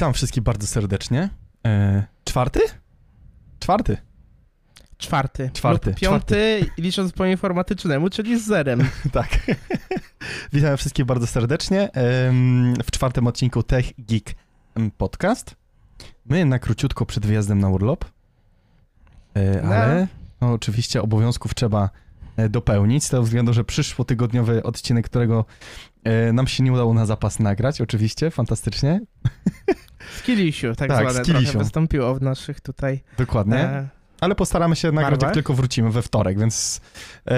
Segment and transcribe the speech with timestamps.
[0.00, 1.28] Witam wszystkich bardzo serdecznie.
[1.66, 2.60] E, czwarty?
[3.58, 3.96] Czwarty.
[4.98, 5.50] Czwarty.
[5.54, 8.80] Czwarty, piąty, licząc po informatycznemu, czyli z zerem.
[9.12, 9.28] tak.
[10.52, 11.90] Witam wszystkich bardzo serdecznie
[12.84, 14.34] w czwartym odcinku Tech Geek
[14.98, 15.56] Podcast.
[16.26, 18.04] My na króciutko przed wyjazdem na urlop,
[19.34, 19.74] e, No.
[19.74, 20.06] ale
[20.40, 21.90] no, oczywiście obowiązków trzeba
[22.48, 25.44] dopełnić, z tego względu, że przyszłotygodniowy odcinek, którego
[26.04, 29.00] e, nam się nie udało na zapas nagrać, oczywiście, fantastycznie,
[30.18, 33.00] Skillisiu, tak, Tak, zwane, trochę wystąpiło w naszych tutaj...
[33.18, 33.58] dokładnie.
[33.58, 33.88] E,
[34.20, 36.80] Ale postaramy się nagrać, jak tylko wrócimy we wtorek, więc
[37.26, 37.30] e,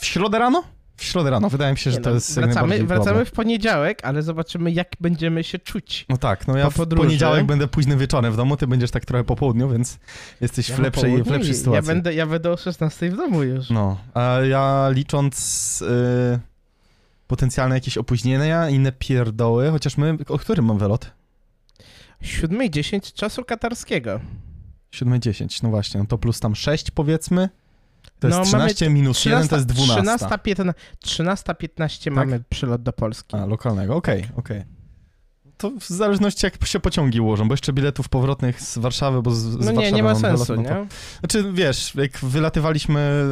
[0.00, 0.64] w środę rano?
[1.00, 4.22] W środę rano, wydaje mi się, że to no, jest wracamy, wracamy w poniedziałek, ale
[4.22, 6.06] zobaczymy, jak będziemy się czuć.
[6.08, 9.04] No tak, no ja po w poniedziałek będę późnym wieczorem w domu, ty będziesz tak
[9.04, 9.98] trochę po południu, więc
[10.40, 11.88] jesteś Ja w lepszej, w lepszej sytuacji.
[11.88, 13.70] Ja będę, ja będę o 16 w domu już.
[13.70, 16.40] No, a ja licząc y,
[17.26, 21.10] potencjalne jakieś opóźnienia, inne pierdoły, chociaż my, o którym mam wylot?
[22.22, 24.20] 7.10 czasu katarskiego.
[24.92, 27.48] 7.10, no właśnie, no to plus tam 6 powiedzmy,
[28.20, 30.26] to jest No, mamy 13 minus 1 to jest 12.
[30.26, 30.72] 13.15
[31.06, 33.28] 13.15 mamy przylot do Polski.
[33.30, 33.40] Tak?
[33.40, 34.64] A, lokalnego, okej, okej.
[35.56, 39.38] To w zależności jak się pociągi ułożą, bo jeszcze biletów powrotnych z Warszawy, bo z,
[39.38, 40.86] z No Warszawy nie, nie ma sensu, no to- nie?
[41.20, 43.24] Znaczy, wiesz, jak wylatywaliśmy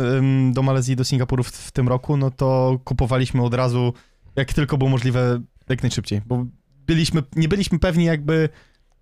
[0.53, 3.93] do Malezji do Singapuru w, w tym roku, no to kupowaliśmy od razu,
[4.37, 6.47] jak tylko było możliwe, jak najszybciej, bo
[6.87, 8.49] byliśmy, nie byliśmy pewni jakby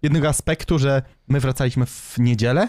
[0.02, 2.68] jednego aspektu, że my wracaliśmy w niedzielę,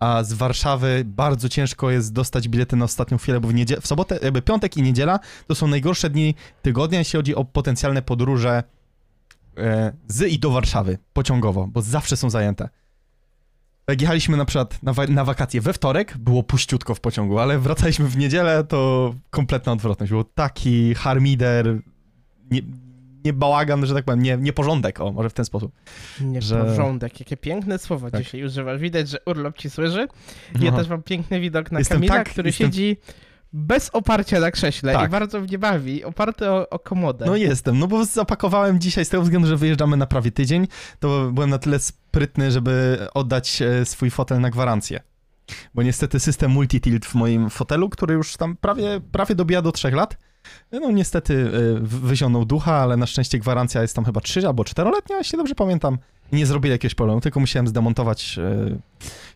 [0.00, 3.86] a z Warszawy bardzo ciężko jest dostać bilety na ostatnią chwilę, bo w, niedzie- w
[3.86, 8.62] sobotę, jakby piątek i niedziela to są najgorsze dni tygodnia, jeśli chodzi o potencjalne podróże
[9.56, 12.68] e, z i do Warszawy pociągowo, bo zawsze są zajęte.
[13.88, 17.58] Jak jechaliśmy na przykład na, wa- na wakacje we wtorek, było puściutko w pociągu, ale
[17.58, 20.12] wracaliśmy w niedzielę, to kompletna odwrotność.
[20.12, 21.78] Był taki harmider,
[22.50, 22.60] nie,
[23.28, 25.72] nie bałagan, że tak powiem, nie, nieporządek, o, może w ten sposób.
[26.20, 28.22] Nie że- porządek, jakie piękne słowa Tak.
[28.22, 28.80] dzisiaj używasz.
[28.80, 30.08] Widać, że urlop ci słyszy.
[30.60, 32.96] Ja też mam piękny widok na Jestem Kamila, tak- który jestem- siedzi
[33.52, 35.08] bez oparcia na krześle Tak.
[35.08, 37.26] i bardzo mnie bawi, oparty o, o komodę.
[37.26, 40.66] No jestem, no bo zapakowałem dzisiaj z tego względu, że wyjeżdżamy na prawie tydzień,
[41.00, 45.00] to byłem na tyle sprytny, żeby oddać e, swój fotel na gwarancję.
[45.74, 49.90] Bo niestety system multitilt w moim fotelu, który już tam prawie, prawie dobija do 3
[49.90, 50.18] lat,
[50.72, 55.16] no niestety e, wyzionął ducha, ale na szczęście gwarancja jest tam chyba 3 albo 4-letnia,
[55.18, 55.98] jeśli dobrze pamiętam.
[56.32, 58.78] Nie zrobili jakiegoś problemu, tylko musiałem zdemontować e,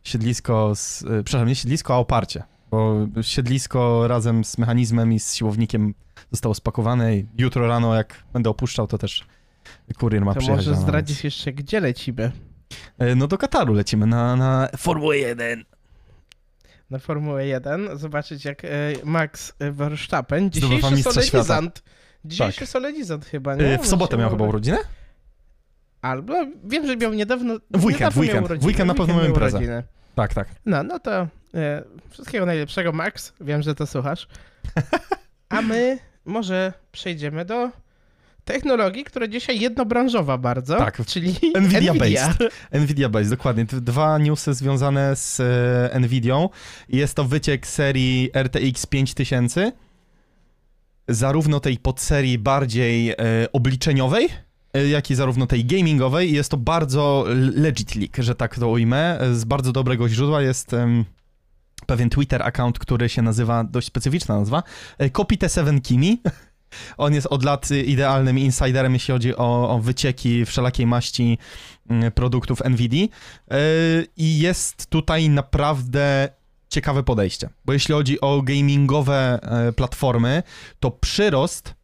[0.05, 2.43] siedlisko, z, e, przepraszam, nie siedlisko, a oparcie.
[2.71, 5.95] Bo siedlisko razem z mechanizmem i z siłownikiem
[6.31, 9.25] zostało spakowane i jutro rano, jak będę opuszczał, to też
[9.99, 10.67] kurier ma to przyjechać.
[10.67, 12.33] może zdradzisz jeszcze, gdzie lecimy
[13.17, 15.65] No do Kataru lecimy, na, na Formułę 1.
[16.93, 18.69] na Formułę 1, zobaczyć jak e,
[19.05, 21.83] Max e, Verstappen, dzisiejszy solenizant,
[22.25, 23.75] dzisiejszy solenizant chyba, nie?
[23.75, 24.79] E, W sobotę miał chyba urodzinę?
[26.03, 28.49] Albo, wiem, że miał niedawno, W weekend, w weekend.
[28.49, 29.57] W weekend na pewno miał miał imprezę.
[29.57, 29.83] urodziny.
[30.15, 30.49] Tak, tak.
[30.67, 31.13] No, no to
[31.55, 33.33] e, wszystkiego najlepszego, Max.
[33.41, 34.29] Wiem, że to słuchasz.
[35.49, 37.71] A my może przejdziemy do
[38.45, 41.07] technologii, która dzisiaj jednobranżowa bardzo, Tak.
[41.07, 42.29] czyli Nvidia Nvidia.
[42.29, 42.53] based.
[42.73, 43.65] Nvidia Base, dokładnie.
[43.65, 45.41] Dwa newsy związane z
[45.95, 46.49] e, Nvidią.
[46.89, 49.73] Jest to wyciek serii RTX 5000,
[51.09, 53.17] zarówno tej podserii bardziej e,
[53.53, 54.29] obliczeniowej,
[54.75, 56.33] e, jak i zarówno tej gamingowej.
[56.33, 57.25] Jest to bardzo
[57.57, 59.21] legit leak, że tak to ujmę.
[59.21, 61.05] E, Z bardzo dobrego źródła jest em,
[61.87, 64.63] pewien Twitter account, który się nazywa, dość specyficzna nazwa,
[64.99, 66.23] e, Copy T7 Kimi.
[66.97, 71.39] On jest od lat idealnym insiderem, jeśli chodzi o, o wycieki wszelakiej maści
[71.91, 73.11] mm, produktów NVIDII.
[73.51, 73.57] Yy,
[74.17, 76.29] I jest tutaj naprawdę
[76.73, 80.43] ciekawe podejście, bo jeśli chodzi o gamingowe e, platformy,
[80.81, 81.75] to przyrost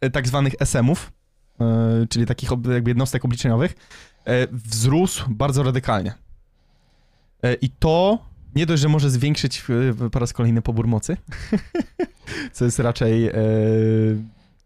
[0.00, 1.12] e, tak zwanych SM-ów,
[1.60, 3.74] e, czyli takich jakby jednostek obliczeniowych,
[4.24, 6.14] e, wzrósł bardzo radykalnie.
[7.42, 8.18] E, I to
[8.54, 9.64] nie dość, że może zwiększyć
[10.02, 11.16] e, po raz kolejny pobór mocy,
[12.52, 13.32] co jest raczej e,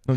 [0.09, 0.15] no,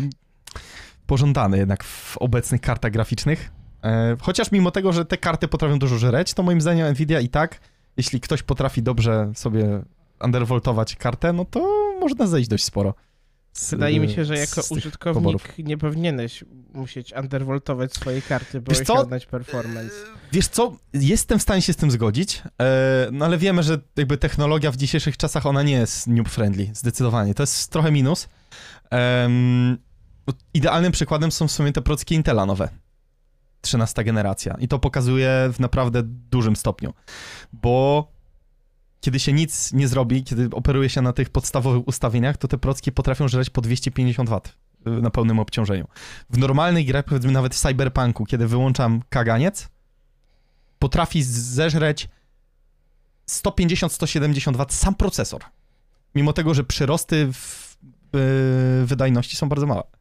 [1.06, 3.50] pożądane jednak w obecnych kartach graficznych.
[3.84, 7.28] E, chociaż mimo tego, że te karty potrafią dużo żreć, to moim zdaniem Nvidia i
[7.28, 7.60] tak,
[7.96, 9.82] jeśli ktoś potrafi dobrze sobie
[10.24, 11.60] undervoltować kartę, no to
[12.00, 12.94] można zejść dość sporo.
[13.70, 15.58] Wydaje mi się, że jako użytkownik poborów.
[15.58, 16.44] nie powinieneś
[16.74, 19.94] musieć undervoltować swojej karty, by osiągnąć performance.
[20.32, 24.18] Wiesz co, jestem w stanie się z tym zgodzić, e, no ale wiemy, że jakby
[24.18, 27.34] technologia w dzisiejszych czasach, ona nie jest noob friendly, zdecydowanie.
[27.34, 28.28] To jest trochę minus.
[30.54, 32.68] Idealnym przykładem są w sumie te procki Intela nowe.
[33.60, 34.56] 13 generacja.
[34.58, 36.94] I to pokazuje w naprawdę dużym stopniu.
[37.52, 38.08] Bo
[39.00, 42.92] kiedy się nic nie zrobi, kiedy operuje się na tych podstawowych ustawieniach, to te procki
[42.92, 44.40] potrafią żreć po 250 W.
[44.86, 45.88] y, na pełnym obciążeniu.
[46.30, 49.68] W normalnej grze, powiedzmy nawet w Cyberpunku, kiedy wyłączam kaganiec,
[50.78, 52.08] potrafi zeżreć
[53.28, 55.42] 150-170 W sam procesor.
[56.14, 57.76] Mimo tego, że przyrosty w
[58.82, 59.99] y, wydajności są bardzo małe.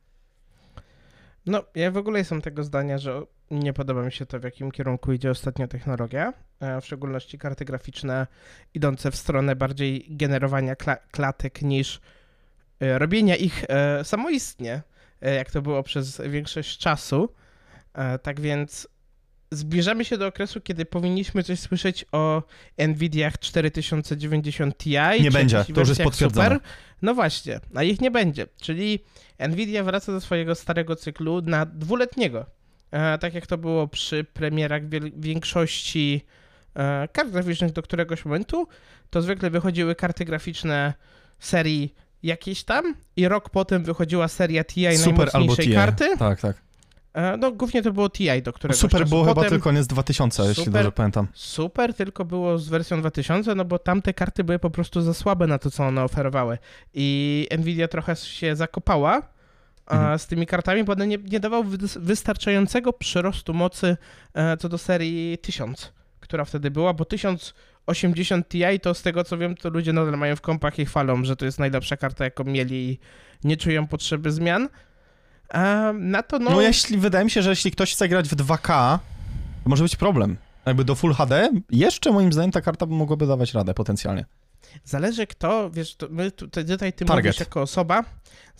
[1.45, 3.21] No, ja w ogóle jestem tego zdania, że
[3.51, 7.65] nie podoba mi się to, w jakim kierunku idzie ostatnio technologia, e, w szczególności karty
[7.65, 8.27] graficzne
[8.74, 12.01] idące w stronę bardziej generowania kla klatek niż
[12.80, 14.81] e, robienia ich e, samoistnie,
[15.21, 17.33] jak to było przez większość czasu.
[18.21, 18.88] Tak więc
[19.51, 22.44] zbliżamy się do okresu, kiedy powinniśmy coś słyszeć o
[22.88, 24.89] Nvidiach 4090 Ti.
[25.21, 26.56] Nie będzie, to już jest potwierdzone.
[26.56, 26.69] Super.
[27.01, 29.00] No właśnie, a ich nie będzie, czyli
[29.40, 32.46] Nvidia wraca do swojego starego cyklu na dwuletniego.
[32.92, 34.81] E, tak jak to było przy premierach
[35.19, 36.25] większości
[36.75, 38.68] e, kart graficznych do któregoś momentu,
[39.10, 40.94] to zwykle wychodziły karty graficzne
[41.40, 41.94] serii
[42.24, 45.74] jakiejś tam i rok potem wychodziła seria TI Super najmocniejszej albo TI.
[45.74, 46.18] karty.
[46.18, 46.69] Tak, tak.
[47.13, 50.35] E, no głównie to było TI do którego Super było Potem, chyba tylko koniec 2000,
[50.35, 51.27] super, jeśli dobrze pamiętam.
[51.33, 55.47] Super tylko było z wersją 2000, no bo tamte karty były po prostu za słabe
[55.47, 56.57] na to, co one oferowały.
[56.94, 59.21] I Nvidia trochę się zakopała
[59.89, 60.19] mhm.
[60.19, 61.63] z tymi kartami, bo one nie, nie dawał
[62.00, 63.97] wystarczającego przyrostu mocy
[64.33, 69.38] e, co do serii 1000, która wtedy była, bo 1080 Ti to z tego co
[69.38, 72.44] wiem, to ludzie nadal mają w kompach i chwalą, że to jest najlepsza karta, jaką
[72.44, 73.00] mieli i
[73.44, 74.69] nie czują potrzeby zmian.
[75.50, 76.51] A na to no...
[76.51, 79.00] No jeśli, wydaje mi się, że jeśli ktoś chce grać w 2K,
[79.63, 80.38] to może być problem.
[80.66, 84.25] Jakby do Full HD, jeszcze moim zdaniem ta karta mogłaby dawać radę potencjalnie.
[84.84, 87.25] Zależy kto, wiesz, my tutaj, tutaj ty Target.
[87.25, 88.04] mówisz jako osoba,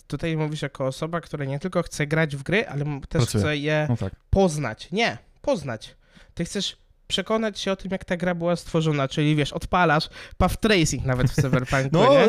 [0.06, 3.44] tutaj mówisz jako osoba, która nie tylko chce grać w gry, ale też Pracuje.
[3.44, 4.12] chce je no tak.
[4.30, 4.88] poznać.
[4.92, 5.96] Nie, poznać.
[6.34, 6.76] Ty chcesz
[7.06, 10.08] przekonać się o tym, jak ta gra była stworzona, czyli wiesz, odpalasz
[10.38, 12.26] path tracing nawet w Cyberpunku, no, nie?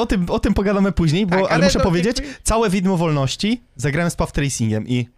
[0.00, 2.34] O tym, o tym pogadamy później, bo, tak, ale, ale, muszę powiedzieć, jakby...
[2.42, 5.08] całe widmo wolności zagrałem z path tracingiem i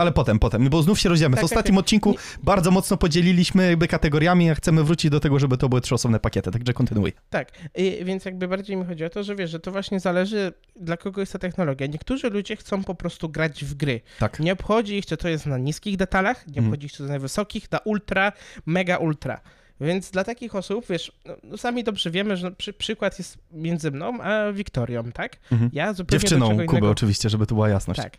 [0.00, 1.36] ale potem, potem, bo znów się rozdzielmy.
[1.36, 5.38] Tak, w ostatnim tak, odcinku bardzo mocno podzieliliśmy jakby kategoriami, a chcemy wrócić do tego,
[5.38, 7.12] żeby to były trzy osobne pakiety, także kontynuuj.
[7.30, 10.52] Tak, I, więc jakby bardziej mi chodzi o to, że wiesz, że to właśnie zależy
[10.76, 11.86] dla kogo jest ta technologia.
[11.86, 14.00] Niektórzy ludzie chcą po prostu grać w gry.
[14.18, 14.40] Tak.
[14.40, 16.66] Nie obchodzi ich, czy to jest na niskich detalach, nie mhm.
[16.66, 18.32] obchodzi ich, czy to jest na wysokich, na ultra,
[18.66, 19.40] mega ultra.
[19.80, 23.90] Więc dla takich osób, wiesz, no, no sami dobrze wiemy, że przy, przykład jest między
[23.90, 25.36] mną a Wiktorią, tak?
[25.52, 25.70] Mhm.
[25.72, 26.90] Ja zupełnie Dziewczyną Kuby innego...
[26.90, 28.00] oczywiście, żeby tu była jasność.
[28.00, 28.18] Tak.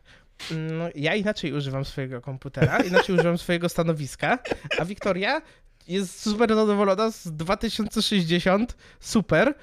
[0.51, 4.39] No, ja inaczej używam swojego komputera, inaczej używam swojego stanowiska,
[4.79, 5.41] a Wiktoria
[5.87, 9.53] jest super zadowolona z 2060 super.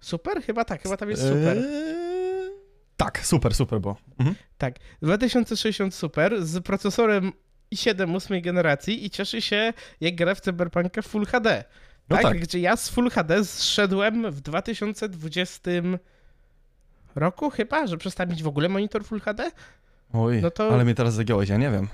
[0.00, 0.42] Super?
[0.42, 1.58] Chyba tak, chyba tam jest super.
[1.58, 2.06] Eee...
[2.96, 3.96] Tak, super, super, bo.
[4.18, 4.36] Mhm.
[4.58, 7.32] Tak, 2060 super z procesorem
[7.74, 11.64] i7 ósmej generacji i cieszy się, jak gra w Cyberpunkę Full HD.
[12.08, 15.70] No tak, tak, gdzie ja z Full HD zszedłem w 2020
[17.14, 19.50] roku chyba, że przestałem mieć w ogóle monitor Full HD.
[20.12, 20.74] Oj, no to...
[20.74, 21.88] ale mnie teraz zagiąłeś, ja nie wiem.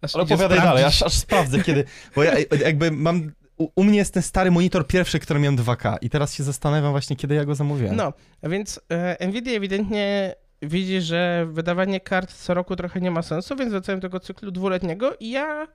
[0.00, 1.84] Aż ale opowiadaj dalej, aż, aż sprawdzę kiedy,
[2.16, 2.34] bo ja
[2.66, 6.34] jakby mam u, u, mnie jest ten stary monitor pierwszy, który miałem 2K i teraz
[6.34, 7.96] się zastanawiam właśnie, kiedy ja go zamówiłem.
[7.96, 8.12] No,
[8.42, 13.70] więc e, Nvidia ewidentnie widzi, że wydawanie kart co roku trochę nie ma sensu, więc
[13.70, 15.66] wracają do tego cyklu dwuletniego i ja,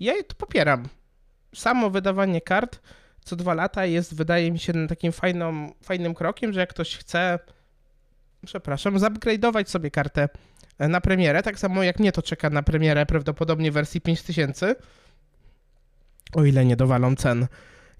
[0.00, 0.88] ja to popieram.
[1.54, 2.80] Samo wydawanie kart
[3.24, 7.38] co dwa lata jest, wydaje mi się, takim fajną, fajnym krokiem, że jak ktoś chce,
[8.46, 10.28] przepraszam, zupgrade'ować sobie kartę
[10.78, 14.76] na premierę, tak samo jak mnie to czeka na premierę prawdopodobnie wersji 5000,
[16.32, 17.46] o ile nie dowalą cen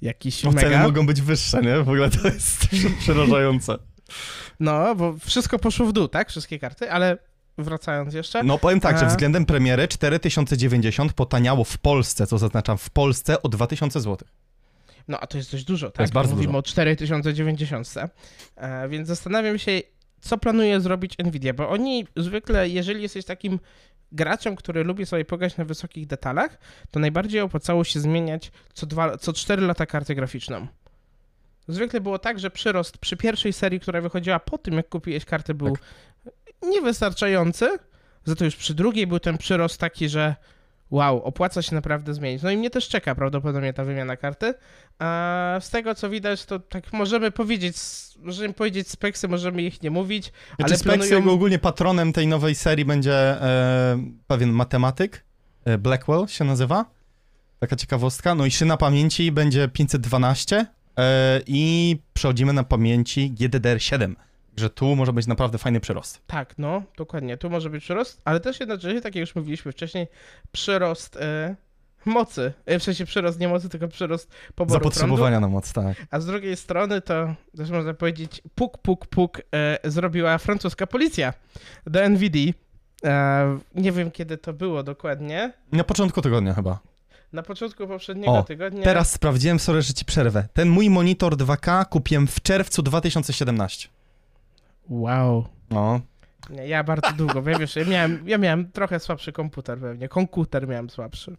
[0.02, 0.82] jakiś Ceny mega.
[0.82, 1.76] mogą być wyższe, nie?
[1.76, 2.66] W ogóle to jest
[3.00, 3.78] przerażające.
[4.60, 6.30] No, bo wszystko poszło w dół, tak?
[6.30, 7.18] Wszystkie karty, ale
[7.58, 8.42] wracając jeszcze.
[8.42, 13.48] No powiem tak, że względem premiery 4090 potaniało w Polsce, co zaznaczam w Polsce o
[13.48, 14.28] 2000 zł.
[15.08, 15.96] No, a to jest dość dużo, tak?
[15.96, 16.58] To jest bardzo Mówimy dużo.
[16.58, 17.94] o 4090.
[18.56, 19.80] E, więc zastanawiam się,
[20.20, 23.60] co planuje zrobić Nvidia, bo oni zwykle, jeżeli jesteś takim
[24.12, 26.58] graczem, który lubi sobie pograć na wysokich detalach,
[26.90, 30.66] to najbardziej opłacało się zmieniać co, dwa, co 4 lata kartę graficzną.
[31.68, 35.54] Zwykle było tak, że przyrost przy pierwszej serii, która wychodziła po tym, jak kupiłeś kartę,
[35.54, 35.84] był tak.
[36.62, 37.78] niewystarczający.
[38.24, 40.34] Za to już przy drugiej był ten przyrost taki, że
[40.90, 42.42] wow, opłaca się naprawdę zmienić.
[42.42, 44.54] No i mnie też czeka prawdopodobnie ta wymiana karty.
[44.98, 47.76] A z tego co widać, to tak możemy powiedzieć,
[48.18, 51.34] możemy powiedzieć speksy, możemy ich nie mówić, znaczy, ale speksy planują...
[51.34, 55.24] ogólnie patronem tej nowej serii będzie e, pewien matematyk,
[55.64, 56.84] e, Blackwell się nazywa.
[57.58, 58.34] Taka ciekawostka.
[58.34, 60.66] No i szyna pamięci będzie 512 e,
[61.46, 64.14] i przechodzimy na pamięci GDDR7
[64.56, 66.20] że tu może być naprawdę fajny przyrost.
[66.26, 70.06] Tak, no, dokładnie, tu może być przyrost, ale też jednocześnie, tak jak już mówiliśmy wcześniej,
[70.52, 71.56] przyrost, e,
[72.04, 72.52] mocy.
[72.66, 75.48] E, w sensie przyrost nie mocy, tylko przyrost poboru Zapotrzebowania prądu.
[75.48, 76.06] na moc, tak.
[76.10, 81.32] A z drugiej strony to, też można powiedzieć, puk, puk, puk e, zrobiła francuska policja
[81.86, 82.38] do NVD.
[83.04, 85.52] E, nie wiem, kiedy to było dokładnie.
[85.72, 86.78] Na początku tygodnia chyba.
[87.34, 88.84] Na początku poprzedniego o, tygodnia.
[88.84, 90.48] Teraz sprawdziłem, sorry, że ci przerwę.
[90.52, 93.88] Ten mój monitor 2K kupiłem w czerwcu 2017.
[94.88, 95.44] Wow.
[95.70, 96.00] No.
[96.66, 100.90] Ja bardzo długo, ja wiesz, ja miałem, ja miałem trochę słabszy komputer pewnie, komputer miałem
[100.90, 101.36] słabszy.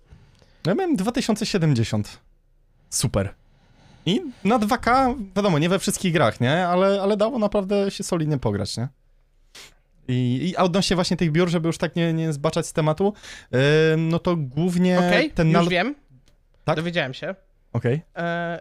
[0.67, 2.19] Ja miałem 2070.
[2.89, 3.33] Super.
[4.05, 6.67] I na 2K, wiadomo, nie we wszystkich grach, nie?
[6.67, 8.87] Ale, ale dało naprawdę się solidnie pograć, nie?
[10.07, 13.13] I, i odnośnie właśnie tych biur, żeby już tak nie, nie zbaczać z tematu,
[13.51, 13.59] yy,
[13.97, 15.51] no to głównie okay, ten...
[15.51, 15.95] już wiem.
[16.63, 16.75] Tak?
[16.75, 17.35] Dowiedziałem się.
[17.73, 18.01] Okej.
[18.13, 18.25] Okay.
[18.25, 18.59] E,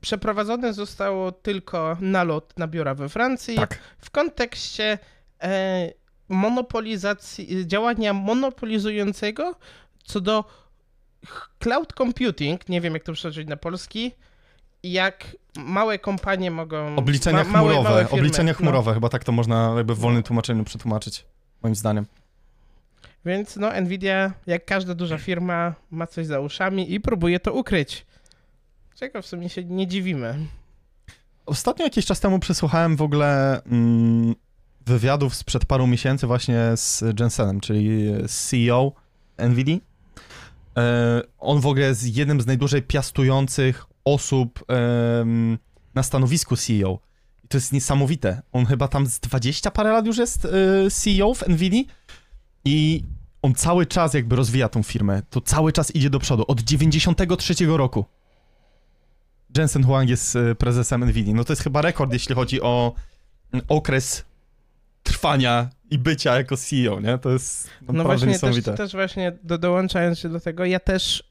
[0.00, 3.78] przeprowadzone zostało tylko nalot na biura we Francji tak.
[3.98, 4.98] w kontekście
[5.42, 5.90] e,
[6.28, 9.54] monopolizacji, działania monopolizującego
[10.04, 10.44] co do
[11.58, 14.12] cloud computing, nie wiem jak to przełożyć na polski,
[14.82, 16.96] jak małe kompanie mogą...
[16.96, 18.58] Obliczenia ma, chmurowe, małe, firmy, obliczenia no.
[18.58, 18.94] chmurowe, no.
[18.94, 21.26] chyba tak to można jakby w wolnym tłumaczeniu przetłumaczyć,
[21.62, 22.06] moim zdaniem.
[23.24, 28.06] Więc no, Nvidia, jak każda duża firma, ma coś za uszami i próbuje to ukryć.
[28.94, 30.34] Czego w sumie się nie dziwimy.
[31.46, 34.34] Ostatnio jakiś czas temu przesłuchałem w ogóle mm,
[34.86, 38.92] wywiadów sprzed paru miesięcy właśnie z Jensenem, czyli CEO
[39.38, 39.78] NVIDIA.
[40.76, 44.64] E, on w ogóle jest jednym z najdłużej piastujących osób
[45.94, 46.98] na stanowisku CEO.
[47.44, 48.42] I to jest niesamowite.
[48.52, 50.48] On chyba tam z 20 parę lat już jest e,
[50.90, 51.84] CEO w NVIDIA
[52.64, 53.04] i
[53.42, 55.22] on cały czas jakby rozwija tą firmę.
[55.30, 56.44] To cały czas idzie do przodu.
[56.48, 58.04] Od 93 roku.
[59.56, 61.34] Jensen Huang jest e, prezesem NVIDIA.
[61.34, 62.94] No to jest chyba rekord, jeśli chodzi o
[63.68, 64.24] okres
[65.06, 67.18] trwania i bycia jako CEO, nie?
[67.18, 68.70] To jest no właśnie, niesamowite.
[68.70, 71.24] Też, też właśnie do, dołączając się do tego, ja też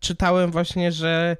[0.00, 1.36] czytałem właśnie, że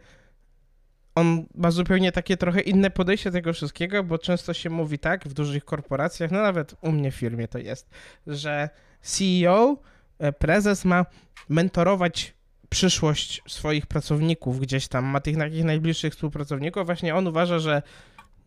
[1.15, 5.29] on ma zupełnie takie trochę inne podejście do tego wszystkiego, bo często się mówi tak
[5.29, 7.91] w dużych korporacjach, no nawet u mnie w firmie to jest,
[8.27, 8.69] że
[9.01, 9.77] CEO,
[10.19, 11.07] e, prezes ma
[11.49, 12.35] mentorować
[12.69, 17.83] przyszłość swoich pracowników gdzieś tam, ma tych takich najbliższych współpracowników, właśnie on uważa, że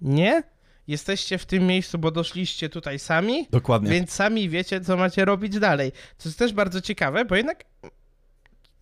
[0.02, 0.44] nie,
[0.88, 3.48] jesteście w tym miejscu, bo doszliście tutaj sami.
[3.52, 3.90] Dokładnie.
[3.90, 5.92] Więc sami wiecie, co macie robić dalej.
[6.18, 7.64] Co jest też bardzo ciekawe, bo jednak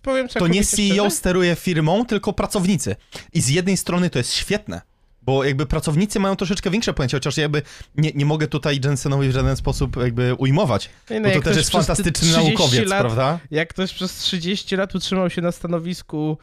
[0.02, 2.96] powiem To nie CEO szczerze, steruje firmą, tylko pracownicy.
[3.34, 4.82] I z jednej strony to jest świetne,
[5.22, 7.62] bo jakby pracownicy mają troszeczkę większe pojęcie, chociaż jakby
[7.96, 11.72] nie, nie mogę tutaj Jensenowi w żaden sposób jakby ujmować, no, bo to też jest
[11.72, 13.40] fantastyczny naukowiec, lat, prawda?
[13.52, 16.38] Jak ktoś przez 30 lat utrzymał się na stanowisku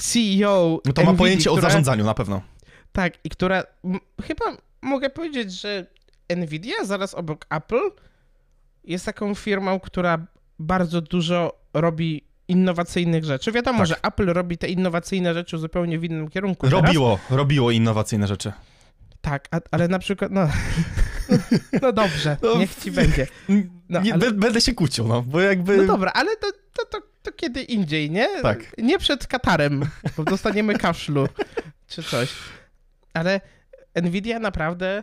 [0.00, 2.42] CEO No to ma pojęcie która, o zarządzaniu na pewno.
[2.92, 3.62] Tak, i która
[4.22, 4.44] chyba
[4.82, 5.86] mogę powiedzieć, że
[6.36, 7.90] Nvidia zaraz obok Apple
[8.84, 10.26] jest taką firmą, która
[10.58, 13.52] bardzo dużo robi innowacyjnych rzeczy.
[13.52, 13.86] Wiadomo, tak.
[13.86, 16.68] że Apple robi te innowacyjne rzeczy zupełnie w innym kierunku.
[16.68, 17.38] Robiło, teraz.
[17.38, 18.52] robiło innowacyjne rzeczy.
[19.20, 20.48] Tak, a, ale na przykład, no,
[21.82, 23.26] no dobrze, no, niech ci będzie.
[23.88, 24.30] No, nie, ale...
[24.30, 25.76] Będę się kłócił, no, bo jakby...
[25.76, 28.42] No dobra, ale to, to, to, to kiedy indziej, nie?
[28.42, 28.78] Tak.
[28.78, 31.28] Nie przed Katarem, bo dostaniemy kaszlu
[31.88, 32.32] czy coś.
[33.14, 33.40] Ale
[34.02, 35.02] Nvidia naprawdę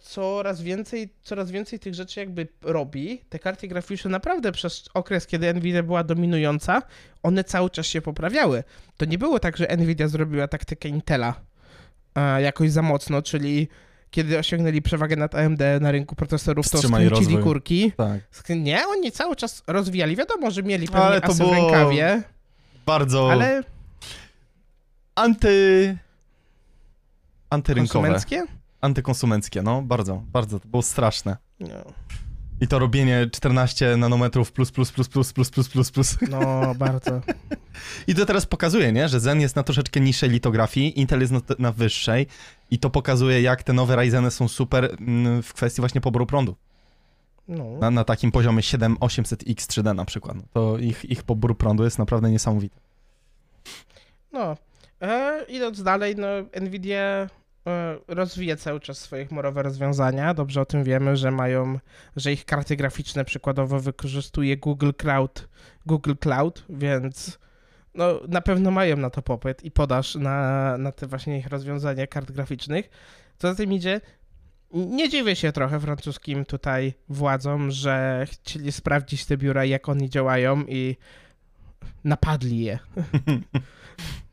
[0.00, 3.24] coraz więcej, coraz więcej tych rzeczy jakby robi.
[3.28, 6.82] Te karty graficzne naprawdę przez okres, kiedy Nvidia była dominująca,
[7.22, 8.64] one cały czas się poprawiały.
[8.96, 11.34] To nie było tak, że Nvidia zrobiła taktykę Intela
[12.14, 13.68] a, jakoś za mocno, czyli
[14.10, 17.92] kiedy osiągnęli przewagę nad AMD na rynku procesorów, to skręcili kurki.
[17.96, 18.20] Tak.
[18.48, 20.16] Nie, oni cały czas rozwijali.
[20.16, 22.22] Wiadomo, że mieli pewnie ale to asy w rękawie.
[22.86, 23.32] Bardzo...
[23.32, 23.62] Ale...
[25.14, 25.98] Anty...
[27.50, 28.08] Antyrynkowe.
[28.08, 28.44] Konsumenckie?
[28.80, 31.36] Antykonsumenckie, no, bardzo, bardzo, to było straszne.
[31.60, 31.92] No.
[32.60, 36.18] I to robienie 14 nanometrów plus, plus, plus, plus, plus, plus, plus, plus.
[36.30, 37.20] No, bardzo.
[38.08, 41.40] I to teraz pokazuje, nie, że Zen jest na troszeczkę niższej litografii, Intel jest na,
[41.58, 42.26] na wyższej
[42.70, 46.56] i to pokazuje, jak te nowe Ryzeny są super mm, w kwestii właśnie poboru prądu.
[47.48, 47.64] No.
[47.80, 50.36] Na, na takim poziomie 7800X3D na przykład.
[50.36, 52.76] No, to ich, ich pobór prądu jest naprawdę niesamowity.
[54.32, 54.56] No,
[55.02, 56.28] e, idąc dalej, no
[56.60, 57.28] Nvidia
[58.08, 60.34] rozwija cały czas swoje chmurowe rozwiązania.
[60.34, 61.78] Dobrze o tym wiemy, że mają,
[62.16, 65.48] że ich karty graficzne przykładowo wykorzystuje Google Cloud,
[65.86, 67.38] Google Cloud, więc
[67.94, 72.06] no, na pewno mają na to popyt i podaż na, na te właśnie ich rozwiązania
[72.06, 72.90] kart graficznych.
[73.38, 74.00] Co za tym idzie,
[74.72, 80.64] nie dziwię się trochę francuskim tutaj władzom, że chcieli sprawdzić te biura, jak one działają
[80.68, 80.96] i
[82.04, 82.78] napadli je.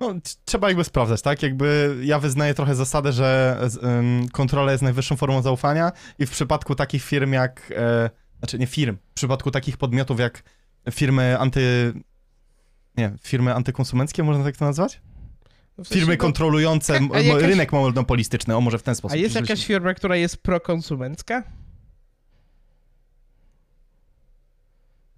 [0.00, 1.42] No, trzeba jakby sprawdzać, tak?
[1.42, 6.74] Jakby ja wyznaję trochę zasadę, że um, kontrola jest najwyższą formą zaufania i w przypadku
[6.74, 10.42] takich firm jak e, znaczy nie firm, w przypadku takich podmiotów jak
[10.90, 11.92] firmy anty...
[12.96, 15.00] nie, firmy antykonsumenckie, można tak to nazwać?
[15.78, 17.42] No w sensie firmy kontrolujące jakaś...
[17.42, 19.14] rynek monopolistyczny, o może w ten sposób.
[19.14, 21.42] A jest jakaś firma, która jest prokonsumencka?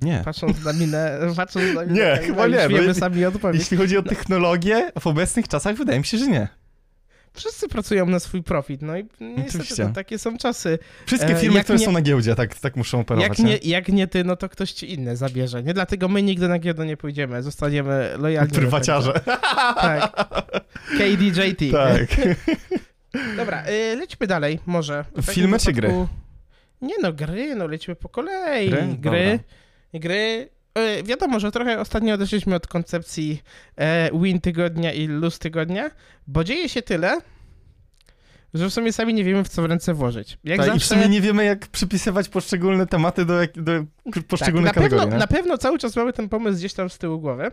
[0.01, 0.23] Nie.
[0.25, 2.69] Patrząc na minę, patrząc na minę, nie, tak, chyba nie.
[2.69, 3.59] Wiemy sami odpowiedź.
[3.59, 6.49] Jeśli chodzi o technologię, w obecnych czasach wydaje mi się, że nie.
[7.33, 10.79] Wszyscy pracują na swój profit, no i niestety no, takie są czasy.
[11.07, 13.29] Wszystkie e, firmy, które nie, są na giełdzie, tak, tak muszą operować.
[13.29, 15.75] Jak nie, jak nie ty, no to ktoś ci inny zabierze, nie?
[15.75, 18.53] Dlatego my nigdy na giełdę nie pójdziemy, zostaniemy lojalni.
[18.53, 19.13] Prywaciarze.
[19.75, 20.13] Tak.
[20.99, 21.73] KDJT.
[21.73, 22.07] Tak.
[23.37, 25.05] Dobra, y, lećmy dalej, może.
[25.23, 26.07] Filmy czy gry?
[26.83, 28.71] Nie no, gry, no lecimy po kolei.
[28.71, 28.87] Gry?
[28.99, 29.39] Gry.
[29.95, 30.49] Gry.
[30.75, 33.43] E, wiadomo, że trochę ostatnio odeszliśmy od koncepcji
[33.77, 35.91] e, win tygodnia i lose tygodnia,
[36.27, 37.21] bo dzieje się tyle,
[38.55, 40.39] że w sumie sami nie wiemy, w co w ręce włożyć.
[40.45, 40.77] Jak tak, zawsze...
[40.77, 43.73] I w sumie nie wiemy, jak przypisywać poszczególne tematy do, do
[44.29, 45.05] poszczególnych tak, na kategorii.
[45.05, 47.53] Pewno, na pewno cały czas mamy ten pomysł gdzieś tam z tyłu głowy.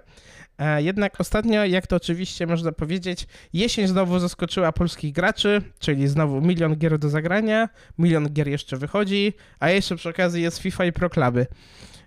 [0.58, 6.42] E, jednak ostatnio, jak to oczywiście można powiedzieć, jesień znowu zaskoczyła polskich graczy, czyli znowu
[6.42, 10.92] milion gier do zagrania, milion gier jeszcze wychodzi, a jeszcze przy okazji jest FIFA i
[10.92, 11.48] Pro Cluby.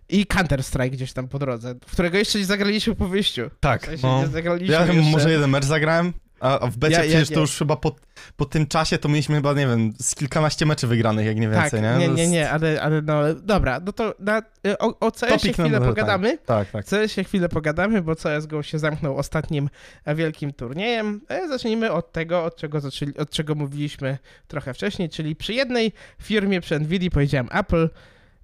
[0.08, 3.50] I Counter-Strike gdzieś tam po drodze, w którego jeszcze nie zagraliśmy po wyjściu.
[3.60, 4.56] Tak, w sensie no.
[4.60, 5.10] ja jeszcze...
[5.10, 7.96] może jeden mecz zagrałem, a w becie ja, przecież ja, to już chyba po,
[8.36, 11.82] po tym czasie to mieliśmy chyba, nie wiem, z kilkanaście meczy wygranych, jak nie więcej,
[11.82, 12.08] tak, nie?
[12.08, 14.42] Nie, nie, nie, ale, ale no, dobra, no to na,
[14.78, 16.38] o, o CS-ie chwilę pogadamy.
[16.38, 16.86] Tak, tak.
[16.86, 19.68] CS-ie chwilę pogadamy, bo CSGO się zamknął ostatnim
[20.06, 21.20] wielkim turniejem.
[21.28, 25.92] E, zacznijmy od tego, od czego, zaczęli, od czego mówiliśmy trochę wcześniej, czyli przy jednej
[26.22, 27.88] firmie, przy NVIDIA powiedziałem Apple,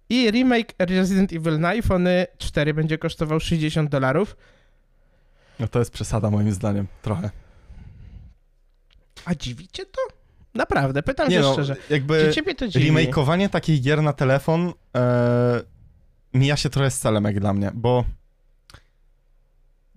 [0.08, 2.08] i remake Resident Evil na iPhone
[2.38, 4.37] 4 będzie kosztował 60 dolarów.
[5.61, 7.30] No to jest przesada moim zdaniem, trochę.
[9.25, 10.00] A dziwicie to?
[10.54, 11.76] Naprawdę, pytam Nie cię no, szczerze.
[11.90, 12.87] Jakby Czy ciebie to dziwi?
[12.87, 15.62] remakeowanie takich gier na telefon e,
[16.34, 18.04] mija się trochę z celem jak dla mnie, bo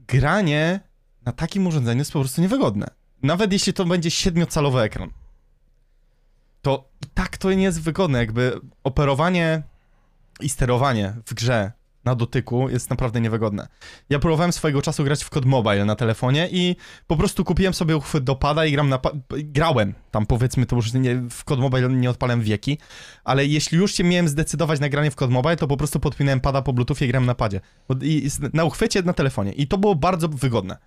[0.08, 0.80] granie
[1.26, 2.88] na takim urządzeniu jest po prostu niewygodne.
[3.24, 5.10] Nawet jeśli to będzie siedmiocalowy ekran,
[6.62, 8.20] to i tak to nie jest wygodne.
[8.20, 9.64] Jakby operowanie
[10.42, 11.72] i sterowanie w grze
[12.08, 13.68] na dotyku jest naprawdę niewygodne.
[14.10, 16.76] Ja próbowałem swojego czasu grać w Code Mobile na telefonie i
[17.08, 20.94] po prostu kupiłem sobie uchwyt do pada i gram na grałem tam powiedzmy to już
[20.94, 22.78] nie, w Code Mobile nie odpalałem wieki,
[23.24, 26.40] ale jeśli już się miałem zdecydować na granie w Code Mobile, to po prostu podpinałem
[26.40, 27.62] pada po bluetoothie i gram na padzie.
[28.02, 30.78] I, na uchwycie na telefonie i to było bardzo wygodne.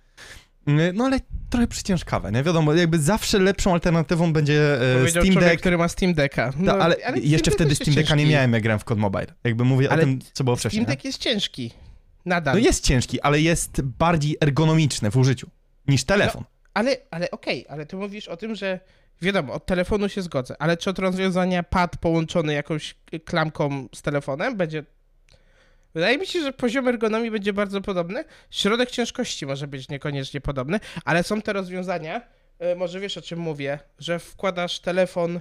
[0.67, 1.19] Mm, no ale
[1.49, 2.43] trochę przyciężkawe, nie?
[2.43, 5.59] Wiadomo, jakby zawsze lepszą alternatywą będzie e, Steam Deck.
[5.59, 6.53] Który ma Steam Decka.
[6.57, 9.27] No, Ta, ale, ale jeszcze wtedy Steam Decka nie miałem, jak grałem w Code Mobile.
[9.43, 10.83] Jakby mówię ale o tym, co było wcześniej.
[10.83, 11.71] Steam Deck jest ciężki.
[12.25, 12.55] Nadal.
[12.55, 15.49] No jest ciężki, ale jest bardziej ergonomiczny w użyciu
[15.87, 16.41] niż telefon.
[16.41, 18.79] No, ale, ale okej, okay, ale ty mówisz o tym, że
[19.21, 22.95] wiadomo, od telefonu się zgodzę, ale czy od rozwiązania pad połączony jakąś
[23.25, 24.83] klamką z telefonem będzie
[25.93, 28.23] Wydaje mi się, że poziom ergonomii będzie bardzo podobny.
[28.51, 32.21] Środek ciężkości może być niekoniecznie podobny, ale są te rozwiązania,
[32.59, 35.39] e, może wiesz o czym mówię, że wkładasz telefon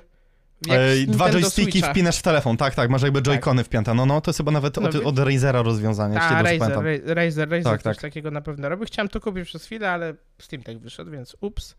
[0.70, 1.92] Ej, dwa joysticki Switcha.
[1.92, 3.66] wpinasz w telefon, tak, tak, masz jakby joycony tak.
[3.66, 3.94] wpięte.
[3.94, 7.14] No, no, to jest chyba nawet od, no, od Razera rozwiązanie, jeśli dobrze Razer, pamiętam.
[7.14, 8.02] Razer, Razer tak, coś tak.
[8.02, 8.86] takiego na pewno robi.
[8.86, 11.76] Chciałem to kupić przez chwilę, ale Steam tak wyszedł, więc ups.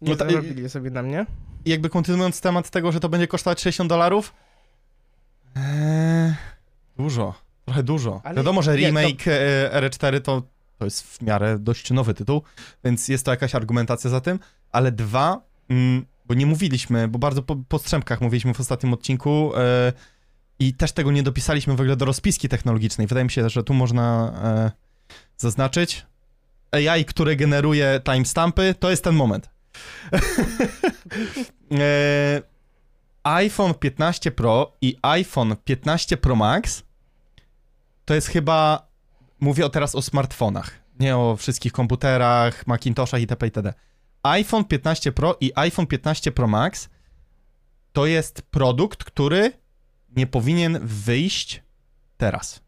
[0.00, 1.26] Nie no zarobili sobie na mnie.
[1.66, 4.34] Jakby kontynuując temat tego, że to będzie kosztować 60 dolarów,
[5.56, 6.34] eee,
[6.96, 7.49] dużo.
[7.70, 8.20] Trochę dużo.
[8.24, 9.80] Ale Wiadomo, że remake nie, to...
[9.80, 10.42] R4 to,
[10.78, 12.42] to jest w miarę dość nowy tytuł,
[12.84, 14.38] więc jest to jakaś argumentacja za tym,
[14.72, 19.52] ale dwa, mm, bo nie mówiliśmy, bo bardzo po, po strzępkach mówiliśmy w ostatnim odcinku
[19.56, 19.92] e,
[20.58, 23.06] i też tego nie dopisaliśmy w ogóle do rozpiski technologicznej.
[23.06, 24.70] Wydaje mi się, że tu można e,
[25.36, 26.06] zaznaczyć.
[26.72, 29.50] AI, które generuje timestampy, to jest ten moment.
[31.72, 32.42] e,
[33.22, 36.89] iPhone 15 Pro i iPhone 15 Pro Max
[38.10, 38.88] to jest chyba,
[39.40, 40.70] mówię teraz o smartfonach,
[41.00, 43.46] nie o wszystkich komputerach, Macintoshach itp.
[43.46, 43.74] itd.
[44.22, 46.88] iPhone 15 Pro i iPhone 15 Pro Max
[47.92, 49.52] to jest produkt, który
[50.16, 51.62] nie powinien wyjść
[52.16, 52.60] teraz.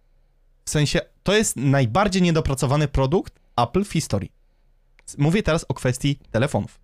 [0.65, 4.33] W sensie, to jest najbardziej niedopracowany produkt Apple w historii.
[5.19, 6.81] Mówię teraz o kwestii telefonów.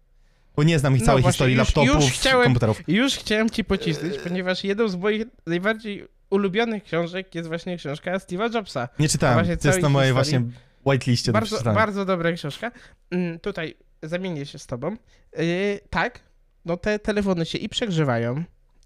[0.56, 2.82] Bo nie znam ich no całej właśnie, historii już, laptopów, już chciałem, komputerów.
[2.88, 8.54] Już chciałem ci pocisnąć, ponieważ jedną z moich najbardziej ulubionych książek jest właśnie książka Steve'a
[8.54, 8.88] Jobsa.
[8.98, 10.42] Nie czytałem, to jest na mojej właśnie
[10.86, 11.40] whiteliście do
[11.74, 12.70] Bardzo dobra książka.
[13.10, 14.96] Mm, tutaj zamienię się z tobą.
[15.36, 16.20] Yy, tak,
[16.64, 18.44] no te telefony się i przegrzewają,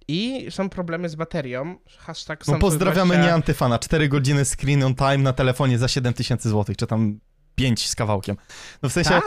[0.09, 1.77] i są problemy z baterią.
[1.99, 3.27] Hashtag no pozdrawiamy 20...
[3.27, 3.79] nie antyfana.
[3.79, 7.21] 4 godziny screen on time na telefonie za 7000 zł, czy tam
[7.55, 8.37] 5 z kawałkiem.
[8.83, 9.11] No w sensie...
[9.11, 9.23] Ta?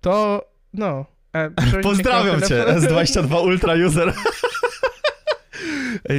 [0.00, 1.06] To, no...
[1.32, 1.50] E,
[1.82, 4.14] Pozdrawiam cię, S22 Ultra User.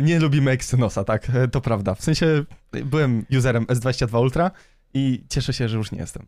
[0.01, 1.95] Nie lubimy Exynosa, tak, to prawda.
[1.95, 4.51] W sensie byłem userem S22 Ultra
[4.93, 6.25] i cieszę się, że już nie jestem.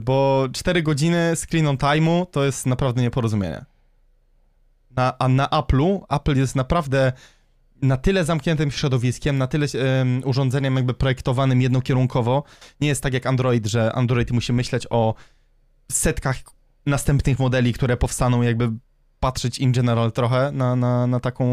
[0.00, 3.64] Bo 4 godziny screen on time'u to jest naprawdę nieporozumienie.
[4.96, 7.12] Na, a na Apple'u, Apple jest naprawdę
[7.82, 9.66] na tyle zamkniętym środowiskiem, na tyle
[9.98, 12.44] um, urządzeniem jakby projektowanym jednokierunkowo.
[12.80, 15.14] Nie jest tak jak Android, że Android musi myśleć o
[15.92, 16.36] setkach
[16.86, 18.70] następnych modeli, które powstaną, jakby
[19.20, 21.44] patrzeć in general trochę na, na, na taką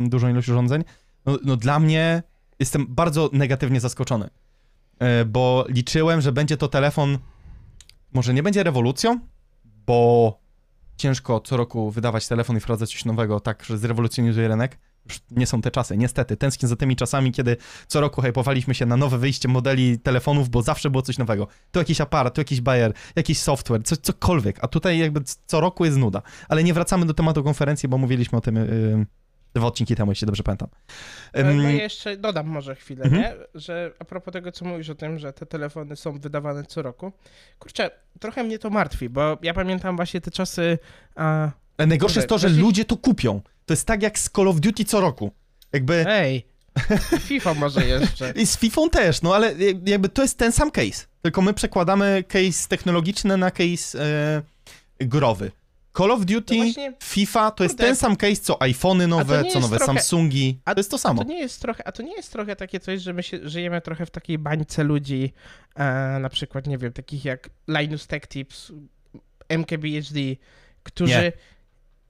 [0.00, 0.84] dużą ilość urządzeń.
[1.26, 2.22] No, no dla mnie
[2.58, 4.30] jestem bardzo negatywnie zaskoczony,
[4.98, 7.18] e, bo liczyłem, że będzie to telefon,
[8.12, 9.20] może nie będzie rewolucją,
[9.86, 10.38] bo
[10.96, 14.78] ciężko co roku wydawać telefon i wprowadzać coś nowego, tak, że zrewolucjonizuje rynek.
[15.08, 16.36] Już nie są te czasy, niestety.
[16.36, 20.62] Tęsknię za tymi czasami, kiedy co roku hypowaliśmy się na nowe wyjście modeli telefonów, bo
[20.62, 21.48] zawsze było coś nowego.
[21.70, 24.58] Tu jakiś aparat, tu jakiś bajer, jakiś software, co, cokolwiek.
[24.60, 26.22] A tutaj jakby co roku jest nuda.
[26.48, 29.06] Ale nie wracamy do tematu konferencji, bo mówiliśmy o tym yy,
[29.54, 30.68] dwa odcinki temu, jeśli dobrze pamiętam.
[31.34, 33.12] Um, no jeszcze dodam może chwilę, -hmm.
[33.12, 33.34] nie?
[33.54, 37.12] Że a propos tego, co mówisz o tym, że te telefony są wydawane co roku.
[37.58, 37.90] Kurczę,
[38.20, 40.78] trochę mnie to martwi, bo ja pamiętam właśnie te czasy...
[41.14, 41.50] A...
[41.78, 43.40] Ale najgorsze jest to, że ludzie to kupią.
[43.66, 45.32] To jest tak jak z Call of Duty co roku.
[45.72, 46.04] Jakby...
[46.08, 46.46] Ej,
[47.28, 48.32] FIFA może jeszcze.
[48.36, 49.54] I z FIFA też, no ale
[49.86, 51.06] jakby to jest ten sam case.
[51.22, 54.04] Tylko my przekładamy case technologiczny na case
[55.00, 55.50] e, growy.
[55.96, 59.60] Call of Duty, no właśnie, FIFA to jest ten sam case, co iPhony nowe, co
[59.60, 60.58] nowe trochę, Samsungi.
[60.64, 61.22] A, to jest to samo.
[61.22, 63.38] A to nie jest trochę, a to nie jest trochę takie coś, że my się,
[63.42, 65.32] żyjemy trochę w takiej bańce ludzi,
[65.74, 68.72] e, na przykład, nie wiem, takich jak Linus Tech Tips,
[69.48, 70.20] MKBHD,
[70.82, 71.32] którzy nie.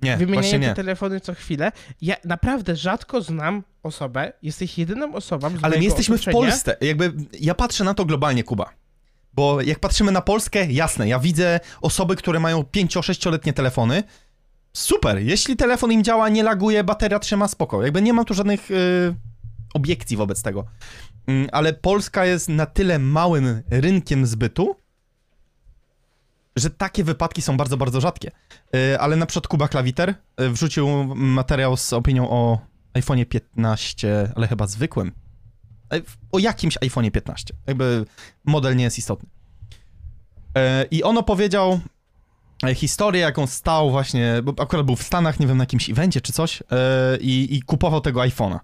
[0.02, 1.72] Nie, wymieniają te telefony co chwilę.
[2.00, 6.76] Ja naprawdę rzadko znam osobę, jesteś jedyną osobą z Ale my jesteśmy w Polsce.
[6.80, 8.70] Jakby ja patrzę na to globalnie, Kuba.
[9.32, 14.02] Bo jak patrzymy na Polskę, jasne, ja widzę osoby, które mają 5-6-letnie telefony.
[14.72, 17.82] Super, jeśli telefon im działa, nie laguje, bateria trzyma spoko.
[17.82, 19.14] Jakby nie mam tu żadnych yy,
[19.74, 20.64] obiekcji wobec tego.
[21.28, 24.76] Yy, ale Polska jest na tyle małym rynkiem zbytu,
[26.56, 28.30] że takie wypadki są bardzo, bardzo rzadkie.
[28.72, 32.58] Yy, ale na przykład Kuba Klawiter yy, wrzucił materiał z opinią o
[32.94, 35.12] iPhone 15, ale chyba zwykłym.
[35.92, 37.54] Yy, o jakimś iPhone 15.
[37.66, 38.04] Jakby
[38.44, 39.28] model nie jest istotny.
[40.90, 41.80] I on opowiedział
[42.74, 46.32] historię, jaką stał właśnie, bo akurat był w Stanach, nie wiem, na jakimś evencie czy
[46.32, 46.62] coś,
[47.20, 48.58] i, i kupował tego iPhone'a.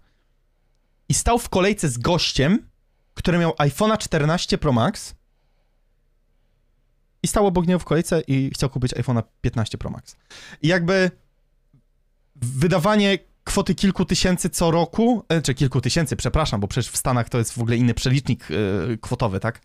[1.09, 2.69] I stał w kolejce z gościem,
[3.15, 5.15] który miał iPhone'a 14 Pro Max,
[7.23, 10.17] i stał obok niego w kolejce i chciał kupić iPhone'a 15 Pro Max.
[10.63, 11.11] I jakby
[12.37, 17.29] wydawanie kwoty kilku tysięcy co roku, e, czy kilku tysięcy, przepraszam, bo przecież w Stanach
[17.29, 19.61] to jest w ogóle inny przelicznik yy, kwotowy, tak?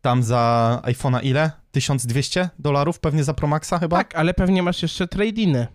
[0.00, 1.50] Tam za iPhone'a ile?
[1.70, 3.96] 1200 dolarów pewnie za Pro Maxa chyba?
[3.96, 5.66] Tak, ale pewnie masz jeszcze trade-iny.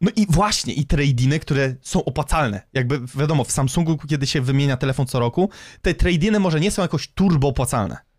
[0.00, 2.62] No i właśnie, i trade-iny, które są opłacalne.
[2.72, 5.50] Jakby wiadomo, w Samsungu, kiedy się wymienia telefon co roku,
[5.82, 8.09] te trade-iny może nie są jakoś turbo opłacalne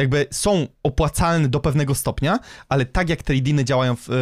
[0.00, 4.12] jakby są opłacalne do pewnego stopnia, ale tak jak tradiny działają w, e,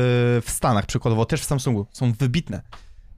[0.41, 2.62] w Stanach, przykładowo też w Samsungu, są wybitne.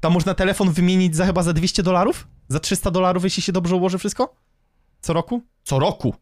[0.01, 2.29] Tam można telefon wymienić za chyba za 200 dolarów?
[2.49, 4.37] Za 300 dolarów, jeśli się dobrze ułoży wszystko?
[5.01, 5.43] Co roku?
[5.65, 6.15] Co roku,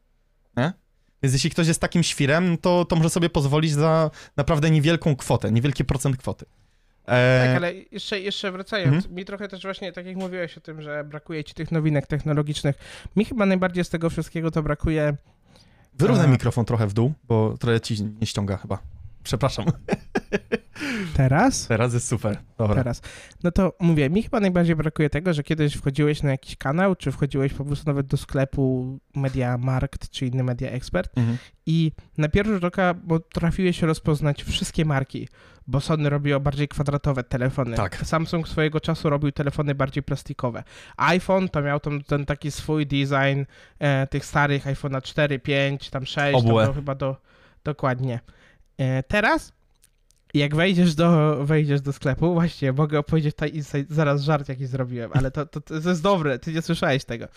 [0.56, 0.72] nie?
[1.22, 5.52] Więc jeśli ktoś jest takim świrem, to, to może sobie pozwolić za naprawdę niewielką kwotę,
[5.52, 6.46] niewielki procent kwoty.
[7.08, 7.46] E...
[7.46, 9.14] Tak, ale jeszcze, jeszcze wracając, mhm.
[9.14, 12.76] mi trochę też właśnie, tak jak mówiłeś o tym, że brakuje ci tych nowinek technologicznych,
[13.16, 15.16] mi chyba najbardziej z tego wszystkiego to brakuje
[15.98, 18.78] Wyrównaj mikrofon trochę w dół, bo trochę ci nie ściąga chyba.
[19.28, 19.64] Przepraszam.
[21.14, 21.66] Teraz?
[21.66, 22.38] Teraz jest super.
[22.58, 22.76] Dobra.
[22.76, 23.02] Teraz.
[23.42, 27.12] No to mówię, mi chyba najbardziej brakuje tego, że kiedyś wchodziłeś na jakiś kanał, czy
[27.12, 31.38] wchodziłeś po prostu nawet do sklepu Media Markt, czy inny Media Expert mhm.
[31.66, 32.94] i na pierwszy rzut oka
[33.32, 35.28] trafiłeś rozpoznać wszystkie marki,
[35.66, 37.76] bo Sony robiło bardziej kwadratowe telefony.
[37.76, 37.96] Tak.
[37.96, 40.64] Samsung swojego czasu robił telefony bardziej plastikowe.
[40.96, 43.44] iPhone to miał tam ten taki swój design
[43.78, 47.16] e, tych starych iPhone'a 4, 5, tam 6, to chyba do,
[47.64, 48.20] dokładnie.
[48.78, 49.52] E, teraz
[50.34, 53.52] jak wejdziesz do, wejdziesz do sklepu, właśnie mogę opowiedzieć tutaj
[53.90, 57.28] zaraz żart jaki zrobiłem, ale to, to, to jest dobre, ty nie słyszałeś tego.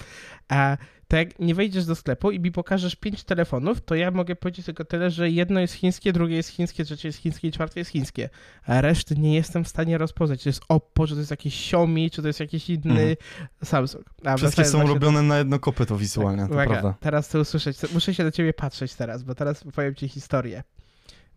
[0.49, 0.77] A,
[1.07, 4.65] to jak nie wejdziesz do sklepu i mi pokażesz pięć telefonów, to ja mogę powiedzieć
[4.65, 7.91] tylko tyle, że jedno jest chińskie, drugie jest chińskie, trzecie jest chińskie i czwarte jest
[7.91, 8.29] chińskie.
[8.65, 11.65] A reszty nie jestem w stanie rozpoznać, czy to jest Oppo, czy to jest jakiś
[11.65, 13.15] Xiaomi, czy to jest jakiś inny mhm.
[13.63, 14.05] Samsung.
[14.25, 16.95] A Wszystkie są robione na jedno kopyto wizualnie, tak, to uwaga, prawda.
[16.99, 20.63] teraz to usłyszeć, muszę się do ciebie patrzeć teraz, bo teraz powiem ci historię.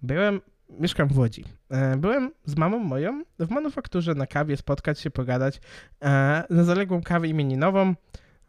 [0.04, 0.40] Byłem
[0.80, 1.44] mieszkam w Łodzi.
[1.70, 5.60] E, byłem z mamą moją w manufakturze na kawie, spotkać się, pogadać
[6.02, 7.94] e, na zaległą kawę imieninową,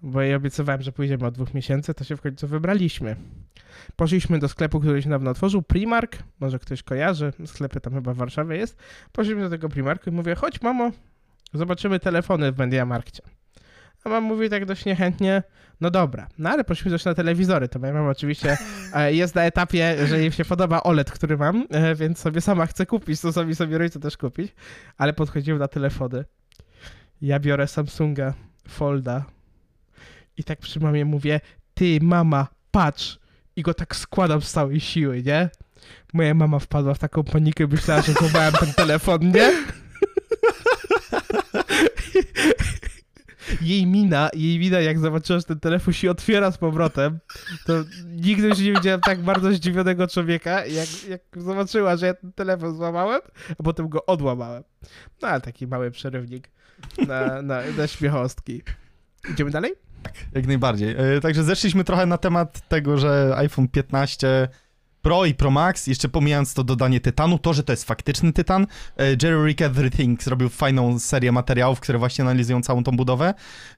[0.01, 3.15] bo jej obiecywałem, że pójdziemy od dwóch miesięcy, to się w końcu wybraliśmy.
[3.95, 8.17] Poszliśmy do sklepu, który się dawno otworzył, Primark, może ktoś kojarzy, sklepy tam chyba w
[8.17, 8.77] Warszawie jest.
[9.11, 10.91] Poszliśmy do tego Primarku i mówię, chodź mamo,
[11.53, 13.23] zobaczymy telefony w Mediamarkcie.
[14.03, 15.43] A mam mówi tak dość niechętnie,
[15.81, 18.57] no dobra, no ale poszliśmy też na telewizory, to moja mama oczywiście
[18.93, 22.65] e, jest na etapie, że jej się podoba OLED, który mam, e, więc sobie sama
[22.65, 24.55] chcę kupić, to sobie sobie rodzice też kupić,
[24.97, 26.25] ale podchodziłem na telefony.
[27.21, 28.33] Ja biorę Samsunga
[28.67, 29.25] Folda
[30.37, 31.39] i tak przy mamie mówię,
[31.73, 33.19] ty mama, patrz,
[33.55, 35.49] i go tak składam z całej siły, nie?
[36.13, 39.53] Moja mama wpadła w taką panikę, myślała, że złamałem ten telefon, nie?
[43.61, 47.19] jej mina, jej mina, jak zobaczyła, że ten telefon się otwiera z powrotem,
[47.65, 47.73] to
[48.05, 52.75] nigdy już nie widziałem tak bardzo zdziwionego człowieka, jak, jak zobaczyła, że ja ten telefon
[52.75, 53.21] złamałem,
[53.59, 54.63] a potem go odłamałem.
[55.21, 56.49] No, ale taki mały przerywnik
[57.07, 58.61] na, na, na śmiechostki.
[59.31, 59.73] Idziemy dalej?
[60.03, 60.95] Tak, jak najbardziej.
[60.97, 64.47] E, także zeszliśmy trochę na temat tego, że iPhone 15
[65.05, 68.67] Pro i Pro Max, jeszcze pomijając to dodanie tytanu, to, że to jest faktyczny tytan.
[68.97, 73.33] E, Jerry Rick Everything zrobił fajną serię materiałów, które właśnie analizują całą tą budowę.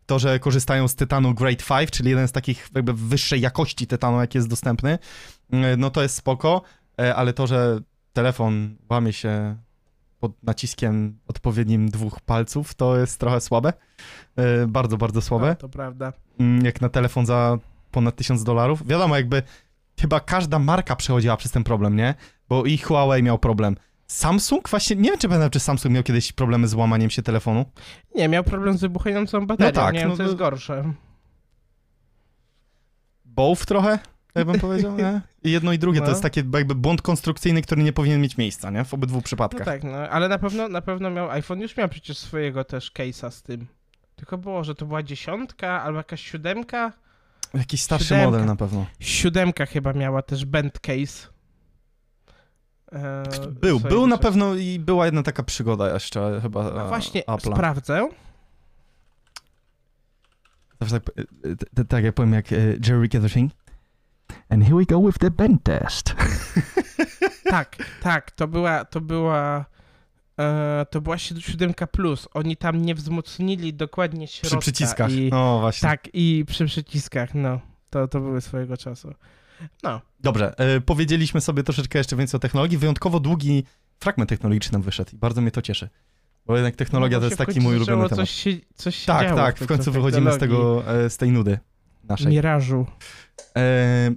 [0.05, 4.21] To, że korzystają z tytanu Grade 5, czyli jeden z takich jakby wyższej jakości tytanu,
[4.21, 4.99] jaki jest dostępny,
[5.51, 6.61] e, no to jest spoko,
[7.15, 7.79] ale to, że
[8.13, 9.55] telefon łamie się
[10.19, 13.73] pod naciskiem odpowiednim dwóch palców, to jest trochę słabe.
[14.35, 15.47] E, bardzo, bardzo słabe.
[15.47, 16.13] No, to prawda.
[16.39, 17.57] Mm, jak na telefon za
[17.91, 18.87] ponad 1000 dolarów.
[18.87, 19.43] Wiadomo, jakby
[19.99, 22.15] chyba każda marka przechodziła przez ten problem, nie?
[22.49, 23.75] Bo i Huawei miał problem.
[24.07, 24.69] Samsung?
[24.69, 27.65] Właśnie nie wiem, czy pamiętam, czy Samsung miał kiedyś problemy z łamaniem się telefonu.
[28.15, 29.71] Nie, miał problem z wybuchającą baterią.
[29.75, 30.93] No tak, nie wiem, no, co jest gorsze.
[33.25, 33.99] Both trochę?
[34.37, 35.21] jak bym powiedział, nie?
[35.43, 36.05] I jedno i drugie no.
[36.05, 38.85] to jest taki jakby błąd konstrukcyjny, który nie powinien mieć miejsca, nie?
[38.85, 39.59] W obydwu przypadkach.
[39.59, 42.91] No tak, no, ale na pewno, na pewno miał, iPhone już miał przecież swojego też
[42.91, 43.67] case'a z tym.
[44.15, 46.93] Tylko było, że to była dziesiątka albo jakaś siódemka.
[47.53, 48.25] Jakiś starszy siódemka.
[48.31, 48.85] model na pewno.
[48.99, 51.27] Siódemka chyba miała też bend case.
[52.91, 57.53] E, był, był na pewno i była jedna taka przygoda jeszcze chyba no Właśnie, Apple'a.
[57.53, 58.09] sprawdzę.
[60.79, 62.51] Tak, e, e, tak jak powiem, jak
[62.87, 63.49] Jerry Catherine.
[64.49, 66.15] And here we go with the bend test.
[67.49, 69.65] tak, tak, to była, to była, e,
[70.89, 72.27] to była 7 plus.
[72.33, 74.57] Oni tam nie wzmocnili dokładnie środka.
[74.57, 75.89] Przy przyciskach, i, no właśnie.
[75.89, 77.59] Tak, i przy przyciskach, no.
[77.89, 79.13] To, to były swojego czasu.
[79.83, 80.01] No.
[80.19, 82.77] Dobrze, e, powiedzieliśmy sobie troszeczkę jeszcze więcej o technologii.
[82.77, 83.63] Wyjątkowo długi
[83.99, 85.89] fragment technologiczny nam wyszedł i bardzo mnie to cieszy.
[86.45, 88.15] Bo jednak technologia no, to jest taki mój ulubiony temat.
[88.15, 91.59] Coś się, coś się tak, tak, w końcu wychodzimy z tego, e, z tej nudy
[92.03, 92.27] naszej.
[92.27, 92.85] Mirażu.
[93.57, 94.11] E,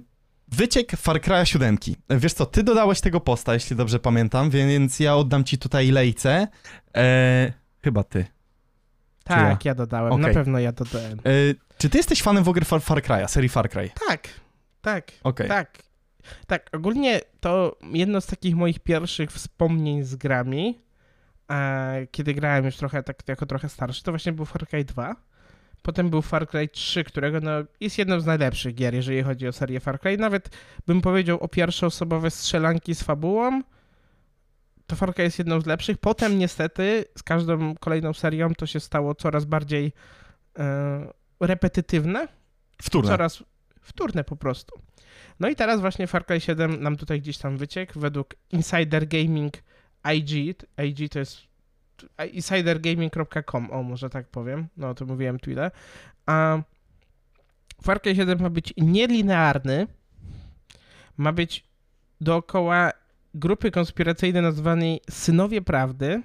[0.51, 1.77] Wyciek Far Cry'a 7.
[2.09, 6.47] Wiesz co, ty dodałeś tego posta, jeśli dobrze pamiętam, więc ja oddam ci tutaj lejce.
[6.97, 8.25] E, chyba ty.
[9.23, 9.69] Tak, ja?
[9.69, 10.27] ja, dodałem, okay.
[10.27, 11.19] na pewno ja dodałem.
[11.19, 11.21] E,
[11.77, 13.89] czy ty jesteś fanem w ogóle Far, Far Cry'a, serii Far Cry?
[14.07, 14.27] Tak,
[14.81, 15.47] tak, okay.
[15.47, 15.77] tak.
[16.47, 20.81] Tak, ogólnie to jedno z takich moich pierwszych wspomnień z grami,
[22.11, 25.15] kiedy grałem już trochę, tak jako trochę starszy, to właśnie był Far Cry 2.
[25.81, 29.51] Potem był Far Cry 3, którego no, jest jedną z najlepszych gier, jeżeli chodzi o
[29.51, 30.17] serię Far Cry.
[30.17, 30.49] Nawet
[30.87, 33.61] bym powiedział o pierwszoosobowe strzelanki z fabułą.
[34.87, 35.97] To Far Cry jest jedną z lepszych.
[35.97, 39.93] Potem niestety z każdą kolejną serią to się stało coraz bardziej
[40.59, 42.27] e, repetytywne.
[42.81, 43.09] Wtórne.
[43.09, 43.43] Coraz
[43.81, 44.81] wtórne po prostu.
[45.39, 47.99] No i teraz właśnie Far Cry 7 nam tutaj gdzieś tam wyciekł.
[47.99, 49.53] Według Insider Gaming
[50.15, 51.50] IG, IG to jest
[52.33, 55.71] insidergaming.com, o może tak powiem, no to mówiłem tyle.
[56.25, 56.61] A
[57.83, 59.87] Far Cry 7 ma być nielinearny,
[61.17, 61.63] ma być
[62.21, 62.91] dookoła
[63.33, 66.21] grupy konspiracyjnej nazwanej Synowie Prawdy.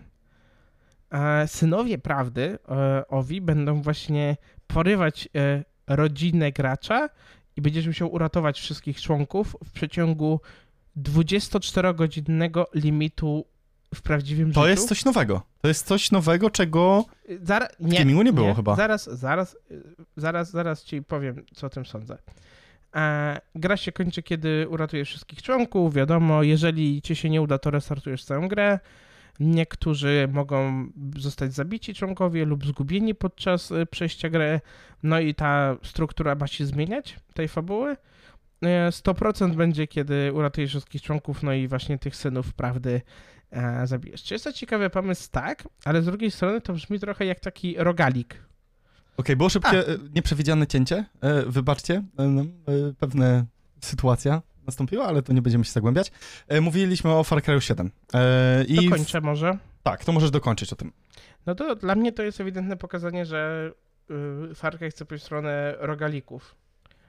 [1.11, 4.37] A synowie Prawdy, e, owi, będą właśnie
[4.67, 7.09] porywać e, rodzinę gracza
[7.57, 10.41] i będziesz musiał uratować wszystkich członków w przeciągu
[10.97, 13.45] 24-godzinnego limitu
[13.94, 14.61] w prawdziwym to życiu.
[14.61, 15.42] To jest coś nowego.
[15.62, 17.05] To jest coś nowego, czego
[17.42, 18.55] Zara nie, w gamingu nie było nie.
[18.55, 18.77] chyba.
[18.77, 19.57] Zaraz, zaraz,
[20.16, 22.18] zaraz, zaraz ci powiem, co o tym sądzę.
[22.96, 25.94] E, gra się kończy, kiedy uratujesz wszystkich członków.
[25.94, 28.79] Wiadomo, jeżeli ci się nie uda, to restartujesz całą grę.
[29.40, 34.61] Niektórzy mogą zostać zabici członkowie lub zgubieni podczas e, przejścia gry.
[35.03, 37.96] No i ta struktura ma się zmieniać, tej fabuły.
[38.62, 43.01] 100% e, będzie, kiedy uratujesz wszystkich członków, no i właśnie tych synów prawdy
[43.57, 44.31] e, zabijesz.
[44.31, 45.29] Jest to ciekawy pomysł?
[45.31, 48.35] Tak, ale z drugiej strony to brzmi trochę jak taki rogalik.
[48.35, 48.45] Okej,
[49.16, 49.92] okay, było szybkie, A.
[49.92, 51.05] E, nieprzewidziane cięcie.
[51.21, 52.47] E, wybaczcie, e, no, e,
[52.99, 53.45] pewna
[53.81, 56.12] sytuacja nastąpiła, ale to nie będziemy się zagłębiać.
[56.49, 57.90] E, mówiliśmy o Far Cry 7.
[58.14, 59.59] E, i Dokończę może.
[59.83, 60.92] Tak, to możesz dokończyć o tym.
[61.47, 63.71] No to dla mnie to jest ewidentne pokazanie, że
[64.51, 66.55] y, Far Cry chce pójść w stronę rogalików.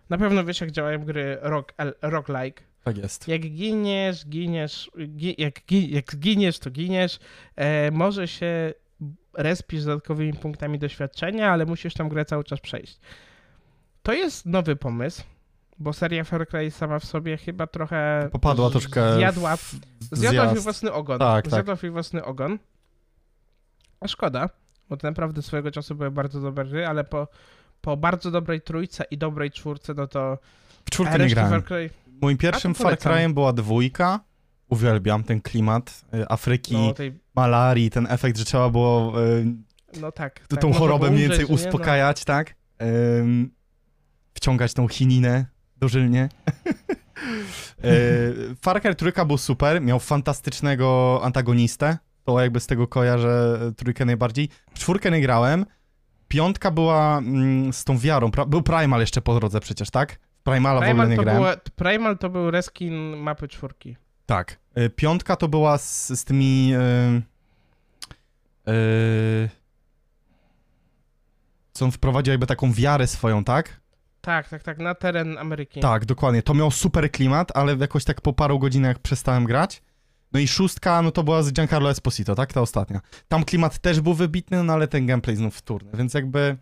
[0.09, 2.61] Na pewno wiesz, jak działają gry rock, rock-like.
[2.83, 3.27] Tak jest.
[3.27, 7.19] Jak giniesz, giniesz, gi, jak, gi, jak giniesz, to giniesz.
[7.55, 8.73] E, może się
[9.33, 12.99] respisz z dodatkowymi punktami doświadczenia, ale musisz tam grę cały czas przejść.
[14.03, 15.23] To jest nowy pomysł,
[15.79, 19.75] bo seria Far Cry sama w sobie chyba trochę popadła troszkę zjadła, w,
[20.11, 21.19] zjadła swój własny ogon.
[21.19, 21.53] Tak, tak.
[21.53, 21.91] zjadła tak.
[21.91, 22.59] własny ogon.
[23.99, 24.49] A szkoda,
[24.89, 27.27] bo to naprawdę swojego czasu były bardzo dobre gry, ale po,
[27.81, 30.37] po bardzo dobrej trójce i dobrej czwórce, no to
[30.85, 31.51] w czwórkę nie grałem.
[31.51, 31.89] Far Cry...
[32.21, 34.19] Moim pierwszym Far Cry'em była dwójka.
[34.69, 37.19] Uwielbiam ten klimat y, Afryki, no, tej...
[37.35, 39.45] malarii, ten efekt, że trzeba było y,
[40.01, 41.55] no tak, tak tą chorobę mniej więcej no.
[41.55, 42.25] uspokajać, no.
[42.25, 42.55] tak?
[43.19, 43.51] Ym,
[44.33, 45.45] wciągać tą chininę
[45.77, 46.29] dożylnie.
[47.85, 54.05] Y, Far Cry trójka był super, miał fantastycznego antagonistę, to jakby z tego kojarzę trójkę
[54.05, 54.49] najbardziej.
[54.73, 55.65] W czwórkę nie grałem,
[56.27, 60.19] piątka była mm, z tą wiarą, był Primal jeszcze po drodze przecież, tak?
[60.51, 61.41] Primala Primal w ogóle nie grałem.
[61.41, 63.97] Była, Primal to był reskin mapy czwórki.
[64.25, 64.59] Tak.
[64.77, 66.69] Y, piątka to była z, z tymi...
[66.69, 67.21] Yy,
[68.67, 69.49] yy,
[71.73, 73.81] co on wprowadził jakby taką wiarę swoją, tak?
[74.21, 75.79] Tak, tak, tak, na teren Ameryki.
[75.79, 76.41] Tak, dokładnie.
[76.41, 79.81] To miał super klimat, ale jakoś tak po paru godzinach przestałem grać.
[80.33, 82.53] No i szóstka, no to była z Giancarlo Esposito, tak?
[82.53, 83.01] Ta ostatnia.
[83.27, 86.57] Tam klimat też był wybitny, no ale ten gameplay znów wtórny, więc jakby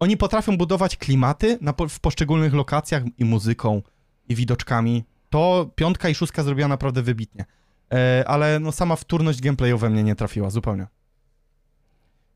[0.00, 3.82] oni potrafią budować klimaty na, w poszczególnych lokacjach i muzyką,
[4.28, 5.04] i widoczkami.
[5.30, 7.44] To piątka i szóstka zrobiła naprawdę wybitnie.
[7.92, 10.86] E, ale no sama wtórność gameplayowa mnie nie trafiła zupełnie.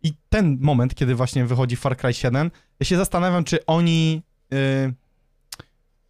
[0.02, 4.22] I ten moment, kiedy właśnie wychodzi Far Cry 7, ja się zastanawiam, czy oni...
[4.50, 4.94] Yy,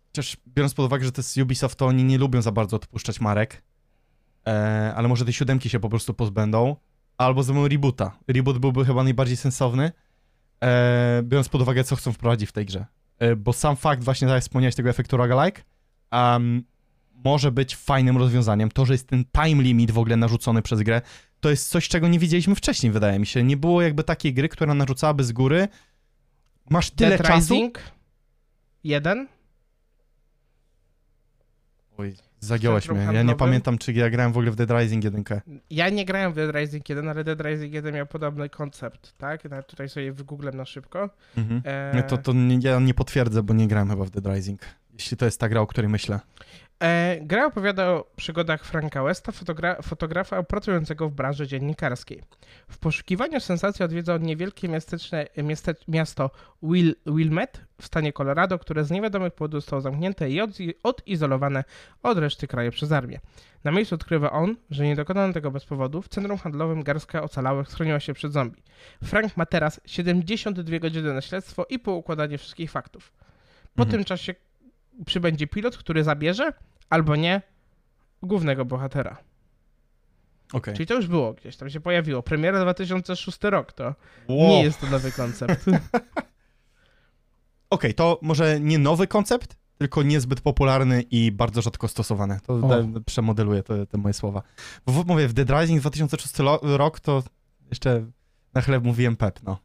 [0.07, 3.21] chociaż biorąc pod uwagę, że to jest Ubisoft, to oni nie lubią za bardzo odpuszczać
[3.21, 3.63] marek.
[4.47, 6.77] E, ale może te siódemki się po prostu pozbędą.
[7.19, 8.19] Albo zrobią reboota.
[8.29, 9.93] Reboot byłby chyba najbardziej sensowny
[10.65, 12.87] e, biorąc pod uwagę, co chcą wprowadzić w tej grze.
[13.19, 15.63] E, bo sam fakt właśnie, tak jak wspomniałeś, tego efektu roguelike,
[16.13, 16.65] um,
[17.25, 18.71] może być fajnym rozwiązaniem.
[18.71, 21.03] To, że jest ten time limit w ogóle narzucony przez grę,
[21.41, 23.43] to jest coś, czego nie widzieliśmy wcześniej, wydaje mi się.
[23.43, 25.69] Nie było jakby takiej gry, która narzucałaby z góry.
[26.71, 27.55] Masz tyle Dead czasu.
[27.55, 27.79] Rising?
[28.85, 29.29] Jeden?
[31.99, 33.09] Oj, Zagiąłeś mnie.
[33.13, 35.25] Ja nie pamiętam, czy ja grałem w ogóle w Dead Rising 1.
[35.71, 39.45] Ja nie grałem w Dead Rising 1, ale Dead Rising 1 miał podobny koncept, tak?
[39.45, 41.11] Nawet tutaj sobie wygooglem na szybko.
[41.37, 41.63] Mhm.
[41.65, 42.03] E...
[42.03, 44.61] To, to nie, ja nie potwierdzę, bo nie grałem chyba w Dead Rising.
[44.93, 46.21] Jeśli to jest ta gra, o której myślę.
[46.83, 52.23] E, gra opowiada o przygodach Franka Westa, fotogra fotografa pracującego w branży dziennikarskiej.
[52.69, 56.31] W poszukiwaniu sensacji odwiedza on niewielkie miasteczne, miaste, miasto
[56.63, 60.51] Will, Wilmette w stanie Colorado, które z niewiadomych powodów zostało zamknięte i od,
[60.83, 61.65] odizolowane
[62.03, 63.21] od reszty kraju przez armię.
[63.65, 66.03] Na miejscu odkrywa on, że nie dokonano tego bez powodu.
[66.03, 68.63] W centrum handlowym garstka ocalałych schroniła się przed zombie.
[69.05, 73.13] Frank ma teraz 72 godziny na śledztwo i poukładanie wszystkich faktów.
[73.75, 73.91] Po mhm.
[73.91, 74.35] tym czasie
[75.07, 76.53] przybędzie pilot, który zabierze,
[76.91, 77.43] albo nie,
[78.23, 79.17] głównego bohatera.
[80.53, 80.75] Okay.
[80.75, 82.23] Czyli to już było gdzieś, tam się pojawiło.
[82.23, 83.95] Premiera 2006 rok, to
[84.29, 84.49] wow.
[84.49, 85.65] nie jest to nowy koncept.
[85.69, 85.79] Okej,
[87.71, 92.39] okay, to może nie nowy koncept, tylko niezbyt popularny i bardzo rzadko stosowany.
[92.47, 92.61] To
[93.07, 94.43] przemodeluję te, te, moje słowa.
[94.87, 97.23] Bo mówię, w Dead Rising 2006 rok to
[97.71, 98.07] jeszcze
[98.55, 99.59] na chleb mówiłem pep, no.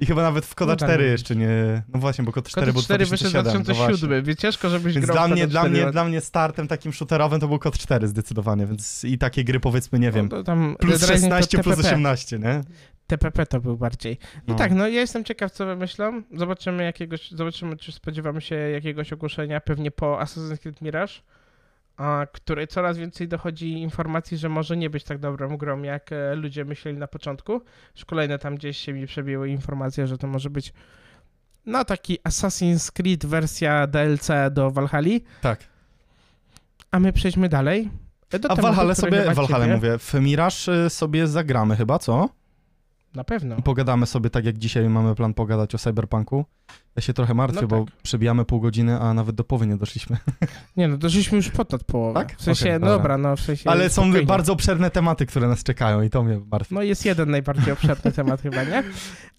[0.00, 1.82] I chyba nawet w Koda 4 no jeszcze nie...
[1.94, 5.16] No właśnie, bo Kod 4 był 4 wyszedł 2007, no więc ciężko, żebyś więc grał
[5.16, 9.04] dla mnie, dla mnie, dla mnie startem takim shooterowym to był Kod 4 zdecydowanie, więc
[9.04, 12.60] i takie gry powiedzmy, nie wiem, no, plus 16, plus 18, nie?
[13.06, 14.18] TPP to był bardziej.
[14.34, 16.22] No, no tak, no ja jestem ciekaw, co wymyślą.
[16.34, 21.12] Zobaczymy jakiegoś, zobaczymy, czy spodziewamy się jakiegoś ogłoszenia pewnie po Assassin's Creed Mirage
[22.32, 26.64] której coraz więcej dochodzi informacji, że może nie być tak dobrą grą, jak e, ludzie
[26.64, 27.60] myśleli na początku.
[27.96, 30.72] Już kolejne tam gdzieś się mi przebiły informacje, że to może być
[31.66, 35.18] no taki Assassin's Creed wersja DLC do Valhalla.
[35.40, 35.60] Tak.
[36.90, 37.90] A my przejdźmy dalej.
[38.30, 42.28] Do A w Valhalla sobie, Valhalla mówię, w Mirage y, sobie zagramy chyba, co?
[43.14, 43.56] Na pewno.
[43.62, 46.44] Pogadamy sobie tak, jak dzisiaj mamy plan pogadać o Cyberpunku.
[46.96, 47.78] Ja się trochę martwię, no tak.
[47.78, 50.16] bo przebijamy pół godziny, a nawet do połowy nie doszliśmy.
[50.76, 52.20] Nie no, doszliśmy już ponad połowę.
[52.20, 52.36] Tak?
[52.36, 53.70] W sensie, okay, no dobra, no w sensie...
[53.70, 54.26] Ale są spokojnie.
[54.26, 56.74] bardzo obszerne tematy, które nas czekają i to mnie martwi.
[56.74, 58.84] No jest jeden najbardziej obszerny temat chyba, nie?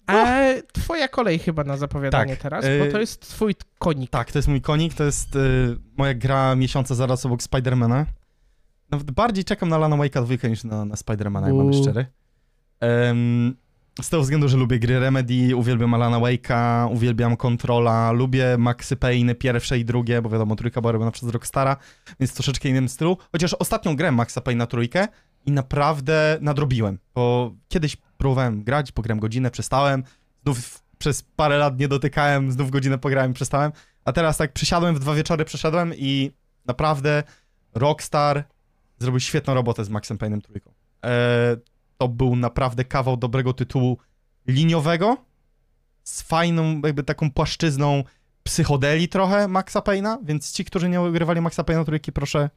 [0.06, 0.36] A
[0.72, 2.42] twoja kolej chyba na zapowiadanie tak.
[2.42, 4.10] teraz, bo to y, jest twój konik.
[4.10, 8.06] Tak, to jest mój konik, to jest y, moja gra miesiąca zaraz obok Spidermana.
[8.90, 12.06] Nawet bardziej czekam na Lana Wake'a 2 niż na, na Spidermana, jak mam szczery.
[12.80, 13.56] Um,
[14.02, 19.34] z tego względu, że lubię gry Remedy, uwielbiam Alana Wake'a, uwielbiam Controla, lubię Maxy Payne
[19.34, 21.76] pierwsze i drugie, bo wiadomo, trójka była robiona przez Rockstara,
[22.20, 23.16] więc troszeczkę innym stylu.
[23.32, 25.08] Chociaż ostatnią grę Maxa Payne na trójkę
[25.46, 30.04] i naprawdę nadrobiłem, bo kiedyś próbowałem grać, pograłem godzinę, przestałem,
[30.42, 33.72] znów przez parę lat nie dotykałem, znów godzinę pograłem, przestałem,
[34.04, 36.32] a teraz tak przysiadłem, w dwa wieczory przeszedłem i
[36.66, 37.22] naprawdę
[37.74, 38.44] Rockstar
[38.98, 40.72] zrobił świetną robotę z Maxem Payne'em trójką.
[41.02, 41.56] Eee,
[42.00, 43.98] to był naprawdę kawał dobrego tytułu
[44.46, 45.16] liniowego,
[46.02, 48.04] z fajną jakby taką płaszczyzną
[48.42, 52.50] psychodeli trochę Maxa Payne'a, więc ci, którzy nie ogrywali Maxa Payne'a trójki, proszę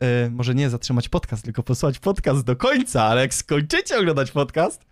[0.00, 4.84] yy, może nie zatrzymać podcast, tylko posłuchać podcast do końca, ale jak skończycie oglądać podcast,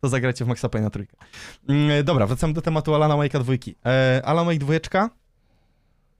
[0.00, 1.16] to zagracie w Maxa Payne'a trójkę.
[1.68, 3.70] Yy, dobra, wracamy do tematu Alana Wake'a dwójki.
[3.70, 5.10] Yy, Alan Wake dwójeczka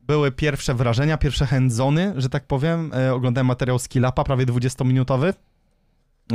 [0.01, 2.91] były pierwsze wrażenia, pierwsze handzony, że tak powiem.
[3.07, 5.33] Yy, oglądałem materiał Skillapa, prawie 20-minutowy.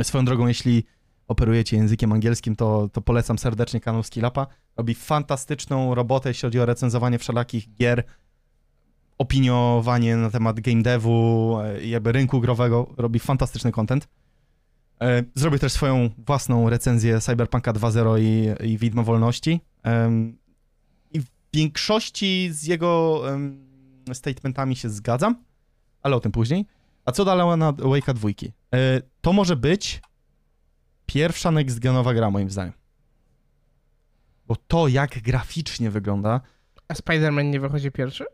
[0.04, 0.84] Swoją drogą, jeśli
[1.28, 4.46] operujecie językiem angielskim, to, to polecam serdecznie kanał Skillapa.
[4.76, 8.04] Robi fantastyczną robotę, jeśli chodzi o recenzowanie wszelakich gier,
[9.18, 12.94] opiniowanie na temat game devu e, jakby rynku growego.
[12.96, 14.08] Robi fantastyczny content.
[15.00, 19.60] E, zrobię też swoją własną recenzję Cyberpunka 2.0 i, i Widma Wolności.
[21.12, 23.22] I w większości z jego
[24.12, 25.44] statementami się zgadzam,
[26.02, 26.66] ale o tym później.
[27.08, 28.28] A co dalej na Wake'a 2?
[28.28, 30.00] E, to może być
[31.06, 32.72] pierwsza next-genowa gra, moim zdaniem.
[34.46, 36.40] Bo to, jak graficznie wygląda...
[36.88, 38.24] A Spider-Man nie wychodzi pierwszy?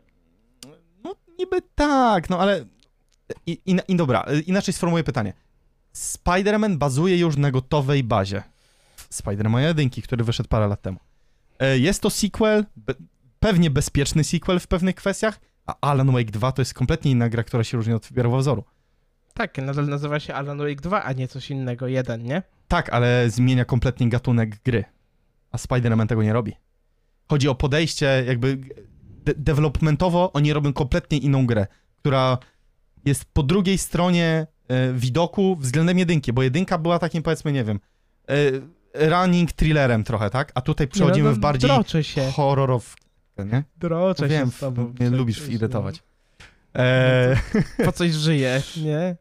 [1.03, 2.65] No, niby tak, no ale...
[3.45, 5.33] I, i, i dobra, inaczej sformułuję pytanie.
[5.93, 8.43] Spider-Man bazuje już na gotowej bazie.
[9.11, 10.99] Spider-Man 1, który wyszedł parę lat temu.
[11.59, 12.65] E, jest to sequel,
[13.39, 17.43] pewnie bezpieczny sequel w pewnych kwestiach, a Alan Wake 2 to jest kompletnie inna gra,
[17.43, 18.07] która się różni od
[18.37, 18.63] wzoru.
[19.33, 22.43] Tak, nadal nazywa się Alan Wake 2, a nie coś innego, jeden, nie?
[22.67, 24.83] Tak, ale zmienia kompletnie gatunek gry.
[25.51, 26.53] A Spider-Man tego nie robi.
[27.29, 28.57] Chodzi o podejście, jakby
[29.25, 32.37] de developmentowo oni robią kompletnie inną grę, która
[33.05, 37.79] jest po drugiej stronie e, widoku względem jedynki, bo jedynka była takim, powiedzmy, nie wiem,
[38.29, 38.35] e,
[39.09, 40.51] running thrillerem trochę, tak?
[40.55, 41.71] A tutaj przechodzimy no, w bardziej
[43.43, 43.63] nie?
[43.77, 44.93] Droczę Wiem, się z tobą.
[44.99, 46.03] Mnie lubisz irytować.
[46.75, 46.81] No.
[46.81, 47.37] E...
[47.85, 48.97] Po coś żyje, nie?
[48.97, 49.15] E...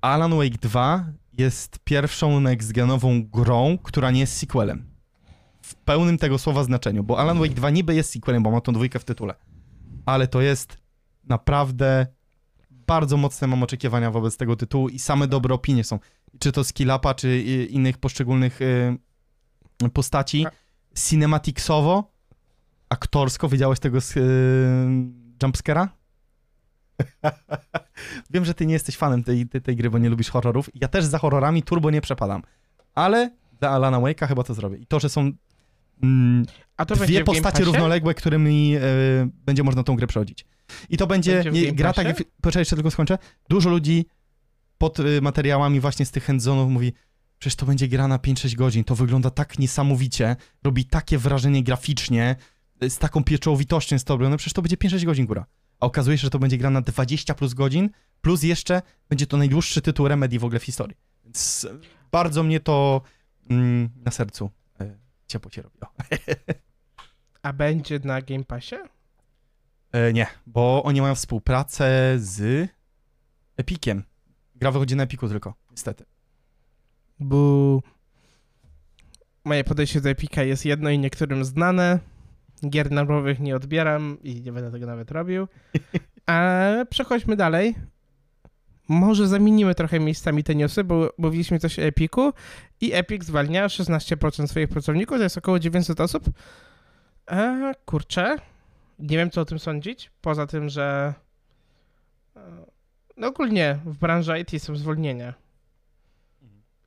[0.00, 1.06] Alan Wake 2
[1.38, 4.90] jest pierwszą next-genową grą, która nie jest sequelem.
[5.62, 8.72] W pełnym tego słowa znaczeniu, bo Alan Wake 2 niby jest sequelem, bo ma tą
[8.72, 9.34] dwójkę w tytule.
[10.06, 10.78] Ale to jest
[11.24, 12.06] naprawdę
[12.88, 15.98] bardzo mocne mam oczekiwania wobec tego tytułu i same dobre opinie są.
[16.38, 18.98] Czy to Skillapa, czy innych poszczególnych y,
[19.92, 20.46] postaci.
[20.94, 22.12] Cinematicsowo,
[22.88, 24.20] aktorsko, widziałeś tego z y,
[25.42, 25.88] jumpscare'a?
[28.30, 30.70] Wiem, że ty nie jesteś fanem tej, tej, tej, gry, bo nie lubisz horrorów.
[30.74, 32.42] Ja też za horrorami turbo nie przepadam.
[32.94, 33.30] Ale
[33.60, 34.78] dla Alana Wake'a chyba to zrobię.
[34.78, 35.32] I to, że są
[36.02, 36.46] mm,
[36.88, 38.80] dwie postacie równoległe, którymi y,
[39.46, 40.46] będzie można tą grę przechodzić.
[40.88, 43.18] I to będzie, będzie gra tak, poczekaj, jeszcze tylko skończę.
[43.48, 44.06] Dużo ludzi
[44.78, 46.92] pod y, materiałami właśnie z tych handzonów mówi,
[47.38, 52.36] przecież to będzie gra na 5-6 godzin, to wygląda tak niesamowicie, robi takie wrażenie graficznie,
[52.88, 55.46] z taką pieczołowitością jest to robione, przecież to będzie 5-6 godzin góra
[55.80, 59.36] a okazuje się, że to będzie gra na 20 plus godzin, plus jeszcze będzie to
[59.36, 60.96] najdłuższy tytuł Remedy w ogóle w historii.
[61.24, 61.68] Więc
[62.10, 63.02] bardzo mnie to
[63.50, 64.50] mm, na sercu
[64.80, 65.86] e, ciepło się robiło.
[67.42, 68.76] a będzie na Game Passie?
[69.92, 72.68] E, nie, bo oni mają współpracę z
[73.56, 74.02] Epiciem.
[74.56, 76.04] Gra wychodzi na Epiku tylko, niestety.
[77.20, 77.82] Bo
[79.44, 81.98] moje podejście do Epika jest jedno i niektórym znane
[82.70, 85.48] gier nerwowych nie odbieram i nie będę tego nawet robił.
[86.26, 87.74] A przechodźmy dalej.
[88.88, 92.32] Może zamienimy trochę miejscami te newsy, bo mówiliśmy coś o Epiku
[92.80, 96.24] i Epic zwalnia 16% swoich pracowników, to jest około 900 osób.
[97.30, 98.36] E, kurczę,
[98.98, 101.14] nie wiem co o tym sądzić, poza tym, że
[102.36, 102.40] e,
[103.16, 105.34] no ogólnie w branży IT są zwolnienia.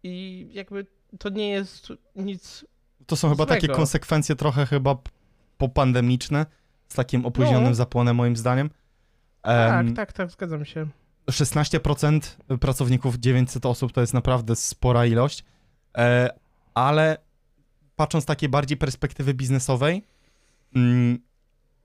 [0.03, 0.85] I jakby
[1.19, 2.65] to nie jest nic
[3.05, 4.97] To są chyba takie konsekwencje trochę chyba
[5.61, 6.45] popandemiczne,
[6.87, 7.75] z takim opóźnionym no.
[7.75, 8.69] zapłonem moim zdaniem.
[9.41, 10.87] Tak, um, tak, tak, zgadzam się.
[11.31, 12.19] 16%
[12.59, 15.43] pracowników, 900 osób to jest naprawdę spora ilość,
[15.97, 16.29] e,
[16.73, 17.17] ale
[17.95, 20.03] patrząc z takiej bardziej perspektywy biznesowej,
[20.75, 21.19] mm,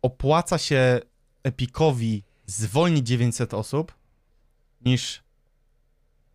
[0.02, 1.00] opłaca się
[1.42, 3.94] Epicowi zwolnić 900 osób,
[4.84, 5.22] niż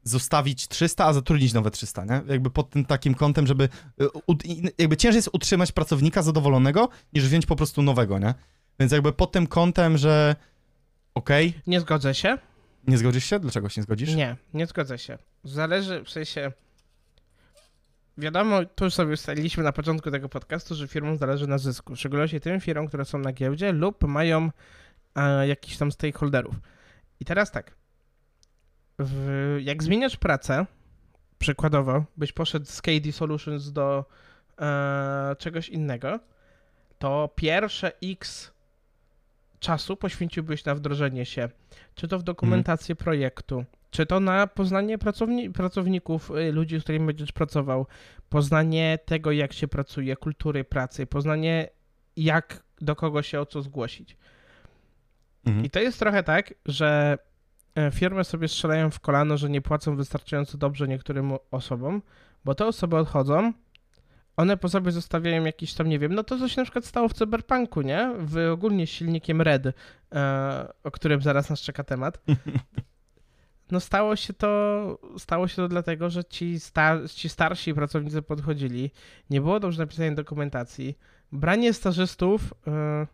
[0.04, 2.22] zostawić 300, a zatrudnić nowe 300, nie?
[2.28, 3.70] Jakby pod tym takim kątem, żeby
[4.02, 4.08] y,
[4.78, 8.34] jakby ciężej jest utrzymać pracownika zadowolonego, niż wziąć po prostu nowego, nie?
[8.80, 10.36] Więc jakby pod tym kątem, że
[11.14, 11.50] okej.
[11.50, 12.38] Okay, nie zgodzę się.
[12.88, 13.40] Nie zgodzisz się?
[13.40, 14.16] Dlaczego się nie zgodzisz?
[14.16, 15.18] Nie, nie zgodzę się.
[15.44, 16.52] Zależy, w sensie...
[18.18, 21.96] Wiadomo, to już sobie ustaliliśmy na początku tego podcastu, że firmom zależy na zysku.
[21.96, 24.50] W szczególności tym firmom, które są na giełdzie lub mają
[25.16, 26.56] e, jakichś tam stakeholderów.
[27.20, 27.76] I teraz tak,
[29.04, 30.66] w, jak zmieniasz pracę,
[31.40, 34.06] przykładowo, byś poszedł z KD Solutions do
[34.62, 36.20] e, czegoś innego,
[37.00, 38.52] to pierwsze X
[39.60, 41.50] czasu poświęciłbyś na wdrożenie się,
[41.96, 43.04] czy to w dokumentację mm.
[43.04, 47.88] projektu, Czy to na poznanie pracowni pracowników, y, ludzi, z którymi będziesz pracował,
[48.30, 51.70] poznanie tego, jak się pracuje, kultury pracy, poznanie,
[52.16, 54.18] jak do kogo się o co zgłosić.
[55.46, 55.66] Mhm.
[55.66, 57.18] I to jest trochę tak, że
[57.92, 62.02] firmy sobie strzelają w kolano, że nie płacą wystarczająco dobrze niektórym osobom,
[62.46, 63.54] bo te osoby odchodzą,
[64.38, 67.10] one po sobie zostawiają jakiś tam, nie wiem, no to co się na przykład stało
[67.10, 68.14] w Cyberpunku, nie?
[68.20, 69.74] W ogólnie silnikiem Red, e,
[70.84, 72.22] o którym zaraz nas czeka temat.
[73.72, 78.92] No stało się to, stało się to dlatego, że ci, star, ci starsi pracownicy podchodzili,
[79.30, 80.98] nie było dobrze napisanej dokumentacji,
[81.32, 83.08] branie stażystów e,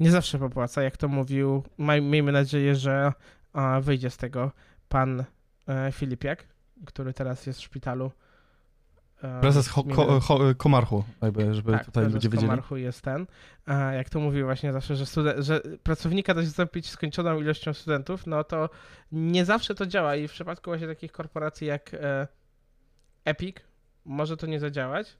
[0.00, 3.12] nie zawsze popłaca, jak to mówił, miejmy nadzieję, że
[3.52, 4.52] a, wyjdzie z tego
[4.88, 5.24] pan
[5.68, 6.44] e, Filipiak,
[6.86, 8.10] który teraz jest w szpitalu
[9.40, 12.48] Prezes ho, ko, ho, Komarchu, jakby, żeby tak, tutaj ludzie wiedzieli.
[12.50, 13.26] Komarchu jest ten.
[13.92, 18.26] Jak to mówi właśnie zawsze, że, studen- że pracownika da się zastąpić skończoną ilością studentów,
[18.26, 18.70] no to
[19.12, 22.28] nie zawsze to działa i w przypadku właśnie takich korporacji jak e,
[23.24, 23.56] Epic
[24.04, 25.16] może to nie zadziałać.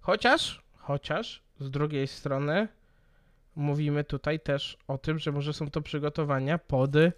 [0.00, 2.68] Chociaż, chociaż z drugiej strony
[3.56, 7.12] mówimy tutaj też o tym, że może są to przygotowania pod e,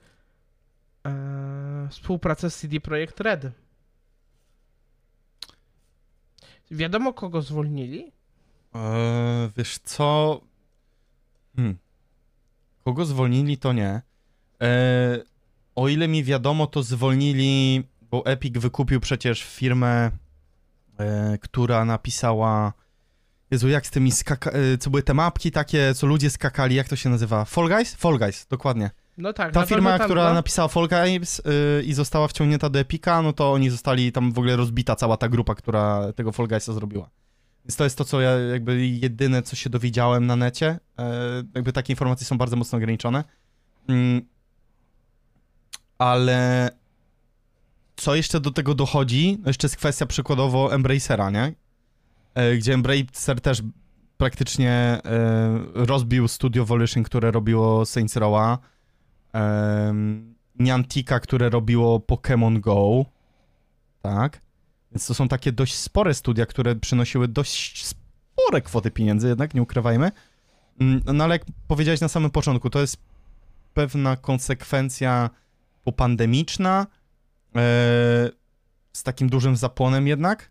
[1.90, 3.46] współpracę z CD Projekt Red
[6.70, 8.12] Wiadomo, kogo zwolnili?
[8.74, 10.40] Eee, wiesz co?
[11.56, 11.78] Hmm.
[12.84, 14.02] Kogo zwolnili, to nie.
[14.60, 15.22] Eee,
[15.74, 20.10] o ile mi wiadomo, to zwolnili, bo Epic wykupił przecież firmę,
[20.98, 22.72] e, która napisała.
[23.50, 24.50] Jezu, jak z tymi skaka...
[24.50, 27.44] E, co były te mapki takie, co ludzie skakali, jak to się nazywa?
[27.44, 27.94] Fall Guys?
[27.94, 28.90] Fall Guys, dokładnie.
[29.18, 29.52] No tak.
[29.52, 30.34] Ta firma, która no.
[30.34, 34.38] napisała Fall Games yy, i została wciągnięta do Epika, no to oni zostali tam w
[34.38, 37.10] ogóle rozbita cała ta grupa, która tego Fall Guysa zrobiła.
[37.64, 40.78] Więc to jest to, co ja jakby jedyne, co się dowiedziałem na necie.
[40.98, 41.04] Yy,
[41.54, 43.24] jakby takie informacje są bardzo mocno ograniczone.
[43.88, 44.22] Yy,
[45.98, 46.70] ale
[47.96, 49.38] co jeszcze do tego dochodzi?
[49.42, 51.54] No jeszcze jest kwestia przykładowo Embracera, nie?
[52.36, 53.62] Yy, gdzie Embracer też
[54.16, 55.00] praktycznie
[55.74, 58.58] yy, rozbił studio Volition, które robiło Saints Row'a
[59.34, 63.04] um, Niantica, które robiło Pokémon Go,
[64.02, 64.40] tak?
[64.92, 69.62] Więc to są takie dość spore studia, które przynosiły dość spore kwoty pieniędzy, jednak nie
[69.62, 70.10] ukrywajmy.
[70.80, 72.96] Mm, no ale jak powiedziałeś na samym początku, to jest
[73.74, 75.30] pewna konsekwencja
[75.84, 76.86] popandemiczna,
[77.56, 77.60] e,
[78.92, 80.50] z takim dużym zapłonem jednak.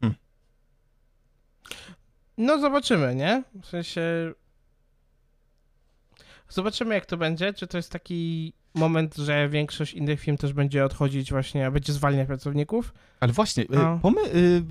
[0.00, 0.18] Hmm.
[2.38, 3.42] No zobaczymy, nie?
[3.62, 4.02] W sensie
[6.52, 7.52] Zobaczymy, jak to będzie.
[7.52, 12.26] Czy to jest taki moment, że większość innych firm też będzie odchodzić właśnie, będzie zwalniać
[12.26, 12.94] pracowników?
[13.20, 13.68] Ale właśnie, y,
[14.02, 14.20] pomy,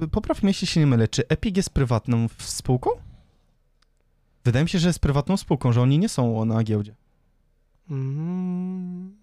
[0.04, 2.90] y, popraw mnie, jeśli się nie mylę, czy Epic jest prywatną spółką?
[4.46, 6.96] Wydaje mi się, że jest prywatną spółką, że oni nie są na giełdzie.
[7.90, 9.16] Mm.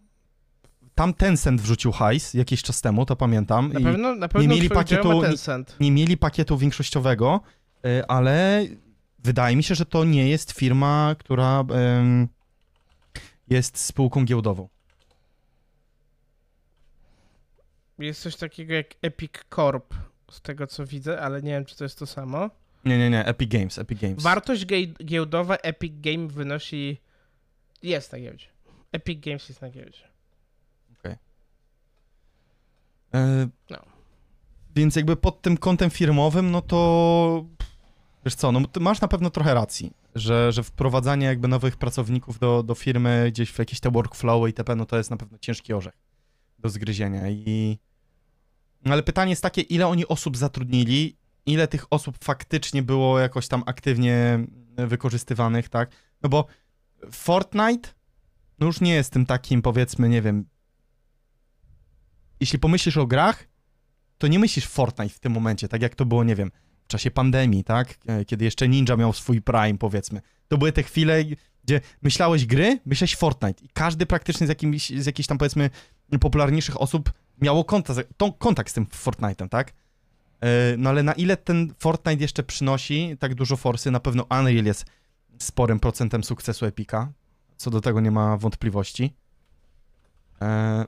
[0.94, 3.72] Tam Tencent wrzucił hajs jakiś czas temu, to pamiętam.
[3.72, 5.22] Na pewno, na pewno nie mieli pakietu.
[5.22, 5.28] Nie,
[5.80, 7.40] nie mieli pakietu większościowego,
[7.86, 8.66] y, ale
[9.18, 11.64] wydaje mi się, że to nie jest firma, która
[13.50, 14.68] jest spółką giełdową.
[17.98, 19.94] Jest coś takiego jak Epic Corp,
[20.30, 22.50] z tego co widzę, ale nie wiem, czy to jest to samo.
[22.84, 24.22] Nie, nie, nie, Epic Games, Epic Games.
[24.22, 24.66] Wartość
[25.04, 27.00] giełdowa Epic Game wynosi...
[27.82, 28.46] Jest na giełdzie.
[28.92, 30.08] Epic Games jest na giełdzie.
[30.98, 31.16] Okej.
[33.08, 33.20] Okay.
[33.20, 33.78] E, no.
[34.74, 37.44] Więc jakby pod tym kątem firmowym, no to...
[38.24, 42.62] Wiesz co, no masz na pewno trochę racji że, że wprowadzanie jakby nowych pracowników do,
[42.62, 45.94] do firmy gdzieś w jakieś te workflowy itp., no to jest na pewno ciężki orzech
[46.58, 47.78] do zgryzienia i...
[48.84, 51.16] No ale pytanie jest takie, ile oni osób zatrudnili,
[51.46, 54.46] ile tych osób faktycznie było jakoś tam aktywnie
[54.76, 55.90] wykorzystywanych, tak?
[56.22, 56.46] No bo
[57.10, 57.88] Fortnite
[58.58, 60.44] no już nie jest tym takim, powiedzmy, nie wiem...
[62.40, 63.48] Jeśli pomyślisz o grach,
[64.18, 66.50] to nie myślisz Fortnite w tym momencie, tak jak to było, nie wiem,
[66.88, 67.94] w czasie pandemii, tak?
[68.06, 70.20] E, kiedy jeszcze Ninja miał swój prime, powiedzmy.
[70.48, 71.24] To były te chwile,
[71.64, 75.70] gdzie myślałeś gry, myślałeś Fortnite i każdy praktycznie z, jakimś, z jakichś tam, powiedzmy,
[76.20, 78.00] popularniejszych osób miało kontakt,
[78.38, 79.72] kontakt z tym Fortnite'em, tak?
[80.40, 84.64] E, no ale na ile ten Fortnite jeszcze przynosi tak dużo forsy, na pewno Unreal
[84.64, 84.84] jest
[85.38, 87.12] sporym procentem sukcesu Epika.
[87.56, 89.14] Co do tego nie ma wątpliwości.
[90.42, 90.84] E,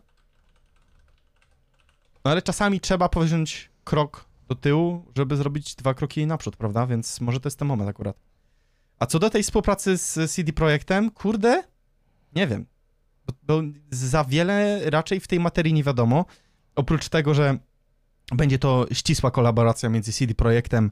[2.24, 6.86] no ale czasami trzeba powziąć krok do tyłu, żeby zrobić dwa kroki naprzód, prawda?
[6.86, 8.16] Więc może to jest ten moment akurat.
[8.98, 11.62] A co do tej współpracy z CD Projektem, kurde,
[12.34, 12.66] nie wiem.
[13.26, 16.24] Bo, bo za wiele raczej w tej materii nie wiadomo.
[16.74, 17.58] Oprócz tego, że
[18.32, 20.90] będzie to ścisła kolaboracja między CD Projektem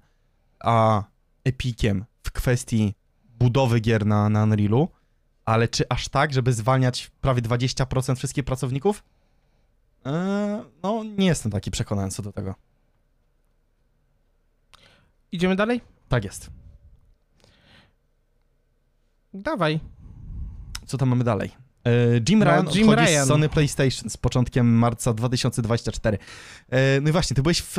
[0.60, 1.04] a
[1.44, 2.94] Epiciem w kwestii
[3.38, 4.88] budowy gier na, na Unrealu,
[5.44, 9.04] ale czy aż tak, żeby zwalniać prawie 20% wszystkich pracowników?
[10.04, 12.67] Eee, no, nie jestem taki przekonany co do tego.
[15.32, 15.80] Idziemy dalej?
[16.08, 16.50] Tak jest.
[19.34, 19.80] Dawaj.
[20.86, 21.50] Co tam mamy dalej?
[21.84, 21.90] E,
[22.28, 23.24] Jim no, Ryan no, Jim Ryan.
[23.24, 26.18] z Sony PlayStation z początkiem marca 2024.
[26.68, 27.76] E, no i właśnie, ty byłeś w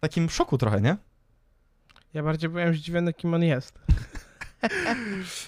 [0.00, 0.96] takim szoku trochę, nie?
[2.14, 3.78] Ja bardziej byłem zdziwiony, kim on jest.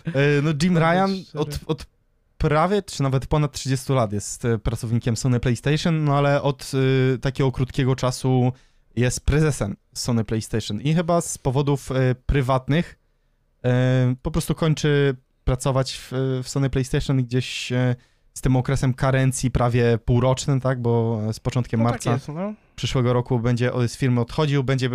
[0.06, 1.86] E, no Jim Ryan od, od
[2.38, 7.52] prawie, czy nawet ponad 30 lat jest pracownikiem Sony PlayStation, no ale od y, takiego
[7.52, 8.52] krótkiego czasu
[8.98, 12.98] jest prezesem Sony PlayStation i chyba z powodów y, prywatnych
[13.64, 13.68] y,
[14.22, 15.16] po prostu kończy
[15.48, 17.96] pracować w, w Sony PlayStation gdzieś e,
[18.34, 22.28] z tym okresem karencji prawie półrocznym, tak, bo z początkiem no tak marca tak jest,
[22.28, 22.54] no.
[22.76, 24.90] przyszłego roku będzie z firmy odchodził, będzie e,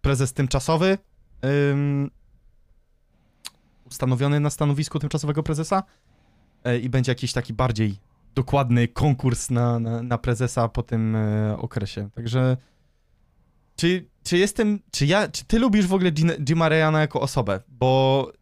[0.00, 0.98] prezes tymczasowy
[3.84, 5.82] ustanowiony na stanowisku tymczasowego prezesa
[6.64, 7.96] e, i będzie jakiś taki bardziej
[8.34, 11.16] dokładny konkurs na, na, na prezesa po tym
[11.58, 12.10] okresie.
[12.14, 12.56] Także
[13.76, 16.10] czy, czy jestem, czy ja, czy ty lubisz w ogóle
[16.48, 17.60] Jima Ryana jako osobę?
[17.68, 18.32] Bo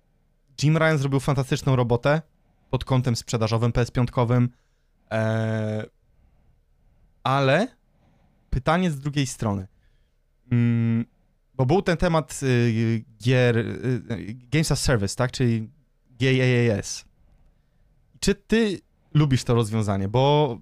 [0.63, 2.23] Jim Ryan zrobił fantastyczną robotę
[2.71, 4.49] pod kątem sprzedażowym, PS5,
[5.11, 5.87] e,
[7.23, 7.69] ale
[8.51, 9.67] pytanie z drugiej strony.
[10.53, 11.05] Mm,
[11.55, 14.03] bo był ten temat y, gier, y,
[14.53, 15.71] Games as Service, tak, czyli
[16.11, 17.05] GAAS.
[18.21, 18.81] Czy ty
[19.15, 20.09] lubisz to rozwiązanie?
[20.09, 20.59] Bo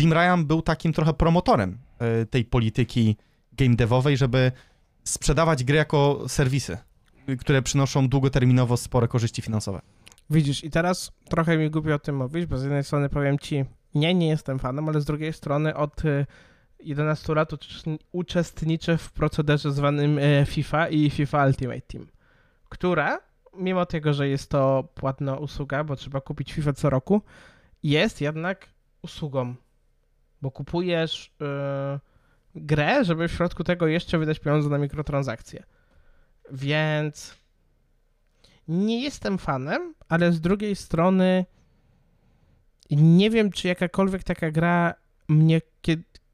[0.00, 1.78] Jim Ryan był takim trochę promotorem
[2.22, 3.16] y, tej polityki
[3.56, 4.52] game devowej, żeby
[5.04, 6.78] sprzedawać gry jako serwisy
[7.40, 9.80] które przynoszą długoterminowo spore korzyści finansowe.
[10.30, 13.64] Widzisz, i teraz trochę mi głupio o tym mówić, bo z jednej strony powiem ci,
[13.94, 16.02] nie, nie jestem fanem, ale z drugiej strony od
[16.80, 17.50] 11 y, lat
[18.12, 22.06] uczestniczę w procederze zwanym y, FIFA i FIFA Ultimate Team,
[22.68, 23.18] która,
[23.54, 27.22] mimo tego, że jest to płatna usługa, bo trzeba kupić FIFA co roku,
[27.82, 28.68] jest jednak
[29.02, 29.54] usługą,
[30.42, 31.46] bo kupujesz yy,
[32.56, 35.62] grę, żeby w środku tego jeszcze wydać pieniądze na mikrotransakcje.
[36.52, 37.36] Więc
[38.68, 41.44] nie jestem fanem, ale z drugiej strony
[42.90, 44.94] nie wiem, czy jakakolwiek taka gra
[45.28, 45.60] mnie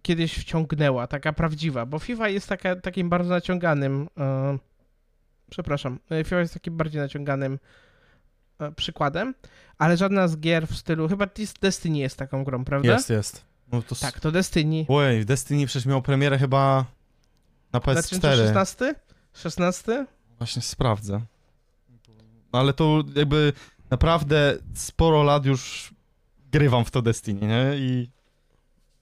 [0.03, 4.09] kiedyś wciągnęła, taka prawdziwa, bo FIFA jest taka, takim bardzo naciąganym.
[4.16, 4.59] Yy,
[5.51, 7.59] przepraszam, e, FIFA jest takim bardziej naciąganym
[8.61, 9.35] yy, przykładem,
[9.79, 11.09] ale żadna z gier w stylu.
[11.09, 11.27] Chyba
[11.61, 12.93] Destiny jest taką grą, prawda?
[12.93, 13.52] Jest, jest.
[13.73, 14.85] No to tak, to Destiny.
[14.89, 16.85] Oj, Destiny przecież miał premierę chyba
[17.73, 18.18] na PS4.
[18.18, 18.95] 2016?
[19.35, 20.07] 16?
[20.39, 21.20] Właśnie sprawdzę.
[22.53, 23.53] No ale to jakby
[23.91, 25.95] naprawdę sporo lat już
[26.53, 27.77] grywam w to Destiny, nie?
[27.77, 28.11] I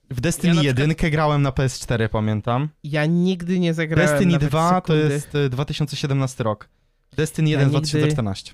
[0.09, 1.11] w Destiny ja 1 przykład...
[1.11, 2.69] grałem na PS4, pamiętam.
[2.83, 6.69] Ja nigdy nie zagrałem Destiny 2 to jest 2017 e, rok.
[7.15, 7.87] Destiny 1 ja nigdy...
[7.87, 8.53] 2014.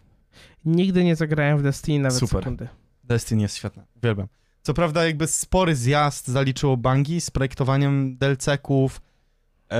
[0.65, 2.43] Nigdy nie zagrałem w Destiny nawet Super.
[2.43, 2.67] sekundy.
[3.03, 4.27] Destiny jest świetne, uwielbiam.
[4.67, 9.01] Co prawda jakby spory zjazd zaliczyło Bangi z projektowaniem DLC-ków,
[9.69, 9.79] E,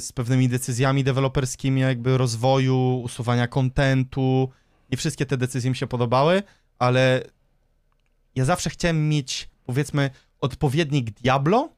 [0.00, 4.48] z pewnymi decyzjami deweloperskimi, jakby rozwoju, usuwania kontentu.
[4.90, 6.42] Nie wszystkie te decyzje mi się podobały,
[6.78, 7.22] ale
[8.34, 11.72] ja zawsze chciałem mieć, powiedzmy, odpowiednik Diablo,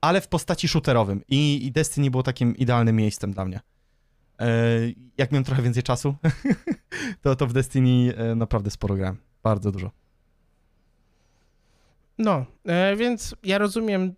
[0.00, 1.22] ale w postaci shooterowym.
[1.28, 3.60] I, i Destiny było takim idealnym miejscem dla mnie.
[4.40, 4.48] E,
[5.18, 6.14] jak miałem trochę więcej czasu,
[7.22, 9.16] to, to w Destiny e, naprawdę sporo grałem.
[9.42, 10.03] Bardzo dużo.
[12.18, 14.14] No, e, więc ja rozumiem,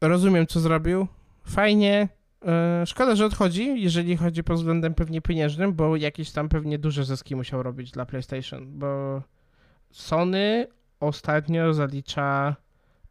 [0.00, 1.06] rozumiem, co zrobił
[1.44, 2.08] fajnie.
[2.46, 7.04] E, szkoda, że odchodzi, jeżeli chodzi pod względem pewnie pieniężnym, bo jakieś tam pewnie duże
[7.04, 9.22] zyski musiał robić dla PlayStation, bo
[9.90, 10.66] Sony
[11.00, 12.56] ostatnio zalicza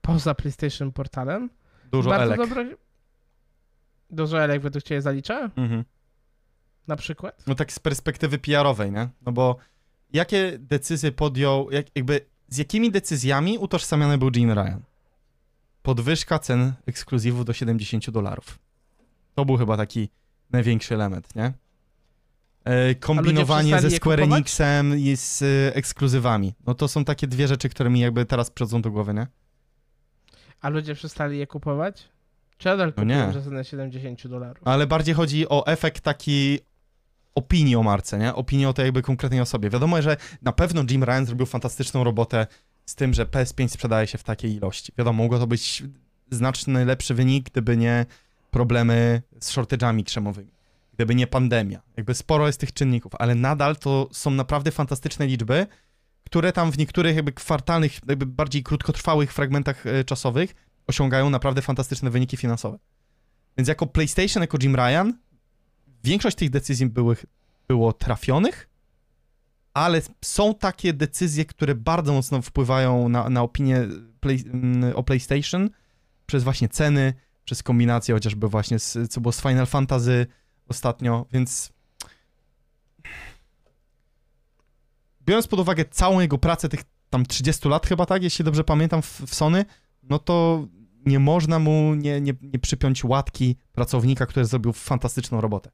[0.01, 1.49] poza PlayStation portalem.
[1.91, 2.49] Dużo bardzo elek.
[2.49, 2.63] Dobro...
[4.09, 5.51] Dużo elek według Ciebie zalicza?
[5.55, 5.83] Mhm.
[6.87, 7.47] Na przykład?
[7.47, 9.09] No tak z perspektywy PR-owej, nie?
[9.25, 9.57] No bo
[10.13, 14.81] jakie decyzje podjął, jak, jakby z jakimi decyzjami utożsamiany był Jim Ryan?
[15.85, 18.59] podwyżka cen ekskluzywów do 70 dolarów.
[19.35, 20.09] To był chyba taki
[20.51, 21.53] największy element, nie?
[22.63, 26.53] E, kombinowanie ze Square Enixem i z e, ekskluzywami.
[26.67, 29.27] No to są takie dwie rzeczy, które mi jakby teraz przychodzą do głowy, nie?
[30.61, 32.09] A ludzie przestali je kupować?
[32.57, 34.67] Czy nadal no kupują za cenę 70 dolarów?
[34.67, 36.59] Ale bardziej chodzi o efekt taki
[37.35, 38.33] opinii o marce, nie?
[38.33, 39.69] Opinii o tej jakby konkretnej osobie.
[39.69, 42.47] Wiadomo, że na pewno Jim Ryan zrobił fantastyczną robotę
[42.85, 44.91] z tym, że PS5 sprzedaje się w takiej ilości.
[44.97, 45.83] Wiadomo, mogło to być
[46.31, 48.05] znaczny lepszy wynik, gdyby nie
[48.51, 50.51] problemy z shortage'ami krzemowymi,
[50.93, 51.81] gdyby nie pandemia.
[51.97, 55.67] Jakby sporo jest tych czynników, ale nadal to są naprawdę fantastyczne liczby,
[56.23, 60.55] które tam w niektórych jakby kwartalnych, jakby bardziej krótkotrwałych fragmentach e, czasowych
[60.87, 62.77] osiągają naprawdę fantastyczne wyniki finansowe.
[63.57, 65.13] Więc jako PlayStation, jako Jim Ryan,
[66.05, 66.91] większość tych decyzji
[67.67, 68.69] było trafionych,
[69.73, 73.87] ale są takie decyzje, które bardzo mocno wpływają na, na opinię
[74.19, 74.43] play,
[74.95, 75.69] o PlayStation
[76.25, 77.13] przez właśnie ceny,
[77.45, 80.27] przez kombinację chociażby właśnie z, co było z Final Fantasy
[80.67, 81.73] ostatnio, więc
[85.25, 89.01] biorąc pod uwagę całą jego pracę tych tam 30 lat chyba, tak, jeśli dobrze pamiętam,
[89.01, 89.65] w, w Sony,
[90.03, 90.67] no to
[91.05, 95.71] nie można mu nie, nie, nie przypiąć łatki pracownika, który zrobił fantastyczną robotę.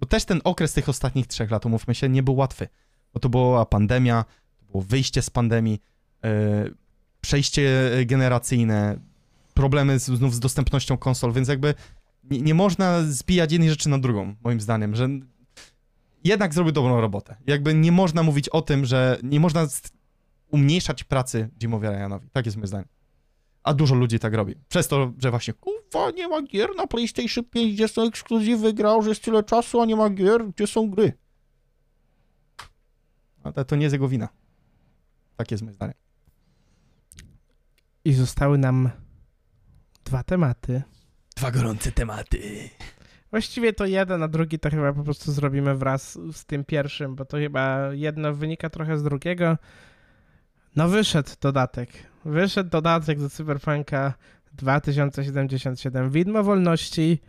[0.00, 2.68] Bo też ten okres tych ostatnich trzech lat, umówmy się, nie był łatwy.
[3.14, 4.24] Bo to była pandemia,
[4.58, 5.80] to było wyjście z pandemii,
[6.22, 6.30] yy,
[7.20, 8.98] przejście generacyjne,
[9.54, 11.74] problemy z, znów z dostępnością konsol, więc jakby
[12.30, 15.08] nie, nie, można zbijać jednej rzeczy na drugą, moim zdaniem, że
[16.24, 17.36] jednak zrobił dobrą robotę.
[17.46, 19.66] Jakby nie można mówić o tym, że nie można
[20.50, 22.28] umniejszać pracy Jimowi Ryanowi.
[22.32, 22.88] Tak jest moim zdaniem.
[23.62, 24.54] A dużo ludzi tak robi.
[24.68, 25.54] Przez to, że właśnie,
[25.92, 29.80] kurwa, nie ma gier na PlayStation 5, gdzie są ekskluzywy, grał, że jest tyle czasu,
[29.80, 31.12] a nie ma gier, gdzie są gry.
[33.42, 34.28] Ale to nie jest jego wina.
[35.36, 35.94] Tak jest moim zdaniem.
[38.04, 38.90] I zostały nam
[40.04, 40.82] dwa tematy.
[41.36, 42.70] Dwa gorące tematy.
[43.30, 47.24] Właściwie to jeden, a drugi to chyba po prostu zrobimy wraz z tym pierwszym, bo
[47.24, 49.58] to chyba jedno wynika trochę z drugiego.
[50.76, 51.90] No wyszedł dodatek.
[52.24, 54.14] Wyszedł dodatek do Cyberpunka
[54.56, 56.10] 2077.
[56.10, 57.20] Widmo wolności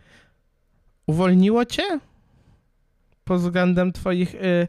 [1.06, 1.82] uwolniło cię?
[3.24, 4.68] Pod względem twoich y,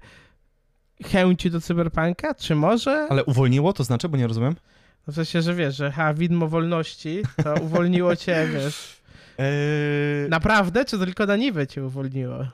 [1.05, 2.35] chęci do Cyberpunka?
[2.35, 3.07] Czy może?
[3.09, 4.55] Ale uwolniło to znaczy, bo nie rozumiem?
[5.07, 9.01] No w sensie, że wiesz, że ha, widmo wolności to uwolniło cię, wiesz.
[9.37, 10.29] Eee...
[10.29, 12.45] Naprawdę, czy tylko na niby cię uwolniło?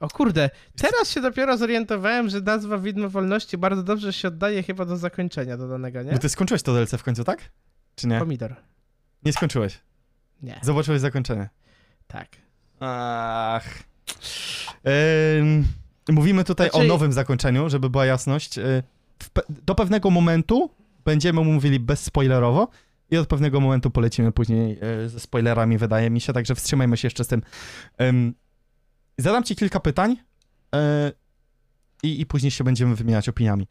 [0.00, 4.84] O kurde, teraz się dopiero zorientowałem, że nazwa Widmo Wolności bardzo dobrze się oddaje chyba
[4.84, 6.12] do zakończenia dodanego, nie?
[6.12, 7.50] Bo ty skończyłeś to DLC w końcu, tak?
[7.96, 8.18] Czy nie?
[8.18, 8.56] Pomidor.
[9.24, 9.80] Nie skończyłeś?
[10.42, 10.60] Nie.
[10.62, 11.48] Zobaczyłeś zakończenie?
[12.06, 12.28] Tak.
[12.80, 13.82] Ach.
[16.08, 16.84] mówimy tutaj znaczy...
[16.84, 18.58] o nowym zakończeniu, żeby była jasność.
[18.58, 18.82] E,
[19.32, 20.70] pe do pewnego momentu
[21.04, 22.68] będziemy mówili bezspoilerowo
[23.10, 27.06] i od pewnego momentu polecimy później e, ze spoilerami, wydaje mi się, także wstrzymajmy się
[27.06, 27.42] jeszcze z tym.
[29.18, 30.16] Zadam ci kilka pytań
[32.02, 33.68] yy, i później się będziemy wymieniać opiniami.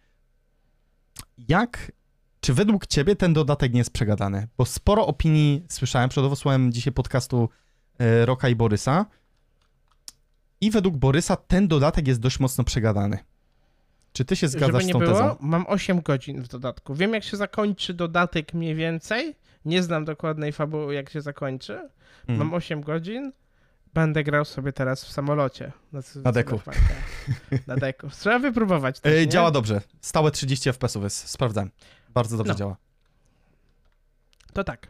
[1.37, 1.91] Jak,
[2.43, 4.47] czy według ciebie ten dodatek nie jest przegadany?
[4.57, 7.49] Bo sporo opinii słyszałem, słuchałem dzisiaj podcastu
[7.99, 9.05] yy, Roka i Borysa
[10.61, 13.17] i według Borysa ten dodatek jest dość mocno przegadany.
[14.13, 15.35] Czy ty się zgadzasz Żeby z tą nie było, tezą?
[15.39, 16.95] mam 8 godzin w dodatku.
[16.95, 19.35] Wiem, jak się zakończy dodatek mniej więcej.
[19.65, 21.89] Nie znam dokładnej fabuły, jak się zakończy.
[22.19, 22.39] Mhm.
[22.39, 23.31] Mam 8 godzin.
[23.93, 25.71] Będę grał sobie teraz w samolocie.
[25.91, 26.59] Na, na deku.
[27.67, 28.09] Na deku.
[28.09, 28.99] Trzeba wypróbować.
[28.99, 29.81] Też, yy, działa dobrze.
[30.01, 31.29] Stałe 30 FPS-ów jest.
[31.29, 31.69] Sprawdzałem.
[32.13, 32.59] Bardzo dobrze no.
[32.59, 32.77] działa.
[34.53, 34.87] To tak.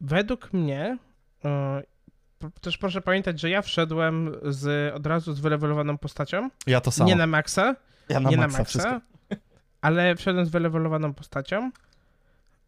[0.00, 0.98] Według mnie
[1.44, 6.50] yy, też proszę pamiętać, że ja wszedłem z, od razu z wylewelowaną postacią.
[6.66, 7.08] Ja to samo.
[7.08, 7.76] Nie na maksa.
[8.08, 9.00] Ja na nie maksa, na maksa
[9.80, 11.70] ale wszedłem z wylewelowaną postacią.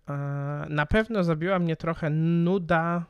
[0.08, 0.14] Yy,
[0.68, 3.04] na pewno zabiła mnie trochę nuda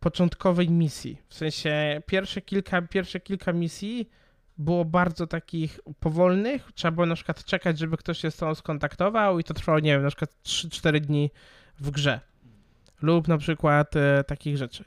[0.00, 1.22] początkowej misji.
[1.28, 4.10] W sensie pierwsze kilka, pierwsze kilka misji
[4.58, 6.72] było bardzo takich powolnych.
[6.74, 9.92] Trzeba było na przykład czekać, żeby ktoś się z tą skontaktował i to trwało, nie
[9.92, 11.30] wiem, na przykład 3-4 dni
[11.80, 12.20] w grze.
[13.02, 14.84] Lub na przykład e, takich rzeczy.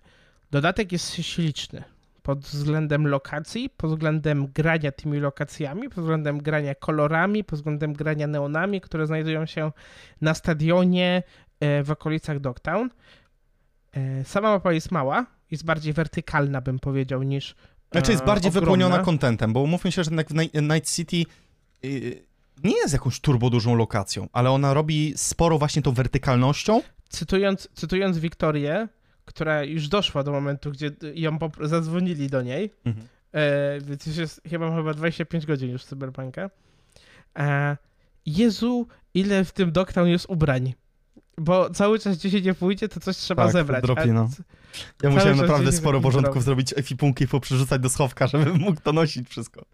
[0.51, 1.83] Dodatek jest śliczny
[2.27, 8.27] pod względem lokacji, pod względem grania tymi lokacjami, pod względem grania kolorami, pod względem grania
[8.27, 9.71] neonami, które znajdują się
[10.21, 11.23] na stadionie
[11.59, 12.89] e, w okolicach Dogtown.
[13.93, 17.55] E, sama mapa jest mała, jest bardziej wertykalna, bym powiedział, niż.
[17.91, 18.71] Znaczy jest bardziej ogromna.
[18.71, 20.11] wypełniona kontentem, bo umówmy się, że
[20.61, 21.23] Night City
[21.85, 22.23] y,
[22.63, 26.81] nie jest jakąś turbo dużą lokacją, ale ona robi sporo właśnie tą wertykalnością.
[27.09, 28.87] Cytując, cytując Wiktorię,
[29.25, 33.07] która już doszła do momentu, gdzie ją zadzwonili do niej, mhm.
[33.31, 36.49] e, więc już jest chyba, chyba 25 godzin już Cyberpunka.
[37.39, 37.77] E,
[38.25, 40.73] Jezu, ile w tym Dogtown jest ubrań
[41.41, 43.83] bo cały czas gdzie się nie pójdzie, to coś trzeba tak, zebrać.
[43.83, 44.29] Dropie, no.
[45.03, 49.65] Ja musiałem naprawdę sporo porządków zrobić, efipunki poprzerzucać do schowka, żebym mógł to nosić wszystko.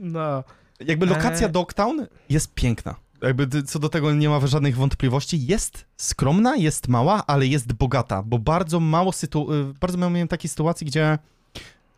[0.00, 0.44] No.
[0.80, 1.50] Jakby lokacja e...
[1.50, 2.94] Dogtown jest piękna.
[3.22, 5.46] Jakby co do tego nie ma żadnych wątpliwości.
[5.46, 9.54] Jest skromna, jest mała, ale jest bogata, bo bardzo mało sytu...
[9.54, 11.18] Y, bardzo mało miałem takiej sytuacji, gdzie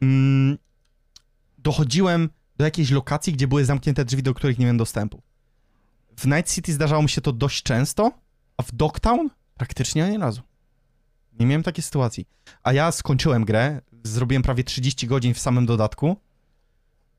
[0.03, 0.59] mm,
[1.59, 5.23] dochodziłem do jakiejś lokacji, gdzie były zamknięte drzwi, do których nie miałem dostępu.
[6.17, 8.13] W Night City zdarzało mi się to dość często,
[8.57, 9.29] a w Dogtown?
[9.55, 10.43] Praktycznie ani razu.
[11.41, 12.29] Nie miałem takiej sytuacji.
[12.63, 16.17] A ja skończyłem grę, zrobiłem prawie 30 godzin w samym dodatku.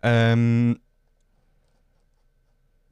[0.04, 0.76] Um,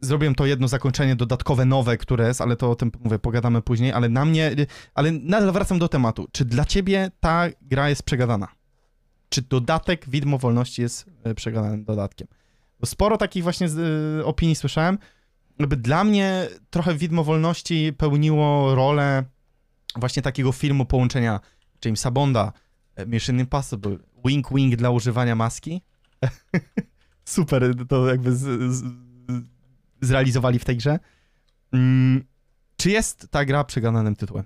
[0.02, 3.94] zrobiłem to jedno zakończenie dodatkowe, nowe, które jest, ale to o tym mówię, pogadamy później,
[3.94, 4.56] ale na mnie,
[4.94, 6.28] ale nadal wracam do tematu.
[6.32, 8.48] Czy dla ciebie ta gra jest przegadana?
[9.32, 12.28] czy dodatek widmo wolności jest e, przegranym dodatkiem.
[12.80, 13.78] Bo sporo takich właśnie z,
[14.22, 14.98] y, opinii słyszałem.
[15.60, 19.24] Jakby dla mnie trochę widmo wolności pełniło rolę
[19.96, 21.40] właśnie takiego filmu połączenia
[21.86, 22.54] Jamesa Bonda,
[23.08, 25.82] Mission Impossible, wink wink dla używania maski.
[27.26, 28.84] Super to jakby z, z,
[30.02, 31.00] zrealizowali w tej grze.
[31.72, 32.24] Mm,
[32.78, 34.46] czy jest ta gra przegrananym tytułem?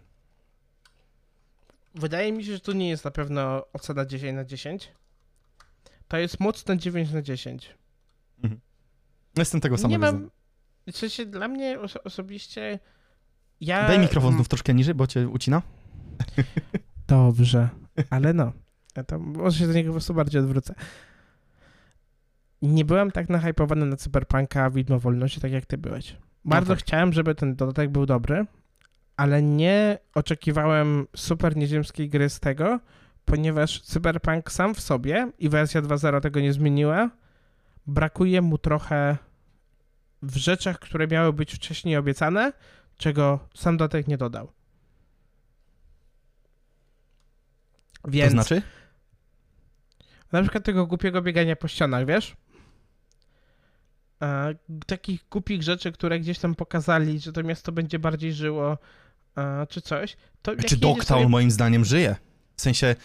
[1.95, 4.91] Wydaje mi się, że to nie jest na pewno ocena 10 na 10.
[6.07, 7.75] To jest mocne 9 na 10.
[8.43, 8.61] Mhm.
[9.37, 10.29] Jestem tego samego Nie mam...
[10.91, 12.79] W sensie dla mnie oso osobiście
[13.61, 13.87] ja...
[13.87, 15.61] Daj mikrofon znów troszkę niżej, bo cię ucina.
[17.07, 17.69] Dobrze,
[18.09, 18.51] ale no.
[18.97, 20.75] Ja tam może się do niego po prostu bardziej odwrócę.
[22.61, 26.15] Nie byłem tak nahypowany na Cyberpunka Widmo Wolności, tak jak ty byłeś.
[26.45, 26.85] Bardzo no tak.
[26.85, 28.45] chciałem, żeby ten dodatek był dobry,
[29.17, 32.79] ale nie oczekiwałem super nieziemskiej gry z tego,
[33.25, 37.09] ponieważ Cyberpunk sam w sobie i wersja 2.0 tego nie zmieniła,
[37.87, 39.17] brakuje mu trochę
[40.21, 42.53] w rzeczach, które miały być wcześniej obiecane,
[42.97, 44.51] czego sam dodatek nie dodał.
[48.07, 48.61] Więc, to znaczy?
[50.31, 52.35] Na przykład tego głupiego biegania po ścianach, wiesz?
[54.21, 54.55] E,
[54.85, 58.77] takich głupich rzeczy, które gdzieś tam pokazali, że to miasto będzie bardziej żyło,
[59.37, 60.17] e, czy coś.
[60.41, 61.29] To czy Dogtown sobie...
[61.29, 62.15] moim zdaniem żyje?
[62.55, 62.95] W sensie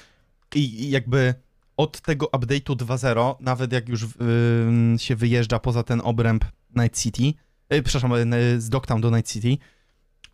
[0.55, 1.35] i jakby
[1.77, 6.45] od tego update'u 2.0, nawet jak już yy, się wyjeżdża poza ten obręb
[6.77, 7.23] Night City,
[7.71, 9.57] yy, przepraszam, yy, z Dogtown do Night City,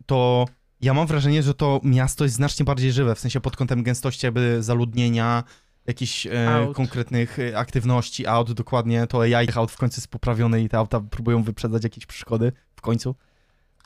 [0.05, 0.45] to
[0.81, 4.25] ja mam wrażenie, że to miasto jest znacznie bardziej żywe, w sensie pod kątem gęstości
[4.25, 5.43] jakby zaludnienia,
[5.87, 6.31] jakichś e,
[6.73, 10.99] konkretnych e, aktywności, aut dokładnie, to AI aut w końcu jest poprawione i te auta
[10.99, 13.15] próbują wyprzedzać jakieś przeszkody w końcu.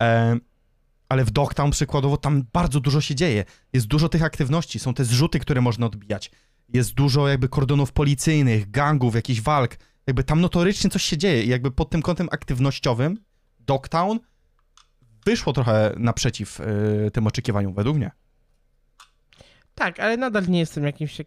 [0.01, 0.37] E,
[1.09, 3.45] ale w Dogtown przykładowo tam bardzo dużo się dzieje.
[3.73, 6.31] Jest dużo tych aktywności, są te zrzuty, które można odbijać.
[6.73, 9.77] Jest dużo jakby kordonów policyjnych, gangów, jakichś walk.
[10.07, 13.17] Jakby tam notorycznie coś się dzieje i jakby pod tym kątem aktywnościowym
[13.59, 14.19] Dogtown
[15.25, 18.11] wyszło trochę naprzeciw y, tym oczekiwaniom, według mnie.
[19.75, 21.21] Tak, ale nadal nie jestem jakimś...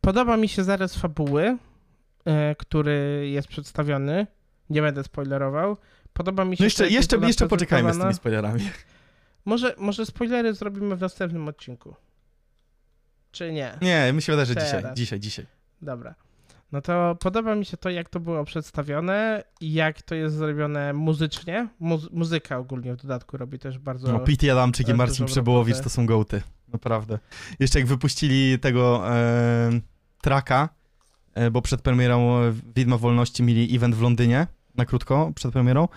[0.00, 4.26] Podoba mi się zarys fabuły, y, który jest przedstawiony.
[4.70, 5.76] Nie będę spoilerował.
[6.12, 6.62] Podoba mi się...
[6.62, 8.70] No jeszcze, jeszcze, jeszcze poczekajmy z tymi spoilerami.
[9.44, 11.94] Może, może spoilery zrobimy w następnym odcinku.
[13.32, 13.78] Czy nie?
[13.82, 15.46] Nie, mi się wydaje, że dzisiaj, dzisiaj, dzisiaj.
[15.82, 16.14] Dobra.
[16.74, 20.92] No to podoba mi się to, jak to było przedstawione i jak to jest zrobione
[20.92, 21.68] muzycznie.
[22.12, 24.12] muzyka ogólnie w dodatku robi też bardzo...
[24.12, 26.42] No, Pete Adamczyk i Marcin Przebołowicz to są gołty.
[26.72, 27.18] Naprawdę.
[27.60, 29.70] Jeszcze jak wypuścili tego e,
[30.22, 30.68] traka,
[31.34, 32.40] e, bo przed premierą
[32.76, 35.88] Widma Wolności mieli event w Londynie, na krótko, przed premierą,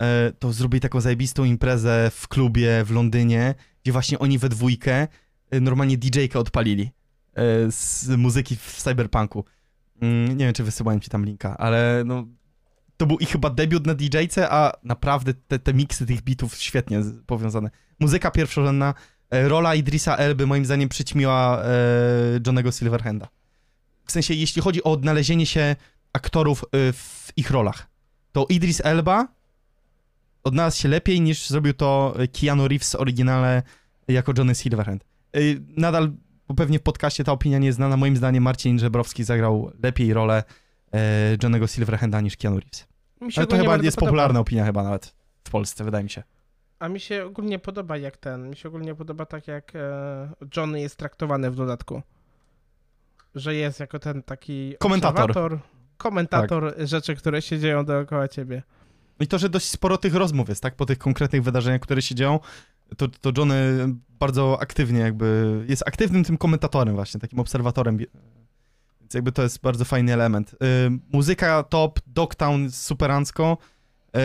[0.00, 5.08] e, to zrobili taką zajebistą imprezę w klubie w Londynie, gdzie właśnie oni we dwójkę
[5.50, 6.90] e, normalnie DJ-kę odpalili
[7.34, 9.44] e, z muzyki w cyberpunku.
[10.00, 12.26] Mm, nie wiem, czy wysyłałem ci tam linka, ale no,
[12.96, 17.02] to był ich chyba debiut na DJ-ce, a naprawdę te, te miksy tych bitów świetnie
[17.26, 17.70] powiązane.
[18.00, 18.94] Muzyka pierwszorzędna,
[19.30, 21.68] e, rola Idrisa Elby moim zdaniem przyćmiła e,
[22.46, 23.28] Johnego Silverhanda.
[24.04, 25.76] W sensie, jeśli chodzi o odnalezienie się
[26.12, 27.86] aktorów e, w ich rolach,
[28.32, 29.28] to Idris Elba
[30.44, 33.62] odnalazł się lepiej niż zrobił to Keanu Reeves w oryginale
[34.08, 35.04] jako Johnny Silverhand.
[35.32, 35.40] E,
[35.76, 36.12] nadal
[36.48, 37.96] bo pewnie w podcaście ta opinia nie jest znana.
[37.96, 40.44] Moim zdaniem Marcin Żebrowski zagrał lepiej rolę
[40.92, 42.86] e, Johnego Silverhanda niż Keanu Reeves.
[43.36, 46.22] Ale to chyba jest popularna opinia chyba nawet w Polsce, wydaje mi się.
[46.78, 50.80] A mi się ogólnie podoba jak ten, mi się ogólnie podoba tak jak e, Johnny
[50.80, 52.02] jest traktowany w dodatku.
[53.34, 55.58] Że jest jako ten taki komentator,
[55.96, 56.86] komentator tak.
[56.86, 58.62] rzeczy, które się dzieją dookoła ciebie.
[59.20, 62.14] I to, że dość sporo tych rozmów jest, tak, po tych konkretnych wydarzeniach, które się
[62.14, 62.40] dzieją,
[62.96, 63.54] to, to Johnny
[64.08, 67.98] bardzo aktywnie jakby, jest aktywnym tym komentatorem właśnie, takim obserwatorem,
[69.00, 70.52] więc jakby to jest bardzo fajny element.
[70.52, 70.56] Y,
[71.12, 73.58] muzyka top, Dogtown superancko.
[74.16, 74.20] Y,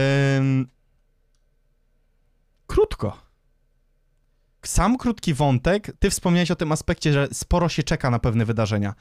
[2.67, 3.17] krótko.
[4.65, 8.95] Sam krótki wątek, ty wspomniałeś o tym aspekcie, że sporo się czeka na pewne wydarzenia.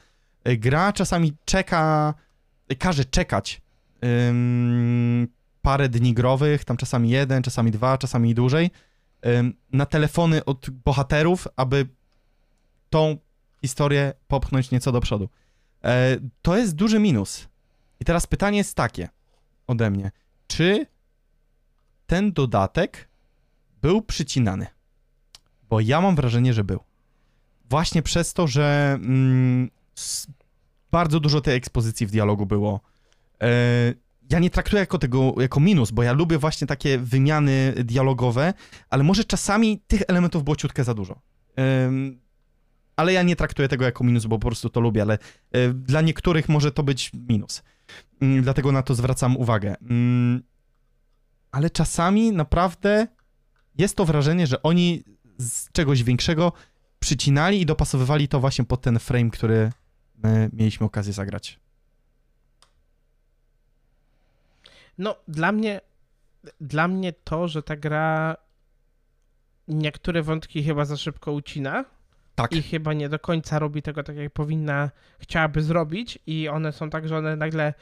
[0.47, 2.13] Y, gra czasami czeka,
[2.79, 3.61] każe czekać
[5.61, 8.71] parę dni growych, tam czasami jeden, czasami dwa, czasami dłużej,
[9.71, 11.87] na telefony od bohaterów, aby
[12.89, 13.17] tą
[13.61, 15.29] historię popchnąć nieco do przodu.
[15.83, 17.47] E, to jest duży minus.
[17.99, 19.09] I teraz pytanie jest takie
[19.67, 20.11] ode mnie.
[20.47, 20.85] Czy
[22.07, 23.09] ten dodatek
[23.81, 24.67] był przycinany?
[25.69, 26.79] Bo ja mam wrażenie, że był.
[27.69, 29.69] Właśnie przez to, że mm,
[30.91, 32.81] bardzo dużo tej ekspozycji w dialogu było.
[33.41, 33.47] E,
[34.31, 38.53] ja nie traktuję jako tego jako minus, bo ja lubię właśnie takie wymiany dialogowe,
[38.89, 41.21] ale może czasami tych elementów było ciutkę za dużo.
[42.95, 45.17] ale ja nie traktuję tego jako minus, bo po prostu to lubię, ale
[45.55, 47.63] y, dla niektórych może to być minus.
[48.23, 49.75] Y, dlatego na to zwracam uwagę.
[49.75, 50.41] Y,
[51.51, 53.07] ale czasami naprawdę
[53.77, 55.03] jest to wrażenie, że oni
[55.37, 56.53] z czegoś większego
[56.99, 59.71] przycinali i dopasowywali to właśnie pod ten frame, który
[60.23, 61.59] my mieliśmy okazję zagrać.
[65.01, 65.81] No, dla mnie,
[66.59, 68.37] dla mnie to, że ta gra
[69.67, 71.85] niektóre wątki chyba za szybko ucina.
[72.35, 72.53] Tak.
[72.53, 76.19] I chyba nie do końca robi tego tak, jak powinna, chciałaby zrobić.
[76.27, 77.73] I one są tak, że one nagle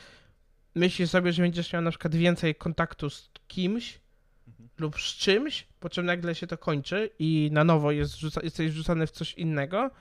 [0.76, 3.99] myślisz sobie, że będziesz miał na przykład więcej kontaktu z kimś
[4.47, 4.70] mhm.
[4.78, 8.72] lub z czymś, po czym nagle się to kończy i na nowo jest rzuca, jesteś
[8.72, 9.91] rzucany w coś innego,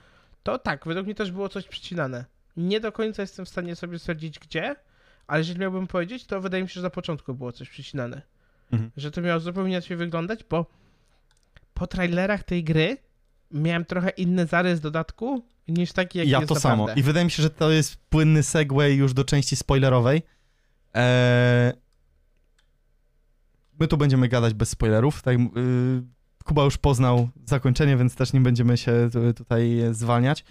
[0.43, 2.25] to tak, według mnie też było coś przycinane.
[2.57, 4.77] Nie do końca jestem w stanie sobie stwierdzić gdzie,
[5.29, 8.23] ale jeżeli miałbym powiedzieć, to wydaje mi się, że na początku było coś przycinane.
[8.73, 8.91] Mhm.
[8.97, 10.67] Że to miało zupełnie inaczej wyglądać, bo
[11.75, 12.97] po trailerach tej gry
[13.51, 16.87] miałem trochę inny zarys dodatku niż taki, jak ja jest to naprawdę.
[16.87, 16.99] samo.
[17.01, 20.23] I wydaje mi się, że to jest płynny segue już do części spoilerowej.
[20.95, 21.73] Eee...
[23.81, 25.23] My tu będziemy gadać bez spoilerów.
[25.23, 26.03] Tak, yy...
[26.45, 30.45] Kuba już poznał zakończenie, więc też nie będziemy się tutaj zwalniać.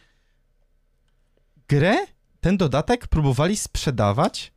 [1.67, 1.97] Grę,
[2.39, 4.53] ten dodatek próbowali sprzedawać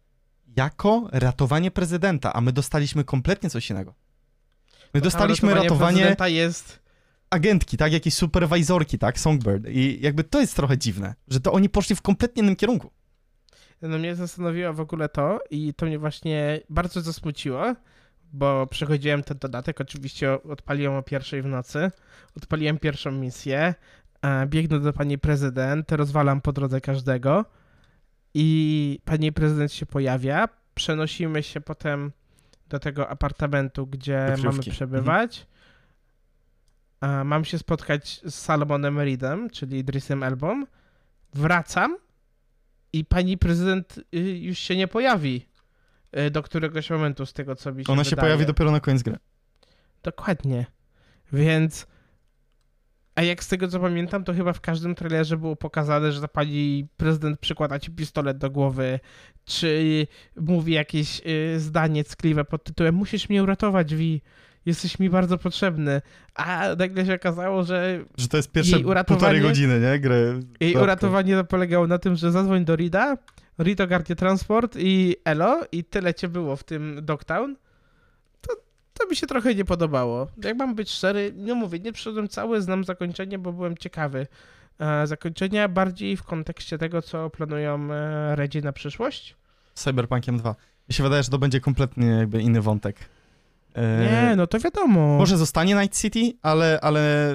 [0.60, 3.94] jako ratowanie prezydenta, a my dostaliśmy kompletnie coś innego.
[4.94, 6.80] My dostaliśmy ratowanie, ratowanie jest
[7.30, 9.68] agentki, tak, jakieś superwajzorki, tak, Songbird.
[9.68, 12.90] I jakby to jest trochę dziwne, że to oni poszli w kompletnie innym kierunku.
[13.82, 17.74] No mnie zastanowiło w ogóle to i to mnie właśnie bardzo zasmuciło,
[18.32, 21.90] bo przechodziłem ten dodatek, oczywiście odpaliłem o pierwszej w nocy,
[22.36, 23.74] odpaliłem pierwszą misję,
[24.46, 27.44] biegnę do pani prezydent, rozwalam po drodze każdego
[28.34, 32.12] i pani prezydent się pojawia, przenosimy się potem
[32.68, 35.46] do tego apartamentu, gdzie mamy przebywać.
[37.00, 37.26] Mhm.
[37.28, 40.64] Mam się spotkać z Salomonem Reedem, czyli Idrisem Elbą.
[41.34, 41.96] Wracam
[42.92, 45.46] i pani prezydent y, już się nie pojawi
[46.18, 48.10] y, do któregoś momentu z tego, co mi się Ona wydaje.
[48.10, 49.16] się pojawi dopiero na koniec gry.
[50.02, 50.66] Dokładnie.
[51.32, 51.86] Więc
[53.20, 56.86] a jak z tego co pamiętam, to chyba w każdym trailerze było pokazane, że pani
[56.96, 59.00] prezydent przykłada ci pistolet do głowy,
[59.44, 60.06] czy
[60.36, 64.22] mówi jakieś y, zdanie ckliwe pod tytułem musisz mnie uratować, Wi,
[64.66, 66.02] jesteś mi bardzo potrzebny.
[66.34, 69.98] A nagle się okazało, że Że to jest pierwsze półtorej godziny, nie?
[69.98, 70.40] Gry.
[70.60, 73.16] Jej uratowanie polegało na tym, że zadzwoń do Rida,
[73.58, 77.56] Rito ogarnie transport i elo i tyle cię było w tym Dogtown
[79.00, 80.26] to mi się trochę nie podobało.
[80.44, 84.26] Jak mam być szczery, nie mówię, nie przyszedłem cały, znam zakończenie, bo byłem ciekawy
[84.78, 89.36] e, zakończenia, bardziej w kontekście tego, co planują e, Redzi na przyszłość.
[89.74, 90.54] Cyberpunkiem 2.
[90.88, 92.96] Mi się wydaje, że to będzie kompletnie jakby inny wątek.
[93.74, 94.00] E...
[94.00, 95.18] Nie, no to wiadomo.
[95.18, 97.34] Może zostanie Night City, ale, ale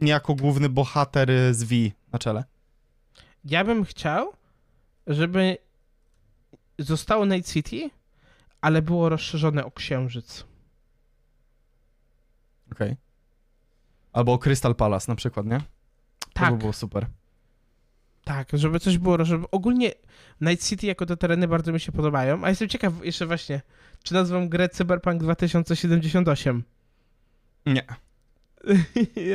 [0.00, 1.74] nie jako główny bohater z V
[2.12, 2.44] na czele.
[3.44, 4.32] Ja bym chciał,
[5.06, 5.58] żeby
[6.78, 7.90] zostało Night City,
[8.60, 10.44] ale było rozszerzone o księżyc.
[12.72, 12.92] Okej.
[12.92, 12.96] Okay.
[14.12, 15.60] Albo o Crystal Palace na przykład, nie?
[16.32, 16.48] Tak.
[16.48, 17.06] To by było super.
[18.24, 19.92] Tak, żeby coś było, żeby ogólnie
[20.40, 23.60] Night City jako te tereny bardzo mi się podobają, a jestem ciekaw jeszcze właśnie,
[24.02, 26.64] czy nazwą grę Cyberpunk 2078?
[27.66, 27.84] Nie.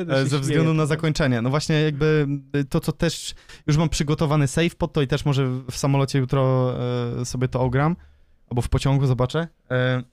[0.09, 1.41] E, ze względu na zakończenie.
[1.41, 3.35] No właśnie jakby y, to, co też
[3.67, 6.73] już mam przygotowany save pod to i też może w samolocie jutro
[7.21, 7.95] e, sobie to ogram,
[8.53, 9.47] albo w pociągu, zobaczę.
[9.71, 10.03] E,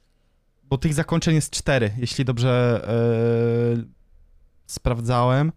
[0.64, 3.84] bo tych zakończeń jest cztery, jeśli dobrze e,
[4.66, 5.53] sprawdzałem.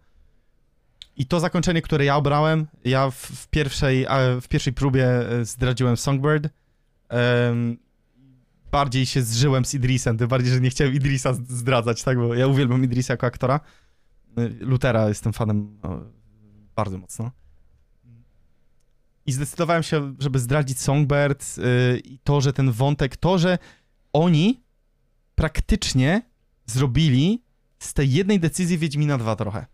[1.16, 4.06] I to zakończenie, które ja obrałem, ja w, w pierwszej,
[4.40, 6.48] w pierwszej próbie e, zdradziłem Songbird.
[7.10, 7.54] E,
[8.72, 12.46] bardziej się zżyłem z Idrisem, tym bardziej, że nie chciałem Idrisa zdradzać, tak, bo ja
[12.46, 13.60] uwielbiam Idrisa jako aktora.
[14.36, 16.00] E, Lutera jestem fanem no,
[16.76, 17.30] bardzo mocno.
[19.26, 21.64] I zdecydowałem się, żeby zdradzić Songbird yy,
[22.04, 23.58] i to, że ten wątek, to, że
[24.12, 24.60] oni
[25.34, 26.22] praktycznie
[26.66, 27.42] zrobili
[27.78, 29.66] z tej jednej decyzji Wiedźmina 2 trochę.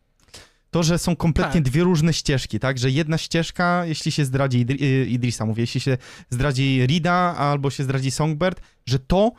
[0.70, 1.72] To, że są kompletnie tak.
[1.72, 2.78] dwie różne ścieżki, tak?
[2.78, 5.98] Że jedna ścieżka, jeśli się zdradzi Idri y, Idrisa, mówię, jeśli się
[6.30, 9.32] zdradzi Rida albo się zdradzi Songbird, że to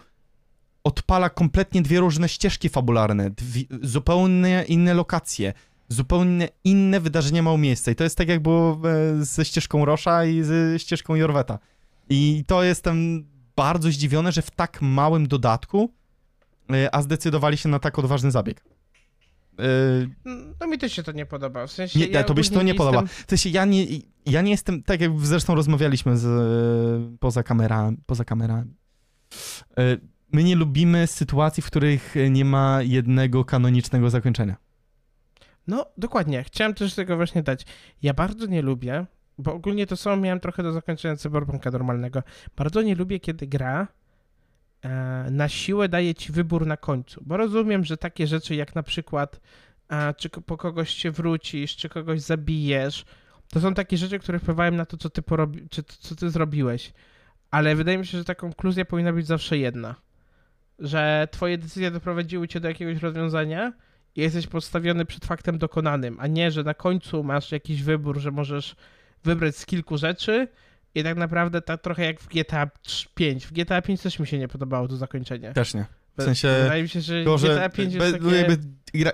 [0.83, 5.53] odpala kompletnie dwie różne ścieżki fabularne, dwie, zupełnie inne lokacje,
[5.91, 7.91] zupełnie inne wydarzenie mają miejsce.
[7.91, 11.59] I to jest tak, jak było e, ze ścieżką Rosza i ze ścieżką Jorweta.
[12.09, 13.25] I to jestem
[13.55, 15.93] bardzo zdziwiony, że w tak małym dodatku,
[16.71, 18.63] e, a zdecydowali się na tak odważny zabieg.
[19.59, 19.63] E,
[20.59, 21.67] no mi też się to nie podoba.
[21.67, 23.03] W sensie nie, ja to by się to nie podoba.
[23.05, 23.85] W sensie ja nie,
[24.25, 26.27] ja nie jestem, tak jak zresztą rozmawialiśmy z,
[27.19, 28.73] poza kamerami, poza kamerami.
[30.33, 34.70] My nie lubimy sytuacji, w których nie ma jednego kanonicznego zakończenia.
[35.67, 36.43] No, dokładnie.
[36.43, 37.65] Chciałem też tego właśnie dać.
[38.01, 39.05] Ja bardzo nie lubię,
[39.37, 42.23] bo ogólnie to samo miałem trochę do zakończenia cyberpunka normalnego.
[42.57, 43.87] Bardzo nie lubię, kiedy gra
[44.81, 48.83] e, na siłę daje ci wybór na końcu, bo rozumiem, że takie rzeczy jak na
[48.83, 49.39] przykład
[49.87, 53.05] a, czy po kogoś się wrócisz, czy kogoś zabijesz,
[53.49, 56.93] to są takie rzeczy, które wpływają na to, co ty, porobi- czy co ty zrobiłeś.
[57.51, 59.95] Ale wydaje mi się, że ta konkluzja powinna być zawsze jedna.
[60.79, 63.73] Że twoje decyzje doprowadziły cię do jakiegoś rozwiązania
[64.15, 68.75] jesteś postawiony przed faktem dokonanym, a nie, że na końcu masz jakiś wybór, że możesz
[69.23, 70.47] wybrać z kilku rzeczy
[70.95, 72.69] i tak naprawdę tak trochę jak w GTA
[73.15, 73.45] 5.
[73.47, 75.53] W GTA 5 też mi się nie podobało to zakończenie.
[75.53, 75.85] Też nie.
[76.17, 76.47] W sensie.
[76.63, 78.35] Wydaje mi się, że to, że GTA 5 jest takie...
[78.35, 78.57] jakby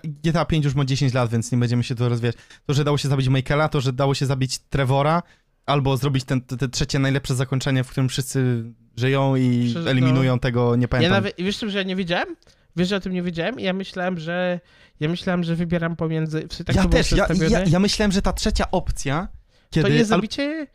[0.03, 2.35] GTA 5 już ma 10 lat, więc nie będziemy się tu rozwijać.
[2.65, 5.23] To, że dało się zabić Michaela, to, że dało się zabić Trevora,
[5.65, 8.63] albo zrobić ten, te, trzecie najlepsze zakończenie, w którym wszyscy
[8.97, 10.39] żyją i Przecież eliminują no...
[10.39, 11.13] tego, nie pamiętam.
[11.13, 12.35] Ja nawet, wiesz czym, że ja nie wiedziałem?
[12.77, 13.59] Wiesz, że o tym nie wiedziałem?
[13.59, 14.59] Ja myślałem, że
[14.99, 16.47] ja myślałem, że wybieram pomiędzy...
[16.65, 19.27] Tak ja też, ja, ja, ja, myślałem, że ta trzecia opcja,
[19.69, 19.87] kiedy...
[19.87, 20.67] To jest zabicie...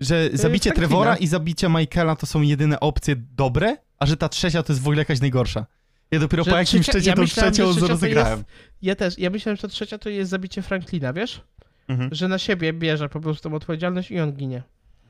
[0.00, 4.62] Że zabicie Trevora i zabicie Michaela to są jedyne opcje dobre, a że ta trzecia
[4.62, 5.66] to jest w ogóle jakaś najgorsza.
[6.10, 8.38] Ja dopiero że po jakimś trzecia, ja trzecią rozegrałem.
[8.38, 8.50] Jest,
[8.82, 9.18] ja też.
[9.18, 11.40] Ja myślałem, że ta trzecia to jest zabicie Franklina, wiesz?
[11.88, 12.14] Mhm.
[12.14, 14.62] Że na siebie bierze po prostu tą odpowiedzialność i on ginie.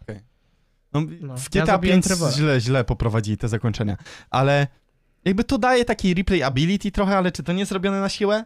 [0.03, 0.21] Okay.
[0.93, 2.05] No, no, w GTA ja 5
[2.37, 3.97] źle, źle poprowadzili te zakończenia.
[4.31, 4.67] Ale
[5.25, 8.45] jakby to daje taki replayability trochę, ale czy to nie jest robione na siłę?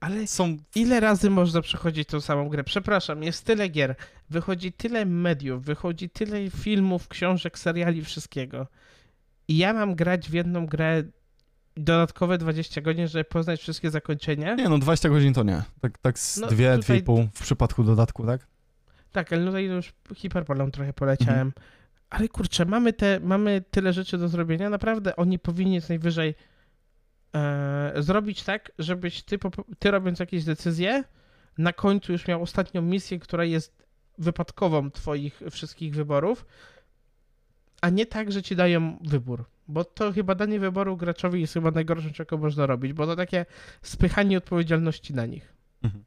[0.00, 0.56] Ale są...
[0.74, 2.64] ile razy można przechodzić tą samą grę?
[2.64, 3.94] Przepraszam, jest tyle gier,
[4.30, 8.66] wychodzi tyle mediów, wychodzi tyle filmów, książek, seriali, wszystkiego.
[9.48, 11.02] I ja mam grać w jedną grę
[11.76, 14.54] dodatkowe 20 godzin, żeby poznać wszystkie zakończenia?
[14.54, 15.62] Nie, no 20 godzin to nie.
[15.80, 16.78] Tak, tak z no, dwie, tutaj...
[16.80, 18.46] dwie i pół w przypadku dodatku, tak?
[19.12, 21.46] Tak, ale tutaj już hiperpolą trochę poleciałem.
[21.46, 21.77] Mhm.
[22.10, 24.70] Ale kurczę, mamy, te, mamy tyle rzeczy do zrobienia.
[24.70, 26.34] Naprawdę oni powinni co najwyżej
[27.34, 29.38] e, zrobić tak, żebyś ty,
[29.78, 31.04] ty robiąc jakieś decyzje,
[31.58, 33.88] na końcu już miał ostatnią misję, która jest
[34.18, 36.46] wypadkową twoich wszystkich wyborów,
[37.80, 39.44] a nie tak, że ci dają wybór.
[39.68, 43.46] Bo to chyba danie wyboru graczowi jest chyba najgorszym, czego można robić, bo to takie
[43.82, 45.54] spychanie odpowiedzialności na nich.
[45.82, 46.04] Mhm.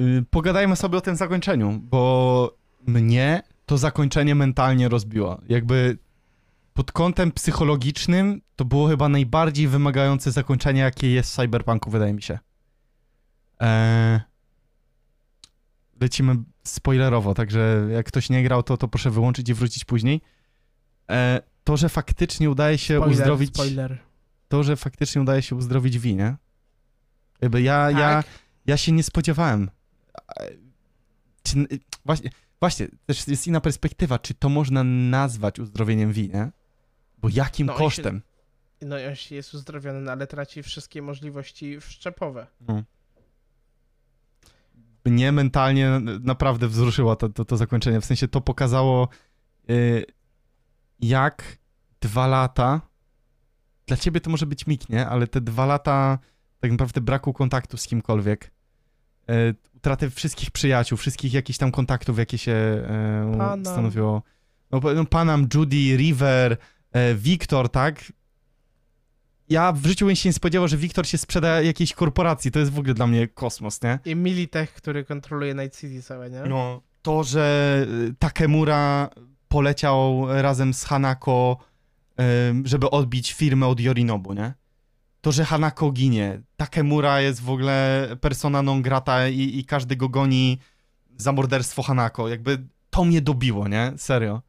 [0.00, 2.56] Y, pogadajmy sobie o tym zakończeniu, bo
[2.86, 3.42] mnie
[3.72, 5.40] to zakończenie mentalnie rozbiło.
[5.48, 5.98] Jakby
[6.74, 12.22] pod kątem psychologicznym to było chyba najbardziej wymagające zakończenie, jakie jest w Cyberpunku, wydaje mi
[12.22, 12.38] się.
[13.60, 14.20] Eee...
[16.00, 20.20] Lecimy spoilerowo, także jak ktoś nie grał, to, to proszę wyłączyć i wrócić później.
[21.08, 23.54] Eee, to, że faktycznie udaje się spoiler, uzdrowić...
[23.54, 23.98] Spoiler.
[24.48, 26.36] To, że faktycznie udaje się uzdrowić V, nie?
[27.40, 27.98] Jakby ja, tak.
[27.98, 28.24] ja,
[28.66, 29.70] ja się nie spodziewałem.
[32.04, 32.30] Właśnie,
[32.62, 36.50] właśnie, też jest inna perspektywa, czy to można nazwać uzdrowieniem nie?
[37.18, 38.22] Bo jakim no, kosztem?
[38.80, 42.46] Się, no on jest uzdrowiony, no, ale traci wszystkie możliwości wszczepowe.
[42.60, 42.82] No.
[45.04, 48.00] Mnie mentalnie naprawdę wzruszyło to, to, to zakończenie.
[48.00, 49.08] W sensie to pokazało,
[49.68, 50.04] yy,
[51.00, 51.58] jak
[52.00, 52.80] dwa lata.
[53.86, 55.06] Dla ciebie to może być mik, nie?
[55.06, 56.18] Ale te dwa lata
[56.60, 58.50] tak naprawdę braku kontaktu z kimkolwiek.
[59.28, 62.84] Yy, utraty wszystkich przyjaciół, wszystkich jakichś tam kontaktów, jakie się
[63.56, 64.22] yy, stanowiło.
[64.70, 66.56] No, no, Panam, Judy, River,
[66.92, 68.12] E, Wiktor, tak?
[69.48, 72.50] Ja w życiu bym się nie spodziewał, że Wiktor się sprzeda jakiejś korporacji.
[72.50, 73.98] To jest w ogóle dla mnie kosmos, nie?
[74.04, 76.42] I Militech, który kontroluje Night City całe, nie?
[76.48, 77.76] No, to, że
[78.10, 79.10] e, Takemura
[79.48, 81.56] poleciał razem z Hanako,
[82.64, 84.54] żeby odbić firmę od Yorinobu, nie?
[85.22, 86.42] To, że Hanako ginie.
[86.56, 90.58] Takemura jest w ogóle persona non grata i, i każdy go goni
[91.16, 92.28] za morderstwo Hanako.
[92.28, 93.92] Jakby to mnie dobiło, nie?
[93.96, 94.42] Serio.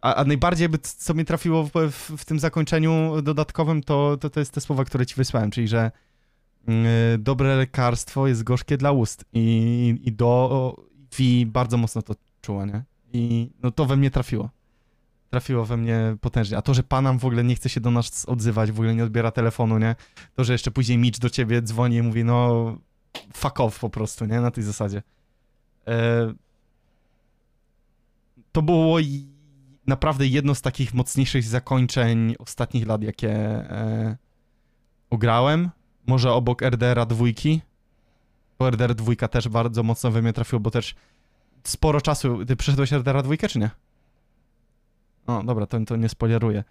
[0.00, 4.30] A, a najbardziej, by, co mi trafiło w, w, w, tym zakończeniu dodatkowym, to, to,
[4.30, 5.90] to jest te słowa, które ci wysłałem, czyli że
[6.68, 10.76] y, dobre lekarstwo jest gorzkie dla ust i, i do
[11.18, 12.82] Vi bardzo mocno to czuła, nie?
[13.12, 14.50] I no to we mnie trafiło.
[15.34, 16.56] Trafiło we mnie potężnie.
[16.56, 19.04] A to, że Panam w ogóle nie chce się do nas odzywać, w ogóle nie
[19.04, 19.96] odbiera telefonu, nie?
[20.34, 22.76] To, że jeszcze później Mitch do ciebie dzwoni i mówi, no
[23.32, 24.40] fuck off po prostu, nie?
[24.40, 25.02] Na tej zasadzie.
[25.86, 26.32] E...
[28.52, 28.98] To było
[29.86, 34.16] naprawdę jedno z takich mocniejszych zakończeń ostatnich lat, jakie e,
[35.10, 35.70] ugrałem.
[36.06, 37.60] Może obok RDR-a dwójki.
[38.58, 40.94] Bo RDR dwójka też bardzo mocno we mnie trafiło, bo też
[41.64, 42.46] sporo czasu...
[42.46, 43.70] Ty przeszedłeś RDR-a dwójkę, czy nie?
[45.26, 46.64] O, dobra, to, to nie spoileruję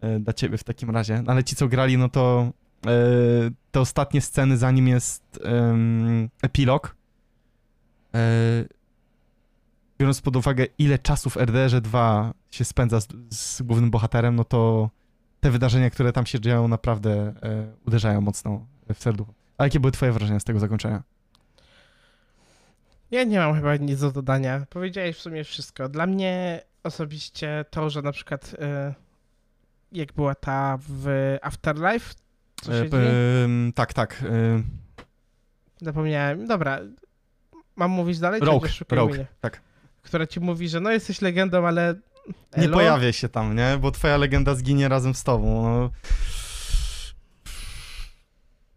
[0.00, 1.22] e, dla ciebie w takim razie.
[1.22, 2.52] No, ale ci, co grali, no to
[2.86, 2.90] e,
[3.70, 5.40] te ostatnie sceny, zanim jest
[6.42, 6.96] epilog,
[8.14, 8.64] e,
[9.98, 14.44] biorąc pod uwagę, ile czasu w RDR 2 się spędza z, z, głównym bohaterem, no
[14.44, 14.90] to
[15.40, 17.34] te wydarzenia, które tam się dzieją, naprawdę
[17.86, 19.32] uderzają mocno w serducho.
[19.58, 21.02] A jakie były twoje wrażenia z tego zakończenia?
[23.10, 24.66] Ja nie mam chyba nic do dodania.
[24.70, 25.88] Powiedziałeś w sumie wszystko.
[25.88, 28.94] Dla mnie osobiście to, że na przykład y,
[29.92, 32.14] jak była ta w Afterlife,
[32.62, 34.22] co się e, tak, tak.
[34.22, 34.62] Y...
[35.80, 36.46] Zapomniałem.
[36.46, 36.80] Dobra,
[37.76, 38.40] mam mówić dalej?
[38.40, 39.60] Rogue, Rogue, tak.
[40.02, 41.94] Która ci mówi, że no jesteś legendą, ale...
[42.56, 43.78] Nie pojawia się tam, nie?
[43.80, 45.62] Bo twoja legenda zginie razem z tobą.
[45.62, 45.90] No,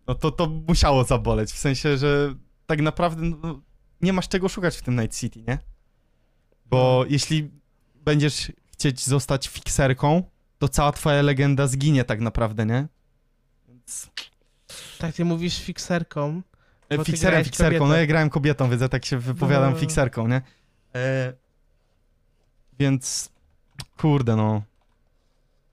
[0.08, 1.52] no to, to musiało zaboleć.
[1.52, 2.36] W sensie, że
[2.66, 3.62] tak naprawdę no,
[4.02, 5.58] nie masz czego szukać w tym Night City, nie?
[6.66, 7.12] Bo no.
[7.12, 7.52] jeśli
[8.08, 10.24] będziesz chcieć zostać fikserką,
[10.60, 12.88] to cała twoja legenda zginie tak naprawdę, nie?
[13.68, 14.10] Więc...
[14.98, 16.42] Tak, ty mówisz fikserką.
[17.04, 17.80] Fikserem, fikserką.
[17.80, 17.90] Kobietę.
[17.90, 19.80] No ja grałem kobietą, więc ja tak się wypowiadam no.
[19.80, 20.42] fikserką, nie?
[20.96, 21.34] E...
[22.80, 23.30] Więc
[23.98, 24.62] kurde, no.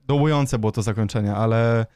[0.06, 1.86] Dołujące było to zakończenie, ale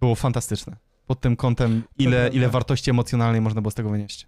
[0.00, 0.76] było fantastyczne.
[1.06, 4.26] Pod tym kątem, ile, ile wartości emocjonalnej można było z tego wynieść.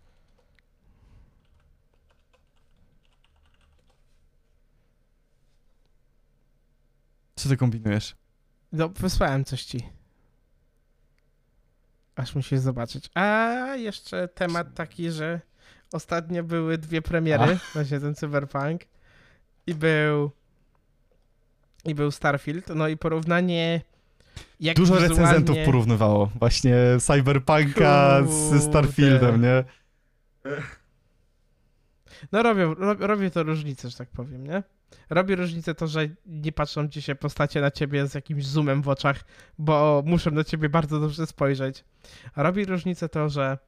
[7.41, 8.15] Co ty kombinujesz?
[8.73, 9.89] No, wysłałem coś ci.
[12.17, 13.11] Aż musisz zobaczyć.
[13.15, 15.41] A jeszcze temat taki, że
[15.93, 17.73] ostatnio były dwie premiery, A.
[17.73, 18.81] właśnie ten Cyberpunk
[19.67, 20.31] i był
[21.85, 23.81] i był Starfield, no i porównanie
[24.61, 25.09] jak Dużo wizualnie...
[25.09, 28.59] recenzentów porównywało właśnie Cyberpunka Kurde.
[28.59, 29.65] z Starfieldem, nie?
[32.33, 34.63] No robią, robię to różnicę, że tak powiem, nie?
[35.11, 38.89] Robi różnicę to, że nie patrzą ci się postacie na ciebie z jakimś zoomem w
[38.89, 39.25] oczach,
[39.59, 41.85] bo muszę na ciebie bardzo dobrze spojrzeć.
[42.37, 43.59] Robi różnicę to, że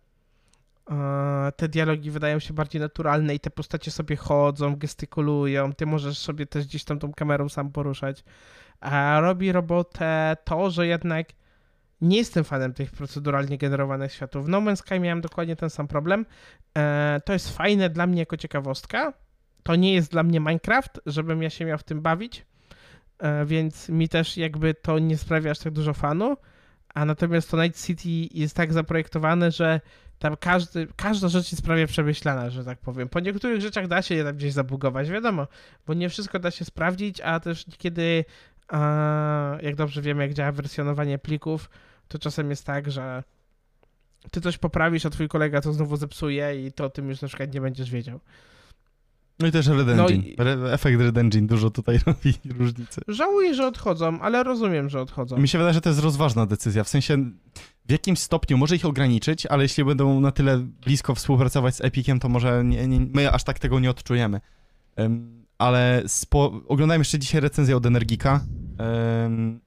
[0.91, 6.19] e, te dialogi wydają się bardziej naturalne i te postacie sobie chodzą, gestykulują, ty możesz
[6.19, 8.25] sobie też gdzieś tam tą kamerą sam poruszać.
[9.21, 11.27] Robi robotę to, że jednak
[12.03, 14.47] nie jestem fanem tych proceduralnie generowanych światów.
[14.47, 16.27] W No Man's Sky miałem dokładnie ten sam problem.
[16.79, 19.13] E, to jest fajne dla mnie jako ciekawostka,
[19.63, 22.47] to nie jest dla mnie Minecraft, żebym ja się miał w tym bawić,
[23.19, 26.37] e, więc mi też jakby to nie sprawia aż tak dużo fanu,
[26.95, 29.81] a natomiast to Night City jest tak zaprojektowane, że
[30.19, 33.09] tam każdy, każda rzecz jest prawie przemyślana, że tak powiem.
[33.09, 35.47] Po niektórych rzeczach da się je tam gdzieś zabugować, wiadomo,
[35.87, 38.25] bo nie wszystko da się sprawdzić, a też kiedy,
[39.63, 41.71] jak dobrze wiemy, jak działa wersjonowanie plików,
[42.09, 43.23] to czasem jest tak, że
[44.31, 47.29] ty coś poprawisz, a twój kolega to znowu zepsuje i to o tym już na
[47.29, 48.21] przykład nie będziesz wiedział.
[49.39, 50.35] No i też Red no Engine.
[50.39, 50.73] No i...
[50.73, 53.01] Efekt Red Engine dużo tutaj robi różnicy.
[53.09, 55.37] Żałuję, że odchodzą, ale rozumiem, że odchodzą.
[55.39, 56.85] Mi się wydaje, że to jest rozważna decyzja.
[56.85, 57.17] W sensie
[57.87, 62.21] w jakimś stopniu może ich ograniczyć, ale jeśli będą na tyle blisko współpracować z Epiciem,
[62.21, 64.41] to może nie, nie, my aż tak tego nie odczujemy.
[64.97, 66.61] Um, ale spo...
[66.69, 68.41] oglądałem jeszcze dzisiaj recenzję od Energika.
[69.23, 69.61] Um,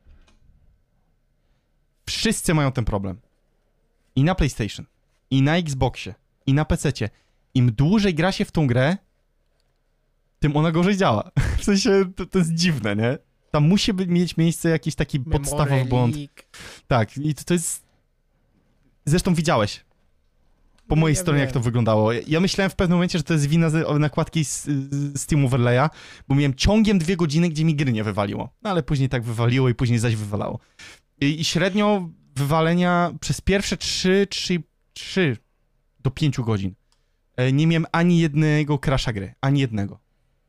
[2.05, 3.17] wszyscy mają ten problem.
[4.15, 4.85] I na PlayStation,
[5.31, 6.13] i na Xboxie,
[6.45, 6.91] i na PC.
[7.53, 8.97] Im dłużej gra się w tą grę,
[10.39, 11.31] tym ona gorzej działa.
[11.57, 13.17] W sensie to, to jest dziwne, nie?
[13.51, 16.15] Tam musi mieć miejsce jakiś taki Memory podstawowy błąd.
[16.87, 17.85] Tak, i to, to jest...
[19.05, 19.85] Zresztą widziałeś
[20.87, 21.45] po mojej ja stronie, wiem.
[21.45, 22.11] jak to wyglądało.
[22.13, 25.89] Ja myślałem w pewnym momencie, że to jest wina nakładki z, z Steam Overlaya,
[26.27, 28.49] bo miałem ciągiem dwie godziny, gdzie mi gry nie wywaliło.
[28.63, 30.59] No ale później tak wywaliło i później zaś wywalało.
[31.21, 34.63] I, i średnio wywalenia przez pierwsze 3, 3,
[34.93, 35.37] 3
[35.99, 36.75] do 5 godzin
[37.37, 39.33] e, nie miałem ani jednego crasha gry.
[39.41, 39.99] Ani jednego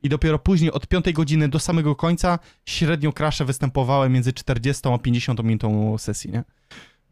[0.03, 4.99] i dopiero później od 5 godziny do samego końca średnio krasze występowały między 40 a
[4.99, 6.45] 50 minutą sesji, nie?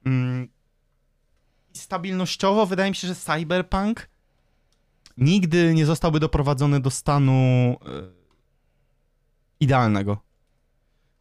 [0.06, 0.48] Mm.
[1.72, 4.08] Stabilnościowo wydaje mi się, że Cyberpunk
[5.16, 7.74] nigdy nie zostałby doprowadzony do stanu e,
[9.60, 10.18] idealnego.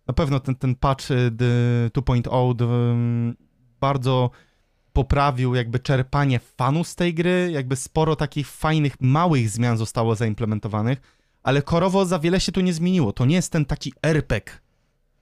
[0.07, 3.35] Na pewno ten, ten patch 2.0 mm,
[3.79, 4.29] bardzo
[4.93, 11.22] poprawił jakby czerpanie fanu z tej gry, jakby sporo takich fajnych, małych zmian zostało zaimplementowanych
[11.43, 13.13] ale korowo za wiele się tu nie zmieniło.
[13.13, 14.59] To nie jest ten taki RPG,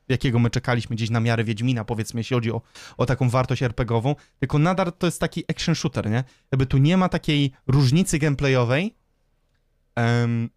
[0.10, 2.62] jakiego my czekaliśmy gdzieś na miarę Wiedźmina, powiedzmy, jeśli chodzi o,
[2.98, 6.24] o taką wartość RPGową, tylko nadal to jest taki action shooter, nie?
[6.52, 8.96] Jakby tu nie ma takiej różnicy gameplayowej,
[9.96, 10.50] um,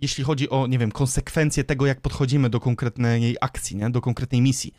[0.00, 3.90] jeśli chodzi o, nie wiem, konsekwencje tego, jak podchodzimy do konkretnej akcji, nie?
[3.90, 4.74] Do konkretnej misji.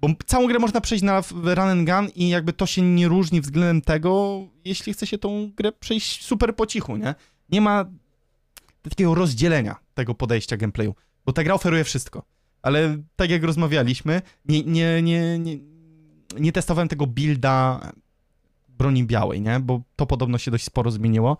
[0.00, 3.40] Bo całą grę można przejść na run and gun i jakby to się nie różni
[3.40, 7.14] względem tego, jeśli chce się tą grę przejść super po cichu, nie?
[7.48, 7.84] Nie ma
[8.82, 10.94] takiego rozdzielenia tego podejścia gameplayu,
[11.26, 12.22] bo ta gra oferuje wszystko.
[12.62, 15.58] Ale tak jak rozmawialiśmy, nie, nie, nie, nie,
[16.38, 17.80] nie testowałem tego builda
[18.68, 19.60] broni białej, nie?
[19.60, 21.38] Bo to podobno się dość sporo zmieniło.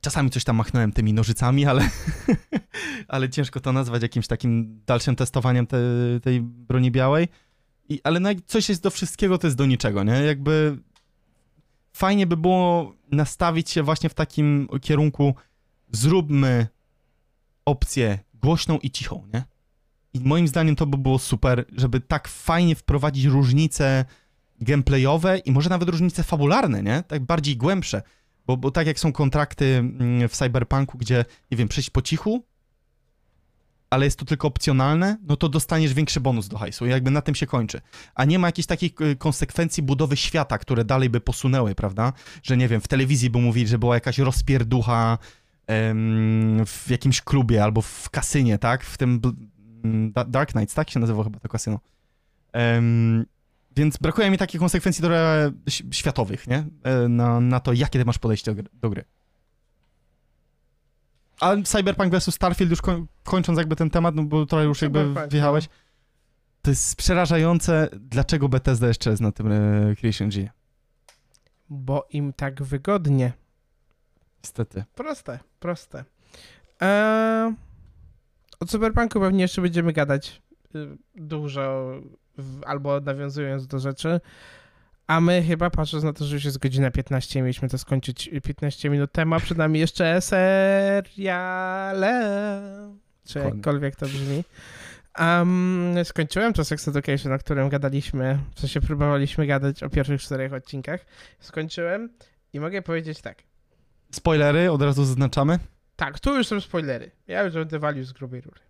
[0.00, 1.90] Czasami coś tam machnąłem tymi nożycami, ale,
[3.08, 5.78] ale ciężko to nazwać jakimś takim dalszym testowaniem te,
[6.22, 7.28] tej broni białej.
[7.88, 10.12] I, ale no, coś jest do wszystkiego, to jest do niczego, nie?
[10.12, 10.78] Jakby
[11.92, 15.34] fajnie by było nastawić się właśnie w takim kierunku
[15.92, 16.66] zróbmy
[17.64, 19.44] opcję głośną i cichą, nie?
[20.14, 24.04] I moim zdaniem to by było super, żeby tak fajnie wprowadzić różnice
[24.60, 27.02] gameplayowe i może nawet różnice fabularne, nie?
[27.08, 28.02] Tak bardziej głębsze.
[28.46, 32.44] Bo, bo tak jak są kontrakty mm, w Cyberpunku, gdzie, nie wiem, przejść po cichu,
[33.92, 36.86] ale jest to tylko opcjonalne, no to dostaniesz większy bonus do hajsu.
[36.86, 37.80] I jakby na tym się kończy.
[38.14, 42.12] A nie ma jakichś takich y, konsekwencji budowy świata, które dalej by posunęły, prawda?
[42.42, 45.18] Że nie wiem, w telewizji by mówili, że była jakaś rozpierducha
[45.66, 48.84] em, w jakimś klubie albo w kasynie, tak?
[48.84, 49.20] W tym
[49.84, 51.80] mm, Dark Knights, tak się nazywa chyba to kasyno.
[52.52, 53.26] Em,
[53.76, 55.52] więc brakuje mi takich konsekwencji trochę
[55.90, 56.64] światowych, nie?
[56.82, 59.04] E, na, na to, jakie ty masz podejście do gry.
[61.42, 62.80] A Cyberpunk vs Starfield, już
[63.24, 65.74] kończąc jakby ten temat, no bo trochę już jakby wjechałeś, no.
[66.62, 70.50] to jest przerażające, dlaczego Bethesda jeszcze jest na tym e, Creation G.
[71.70, 73.32] Bo im tak wygodnie.
[74.44, 74.84] Niestety.
[74.94, 76.04] Proste, proste.
[76.80, 77.54] Eee,
[78.60, 80.42] o Cyberpunku pewnie jeszcze będziemy gadać
[80.74, 81.92] y, dużo,
[82.66, 84.20] albo nawiązując do rzeczy.
[85.12, 88.90] A my chyba, patrząc na to, że już jest godzina 15, mieliśmy to skończyć 15
[88.90, 91.32] minut temu, a przed nami jeszcze seriale,
[93.26, 94.44] czy jakkolwiek to brzmi.
[95.18, 100.52] Um, skończyłem to Sex Education, o którym gadaliśmy, w sensie próbowaliśmy gadać o pierwszych czterech
[100.52, 101.06] odcinkach.
[101.40, 102.10] Skończyłem
[102.52, 103.42] i mogę powiedzieć tak.
[104.12, 105.58] Spoilery od razu zaznaczamy?
[105.96, 107.10] Tak, tu już są spoilery.
[107.26, 108.60] Ja już będę walił z grubej rury.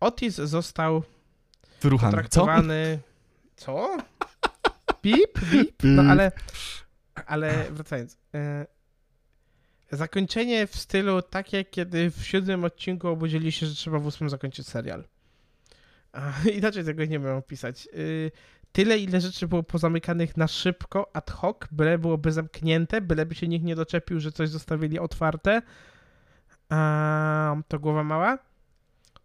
[0.00, 1.02] Otis został
[1.80, 2.24] Wyruchany.
[2.28, 2.46] Co?
[3.56, 3.96] Co?
[5.02, 5.82] Bip, bip.
[5.82, 6.32] No ale,
[7.26, 8.18] ale wracając.
[8.34, 8.66] E,
[9.92, 14.68] zakończenie w stylu takie, kiedy w siódmym odcinku obudzili się, że trzeba w ósmym zakończyć
[14.68, 15.04] serial.
[16.58, 17.88] Inaczej tego nie wiem opisać.
[17.94, 18.30] Y,
[18.72, 23.64] tyle, ile rzeczy było pozamykanych na szybko, ad hoc, byle byłoby zamknięte, byleby się nikt
[23.64, 25.62] nie doczepił, że coś zostawili otwarte.
[26.68, 28.38] A, to głowa mała.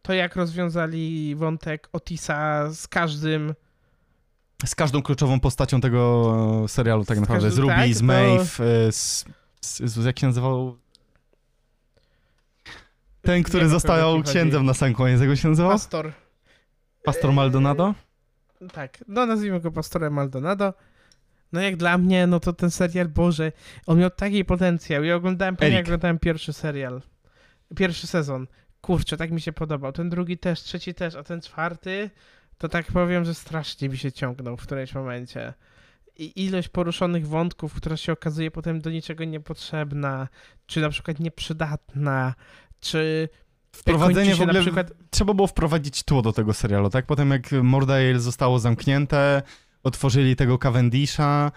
[0.02, 3.54] To jak rozwiązali wątek Otisa z każdym
[4.66, 7.52] z każdą kluczową postacią tego serialu tak naprawdę.
[7.52, 8.64] Z, Ruby, tak, z Maeve, to...
[8.92, 9.26] z,
[9.62, 10.78] z, z, jak się nazywał?
[13.22, 15.72] Ten, który został księdzem na sam koniec, jak się nazywał?
[15.72, 16.14] Pastor.
[17.04, 17.94] Pastor Maldonado?
[18.74, 20.74] Tak, no nazwijmy go Pastorem Maldonado.
[21.54, 23.52] No jak dla mnie, no to ten serial, Boże,
[23.86, 25.04] on miał taki potencjał.
[25.04, 27.02] Ja oglądałem, jak oglądałem pierwszy serial.
[27.76, 28.48] Pierwszy sezon.
[28.82, 29.92] Kurczę, tak mi się podobał.
[29.92, 32.10] Ten drugi też, trzeci też, a ten czwarty
[32.58, 35.54] to tak powiem, że strasznie mi się ciągnął w którymś momencie.
[36.18, 40.28] I ilość poruszonych wątków, która się okazuje potem do niczego niepotrzebna,
[40.66, 42.36] czy na przykład nieprzydatna,
[42.80, 43.30] czy
[43.76, 44.92] Wprowadzenie w ogóle, przykład...
[45.10, 47.06] trzeba było wprowadzić tło do tego serialu, tak?
[47.06, 49.42] Potem jak Mordale zostało zamknięte,
[49.84, 51.52] otworzyli tego Cavendisha,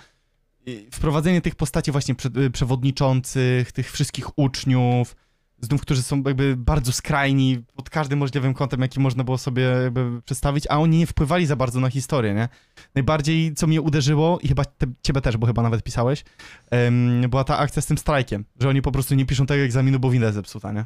[0.93, 2.15] wprowadzenie tych postaci właśnie
[2.53, 5.17] przewodniczących, tych wszystkich uczniów,
[5.61, 10.23] znów, którzy są jakby bardzo skrajni pod każdym możliwym kątem, jaki można było sobie jakby
[10.23, 12.49] przedstawić, a oni nie wpływali za bardzo na historię, nie?
[12.95, 16.25] Najbardziej, co mnie uderzyło, i chyba te, ciebie też, bo chyba nawet pisałeś,
[16.71, 19.99] um, była ta akcja z tym strajkiem, że oni po prostu nie piszą tego egzaminu,
[19.99, 20.85] bo winda zepsuta, nie?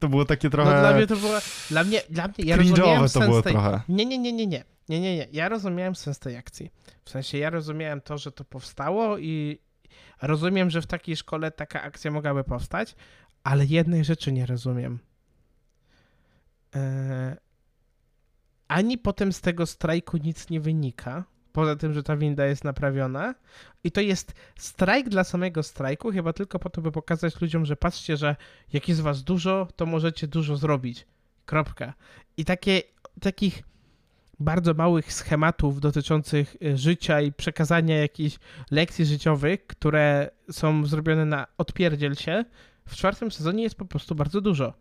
[0.00, 0.70] To było takie trochę...
[0.74, 1.38] No dla mnie to było...
[1.70, 3.52] Dla mnie, dla mnie ja rozumiałem to było tej...
[3.52, 3.80] trochę.
[3.88, 4.64] Nie, nie, nie, nie, nie.
[4.88, 5.28] Nie, nie, nie.
[5.32, 6.70] Ja rozumiałem sens tej akcji.
[7.04, 9.58] W sensie ja rozumiałem to, że to powstało i
[10.22, 12.94] rozumiem, że w takiej szkole taka akcja mogłaby powstać,
[13.44, 14.98] ale jednej rzeczy nie rozumiem.
[16.72, 17.36] Eee,
[18.68, 23.34] ani potem z tego strajku nic nie wynika, poza tym, że ta winda jest naprawiona.
[23.84, 27.76] I to jest strajk dla samego strajku, chyba tylko po to, by pokazać ludziom, że
[27.76, 28.36] patrzcie, że
[28.72, 31.06] jak jest was dużo, to możecie dużo zrobić.
[31.46, 31.94] Kropka.
[32.36, 32.82] I takie,
[33.20, 33.62] takich
[34.40, 38.38] bardzo małych schematów dotyczących e, życia i przekazania jakichś
[38.70, 42.44] lekcji życiowych, które są zrobione na odpierdziel się,
[42.88, 44.72] w czwartym sezonie jest po prostu bardzo dużo.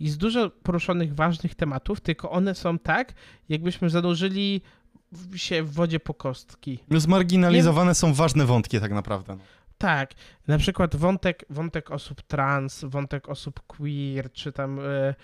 [0.00, 3.12] Jest dużo poruszonych ważnych tematów, tylko one są tak,
[3.48, 4.62] jakbyśmy zanurzyli
[5.34, 6.78] się w wodzie po kostki.
[6.90, 7.94] No zmarginalizowane Nie...
[7.94, 9.36] są ważne wątki tak naprawdę.
[9.36, 9.42] No.
[9.78, 10.14] Tak,
[10.46, 15.14] na przykład wątek, wątek osób trans, wątek osób queer, czy tam y,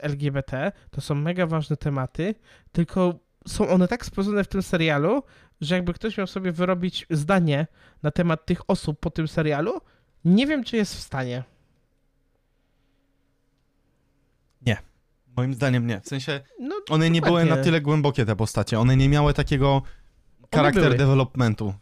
[0.00, 2.34] LGBT, to są mega ważne tematy,
[2.72, 3.18] tylko
[3.48, 5.22] są one tak spojrzone w tym serialu,
[5.60, 7.66] że jakby ktoś miał sobie wyrobić zdanie
[8.02, 9.80] na temat tych osób po tym serialu,
[10.24, 11.44] nie wiem, czy jest w stanie.
[14.66, 14.76] Nie.
[15.36, 16.00] Moim zdaniem nie.
[16.00, 18.78] W sensie no, one nie były na tyle głębokie te postacie.
[18.78, 19.82] One nie miały takiego
[20.54, 21.74] charakter developmentu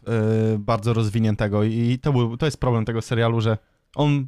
[0.51, 3.57] yy, bardzo rozwiniętego i to, był, to jest problem tego serialu, że
[3.95, 4.27] on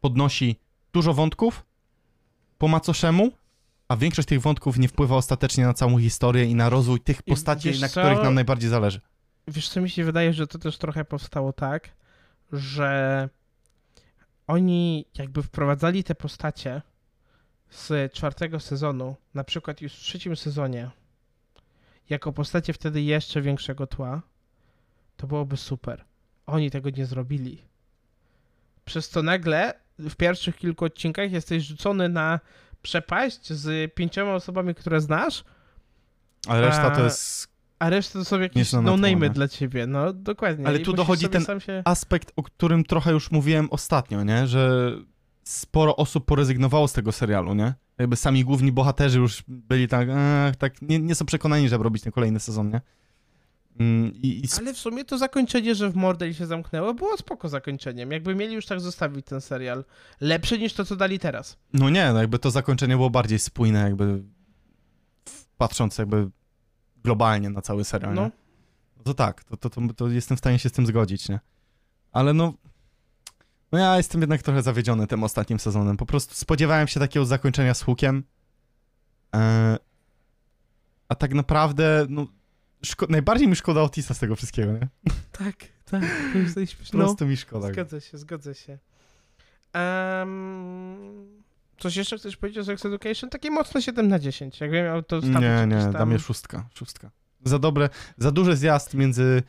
[0.00, 0.60] podnosi
[0.92, 1.64] dużo wątków
[2.58, 3.32] po macoszemu,
[3.88, 7.80] a większość tych wątków nie wpływa ostatecznie na całą historię i na rozwój tych postaci,
[7.80, 9.00] na których nam najbardziej zależy.
[9.48, 11.88] Wiesz co, mi się wydaje, że to też trochę powstało tak,
[12.52, 13.28] że
[14.46, 16.82] oni jakby wprowadzali te postacie
[17.72, 20.90] z czwartego sezonu, na przykład już w trzecim sezonie,
[22.10, 24.22] jako postacie wtedy jeszcze większego tła,
[25.16, 26.04] to byłoby super.
[26.46, 27.62] Oni tego nie zrobili.
[28.84, 32.40] Przez to nagle w pierwszych kilku odcinkach jesteś rzucony na
[32.82, 35.44] przepaść z pięcioma osobami, które znasz.
[36.48, 37.52] A reszta to jest.
[37.78, 40.66] A reszta to są jakieś no-name'y dla ciebie, no dokładnie.
[40.66, 41.82] Ale I tu dochodzi ten się...
[41.84, 44.46] aspekt, o którym trochę już mówiłem ostatnio, nie?
[44.46, 44.92] Że
[45.44, 47.74] sporo osób porezygnowało z tego serialu, nie?
[47.98, 52.02] Jakby sami główni bohaterzy już byli tak, e, tak nie, nie, są przekonani, żeby robić
[52.02, 52.80] ten kolejny sezon, nie?
[53.80, 54.48] Mm, I, i...
[54.58, 58.12] Ale w sumie to zakończenie, że w Mordel się zamknęło, było spoko zakończeniem.
[58.12, 59.84] Jakby mieli już tak zostawić ten serial.
[60.20, 61.56] Lepsze niż to, co dali teraz.
[61.72, 64.22] No nie, no jakby to zakończenie było bardziej spójne, jakby
[65.58, 66.30] patrząc jakby
[67.04, 68.30] globalnie na cały serial, no.
[68.96, 71.40] no to tak, to, to, to, to jestem w stanie się z tym zgodzić, nie?
[72.12, 72.54] Ale no,
[73.72, 75.96] no ja jestem jednak trochę zawiedziony tym ostatnim sezonem.
[75.96, 78.24] Po prostu spodziewałem się takiego zakończenia z hukiem.
[79.34, 79.76] E,
[81.08, 82.26] a tak naprawdę, no,
[83.08, 84.88] najbardziej mi szkoda Otisa z tego wszystkiego, nie?
[85.32, 86.02] Tak, tak.
[86.54, 87.68] To jest Po prostu mi szkoda.
[87.72, 88.78] Zgodzę się, zgodzę się.
[89.74, 91.42] Um,
[91.78, 93.30] coś jeszcze chcesz powiedzieć o Sex Education?
[93.30, 94.60] Takie mocno 7 na 10.
[94.60, 95.92] Jakbym miał to Nie, nie, tam...
[95.92, 97.10] dam je szóstka, szóstka.
[97.44, 97.88] Za dobre,
[98.18, 99.42] za duży zjazd między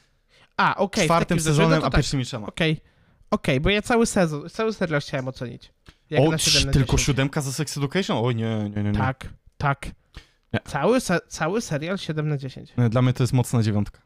[0.57, 1.93] a, okay, czwartym sezonem no a tak.
[1.93, 2.47] pierwszymi trzema.
[2.47, 2.92] Okej, okay.
[3.33, 5.71] Okej, okay, bo ja cały sezon, cały serial chciałem ocenić.
[6.09, 8.17] Jak o, cz, tylko siódemka za Sex Education?
[8.25, 8.91] Oj, nie, nie, nie.
[8.91, 8.97] nie.
[8.97, 9.91] Tak, tak.
[10.65, 12.73] Cały, se cały serial 7 na 10.
[12.89, 14.01] Dla mnie to jest mocna dziewiątka.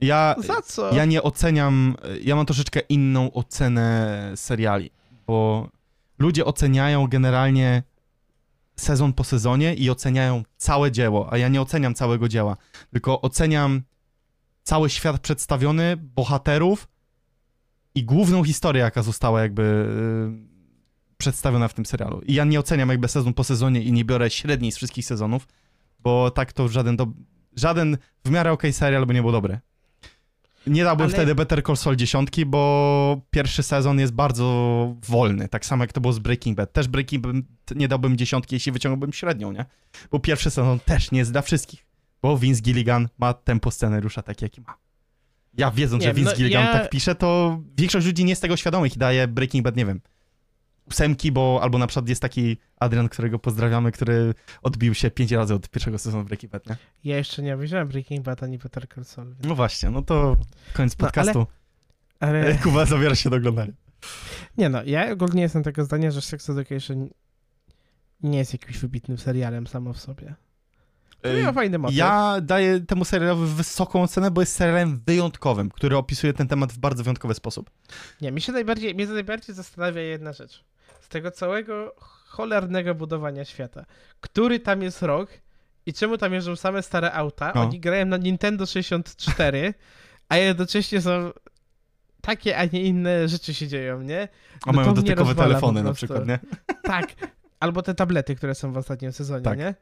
[0.00, 0.94] Ja, Za co?
[0.94, 4.90] Ja nie oceniam, ja mam troszeczkę inną ocenę seriali,
[5.26, 5.68] bo
[6.18, 7.82] ludzie oceniają generalnie
[8.76, 12.56] sezon po sezonie i oceniają całe dzieło, a ja nie oceniam całego dzieła,
[12.92, 13.82] tylko oceniam
[14.66, 16.88] cały świat przedstawiony, bohaterów
[17.94, 19.88] i główną historię, jaka została jakby
[21.18, 22.20] przedstawiona w tym serialu.
[22.20, 25.48] I ja nie oceniam jakby sezon po sezonie i nie biorę średniej z wszystkich sezonów,
[26.00, 27.06] bo tak to żaden, do...
[27.56, 29.60] żaden w miarę okej okay serial by nie był dobry.
[30.66, 31.14] Nie dałbym Ale...
[31.14, 36.00] wtedy Better Call Saul dziesiątki, bo pierwszy sezon jest bardzo wolny, tak samo jak to
[36.00, 36.72] było z Breaking Bad.
[36.72, 37.34] Też Breaking Bad
[37.76, 39.64] nie dałbym dziesiątki, jeśli wyciągnąłbym średnią, nie?
[40.10, 41.86] Bo pierwszy sezon też nie jest dla wszystkich,
[42.22, 44.76] bo Vince Gilligan ma tempo scenariusza tak, jaki ma.
[45.54, 46.72] Ja wiedząc, nie, że Vince no, Gilligan ja...
[46.72, 50.00] tak pisze, to większość ludzi nie jest tego świadomych i daje Breaking Bad, nie wiem,
[50.90, 55.54] ósemki, bo albo na przykład jest taki Adrian, którego pozdrawiamy, który odbił się pięć razy
[55.54, 56.76] od pierwszego sezonu Breaking Bad, nie?
[57.04, 59.28] Ja jeszcze nie obejrzałem Breaking Bad ani Better Call Saul.
[59.28, 59.46] Więc...
[59.46, 60.36] No właśnie, no to
[60.72, 61.46] koniec no, podcastu.
[62.20, 62.54] ale, ale...
[62.62, 63.72] Kuba zabiera się do oglądania.
[64.58, 67.08] Nie no, ja ogólnie jestem tego zdania, że Sex Education
[68.22, 70.34] nie jest jakimś wybitnym serialem samo w sobie.
[71.46, 71.96] To fajny motyw.
[71.96, 76.78] Ja daję temu serialowi wysoką ocenę, bo jest serialem wyjątkowym, który opisuje ten temat w
[76.78, 77.70] bardzo wyjątkowy sposób.
[78.20, 80.64] Nie, mi się najbardziej, mnie najbardziej zastanawia jedna rzecz
[81.00, 81.94] z tego całego
[82.26, 83.84] cholernego budowania świata.
[84.20, 85.30] Który tam jest rok
[85.86, 87.52] i czemu tam jeżdżą same stare auta?
[87.54, 87.62] No.
[87.62, 89.74] Oni grają na Nintendo 64,
[90.28, 91.30] a jednocześnie są
[92.20, 94.28] takie, a nie inne rzeczy się dzieją, nie?
[94.66, 96.38] No a mają dotykowe telefony na przykład, nie?
[96.82, 97.06] Tak.
[97.60, 99.58] Albo te tablety, które są w ostatnim sezonie, tak.
[99.58, 99.74] nie?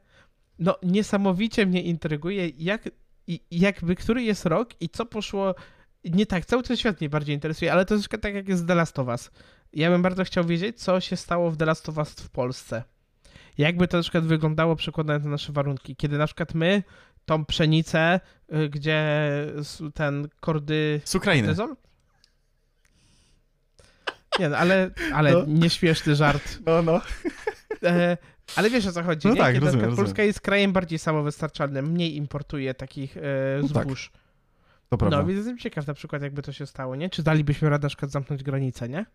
[0.59, 2.89] No, niesamowicie mnie intryguje, jak,
[3.51, 5.55] jakby który jest rok i co poszło
[6.03, 8.99] nie tak, cały ten świat mnie bardziej interesuje, ale to tak jak jest The Last
[8.99, 9.31] of Us.
[9.73, 12.83] Ja bym bardzo chciał wiedzieć, co się stało w The Last of Us w Polsce.
[13.57, 15.95] Jakby to na przykład wyglądało przekładając na nasze warunki.
[15.95, 16.83] Kiedy na przykład my
[17.25, 18.19] tą pszenicę,
[18.53, 19.19] y, gdzie
[19.93, 21.01] ten kordy...
[21.05, 21.55] Z Ukrainy.
[24.39, 25.43] Nie no, ale, ale no.
[25.47, 26.59] nieśmieszny żart.
[26.65, 27.01] No, no.
[27.83, 28.17] E,
[28.55, 29.39] ale wiesz o co chodzi, no nie?
[29.39, 30.27] Tak, Kiedy rozumiem, Polska rozumiem.
[30.27, 33.21] jest krajem bardziej samowystarczalnym, mniej importuje takich e,
[33.63, 34.11] zbóż.
[34.13, 34.25] No tak.
[34.89, 35.17] To prawda.
[35.17, 37.09] No, więc jestem ciekaw na przykład, jakby to się stało, nie?
[37.09, 39.05] Czy dalibyśmy radę na przykład zamknąć granicę, nie?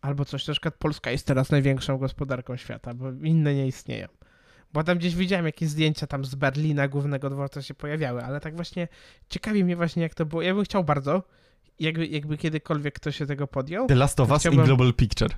[0.00, 4.08] Albo coś, na przykład Polska jest teraz największą gospodarką świata, bo inne nie istnieją.
[4.72, 8.56] Bo tam gdzieś widziałem jakieś zdjęcia tam z Berlina, głównego dworca się pojawiały, ale tak
[8.56, 8.88] właśnie
[9.28, 10.42] ciekawi mnie właśnie jak to było.
[10.42, 11.22] Ja bym chciał bardzo,
[11.78, 13.86] jakby, jakby kiedykolwiek ktoś się tego podjął.
[13.86, 14.60] The Last of Us chciałbym...
[14.60, 15.30] in Global Picture.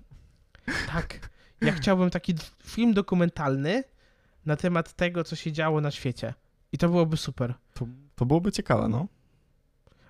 [0.92, 1.29] Tak.
[1.60, 2.34] Ja chciałbym taki
[2.64, 3.84] film dokumentalny
[4.46, 6.34] na temat tego, co się działo na świecie.
[6.72, 7.54] I to byłoby super.
[7.74, 9.06] To, to byłoby ciekawe, no.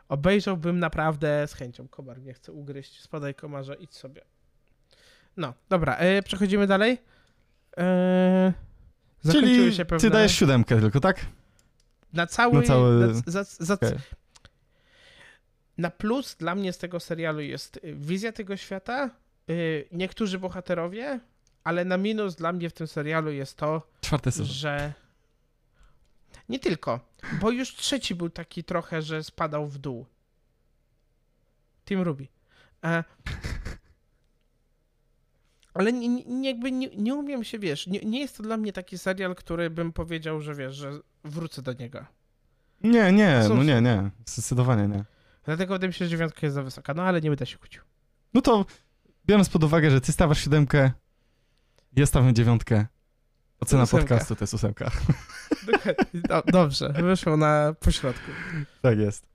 [0.09, 1.89] Obejrzałbym naprawdę z chęcią.
[1.89, 3.01] Komar mnie chce ugryźć.
[3.01, 4.23] Spadaj komarze, idź sobie.
[5.37, 6.99] No, dobra, e, przechodzimy dalej.
[7.77, 8.53] E,
[9.33, 10.01] Czyli się pewne...
[10.01, 11.27] ty dajesz siódemkę tylko, tak?
[12.13, 12.55] Na cały...
[12.55, 13.07] Na, cały...
[13.07, 13.99] Na, za, za, okay.
[15.79, 19.11] na plus dla mnie z tego serialu jest y, wizja tego świata,
[19.51, 21.21] y, niektórzy bohaterowie,
[21.65, 23.83] ale na minus dla mnie w tym serialu jest to,
[24.43, 24.93] że
[26.49, 27.01] nie tylko,
[27.41, 30.07] bo już trzeci był taki trochę, że spadał w dół.
[31.85, 32.27] Team Ruby.
[32.85, 33.05] E...
[35.75, 38.73] Ale nie, nie, jakby nie, nie umiem się, wiesz, nie, nie jest to dla mnie
[38.73, 40.93] taki serial, który bym powiedział, że wiesz, że
[41.25, 42.05] wrócę do niego.
[42.81, 44.11] Nie, nie, no nie, nie.
[44.27, 45.05] Zdecydowanie nie.
[45.45, 47.83] Dlatego wydaje mi się, że dziewiątka jest za wysoka, no ale nie będę się kłócił.
[48.35, 48.67] No to
[49.27, 50.93] biorąc pod uwagę, że ty stawiasz siódemkę,
[51.97, 52.87] ja stawiam dziewiątkę,
[53.61, 54.07] ocena ósemka.
[54.07, 54.91] podcastu to jest ósemka.
[56.29, 58.31] Do, dobrze, wyszło na pośrodku.
[58.83, 59.27] Tak jest.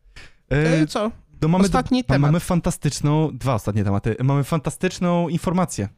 [0.51, 1.11] E, e co?
[1.41, 2.31] No mamy, Ostatni do, temat.
[2.31, 4.15] Mamy fantastyczną, dwa ostatnie tematy.
[4.23, 5.89] Mamy fantastyczną informację.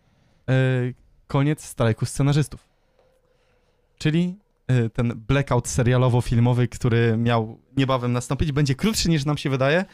[0.49, 0.53] E,
[1.27, 2.67] koniec strajku scenarzystów.
[3.97, 9.85] Czyli e, ten blackout serialowo-filmowy, który miał niebawem nastąpić, będzie krótszy niż nam się wydaje,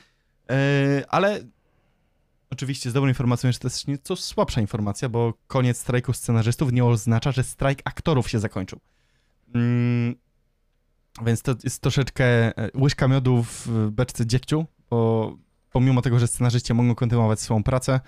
[0.50, 1.40] e, ale
[2.54, 7.32] oczywiście z dobrą informacją jest też nieco słabsza informacja, bo koniec strajku scenarzystów nie oznacza,
[7.32, 8.80] że strajk aktorów się zakończył.
[9.56, 10.16] Mm,
[11.26, 15.38] więc to jest troszeczkę e, łyżka miodu w beczce dziegciu, bo
[15.72, 18.00] pomimo tego, że scenarzyści mogą kontynuować swoją pracę,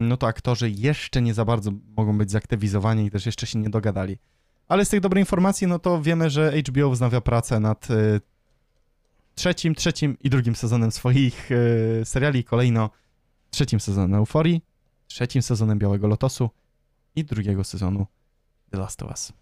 [0.00, 3.70] no to aktorzy jeszcze nie za bardzo mogą być zaktywizowani i też jeszcze się nie
[3.70, 4.18] dogadali.
[4.68, 8.20] Ale z tych dobrych informacji, no to wiemy, że HBO wznawia pracę nad y,
[9.34, 12.44] trzecim, trzecim i drugim sezonem swoich y, seriali.
[12.44, 12.90] Kolejno
[13.50, 14.64] trzecim sezonem Euforii,
[15.06, 16.50] trzecim sezonem Białego Lotosu
[17.16, 18.06] i drugiego sezonu
[18.70, 19.32] The Last of Us.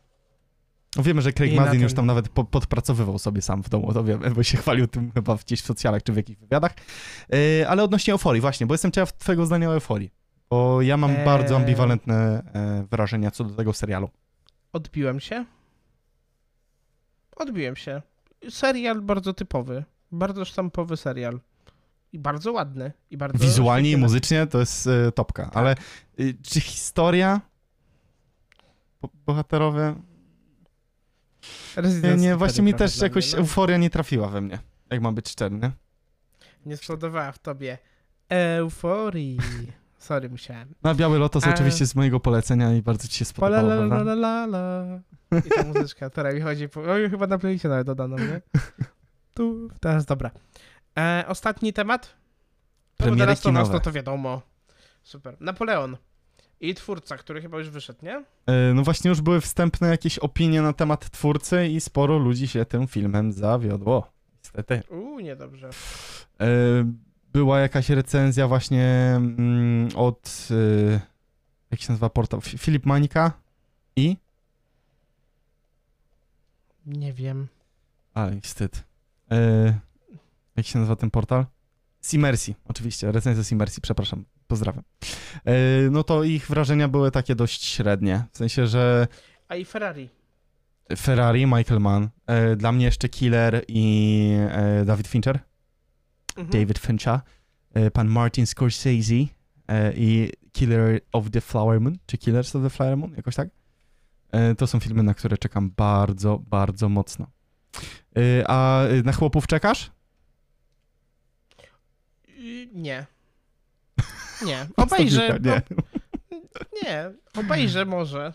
[0.99, 4.31] Wiemy, że Craig Mazin już tam nawet po, podpracowywał sobie sam w domu, to wiemy,
[4.31, 6.73] bo się chwalił tym chyba gdzieś w socjalach czy w jakichś wywiadach.
[7.29, 10.11] Yy, ale odnośnie euforii właśnie, bo jestem ciekaw twojego zdania o euforii.
[10.51, 11.25] Bo ja mam eee...
[11.25, 14.09] bardzo ambiwalentne e, wrażenia co do tego serialu.
[14.73, 15.45] Odbiłem się.
[17.37, 18.03] Odbiłem się.
[18.51, 19.85] Serial bardzo typowy.
[20.13, 21.41] Bardzo sztampowy serial.
[22.15, 22.93] I bardzo ładny.
[23.11, 25.45] I bardzo Wizualnie i muzycznie to jest e, topka.
[25.45, 25.57] Tak.
[25.57, 25.75] Ale
[26.21, 27.41] y, czy historia?
[29.27, 29.95] bohaterowie?
[32.03, 33.39] nie, nie właśnie mi też jakoś mnie, no.
[33.39, 34.59] euforia nie trafiła we mnie.
[34.91, 35.59] Jak mam być szczery,
[36.67, 36.77] nie?
[36.77, 37.79] Spodobała w tobie
[38.29, 39.39] euforii.
[39.99, 40.75] Sorry, musiałem.
[40.83, 41.51] Na Biały Lotos A...
[41.55, 43.69] oczywiście z mojego polecenia i bardzo ci się spodobało.
[43.69, 44.85] La, la, la, la, la.
[45.47, 46.69] I ta muzyczka, teraz mi chodzi.
[46.69, 46.81] Po...
[46.81, 48.41] O, chyba na playliście nawet dodano, nie?
[49.35, 50.31] Tu, teraz dobra.
[50.99, 52.15] E, ostatni temat?
[52.97, 53.73] Premiery no, kinowe.
[53.73, 54.43] No to wiadomo.
[55.03, 55.37] Super.
[55.41, 55.97] Napoleon.
[56.61, 58.25] I twórca, który chyba już wyszedł, nie?
[58.47, 62.65] E, no właśnie już były wstępne jakieś opinie na temat twórcy i sporo ludzi się
[62.65, 64.13] tym filmem zawiodło.
[64.39, 64.83] Niestety.
[64.91, 65.71] Uuu, niedobrze.
[66.41, 66.47] E,
[67.33, 71.01] była jakaś recenzja właśnie mm, od, y,
[71.71, 73.33] jak się nazywa portal, Filip Mańka
[73.97, 74.17] i?
[76.87, 77.49] Nie wiem.
[78.15, 78.85] Ale wstyd.
[80.57, 81.47] Jak się nazywa ten portal?
[82.01, 84.85] Simmersi, oczywiście, recenzja Simmersi, przepraszam, pozdrawiam.
[85.45, 85.55] E,
[85.91, 89.07] no to ich wrażenia były takie dość średnie, w sensie, że...
[89.49, 90.09] A i Ferrari.
[90.97, 95.41] Ferrari, Michael Mann, e, dla mnie jeszcze Killer i e, David Fincher
[96.37, 96.61] mhm.
[96.61, 97.21] David Fincher,
[97.93, 99.15] pan Martin Scorsese
[99.95, 103.49] i Killer of the Flower Moon, czy Killers of the Flower Moon, jakoś tak.
[104.59, 107.27] To są filmy, na które czekam bardzo, bardzo mocno.
[108.47, 109.94] A na chłopów czekasz?
[112.75, 113.07] Nie.
[114.47, 114.67] Nie.
[114.77, 115.39] Obejrzę.
[115.43, 115.63] nie.
[116.83, 117.11] nie.
[117.37, 118.33] Obejrzę może.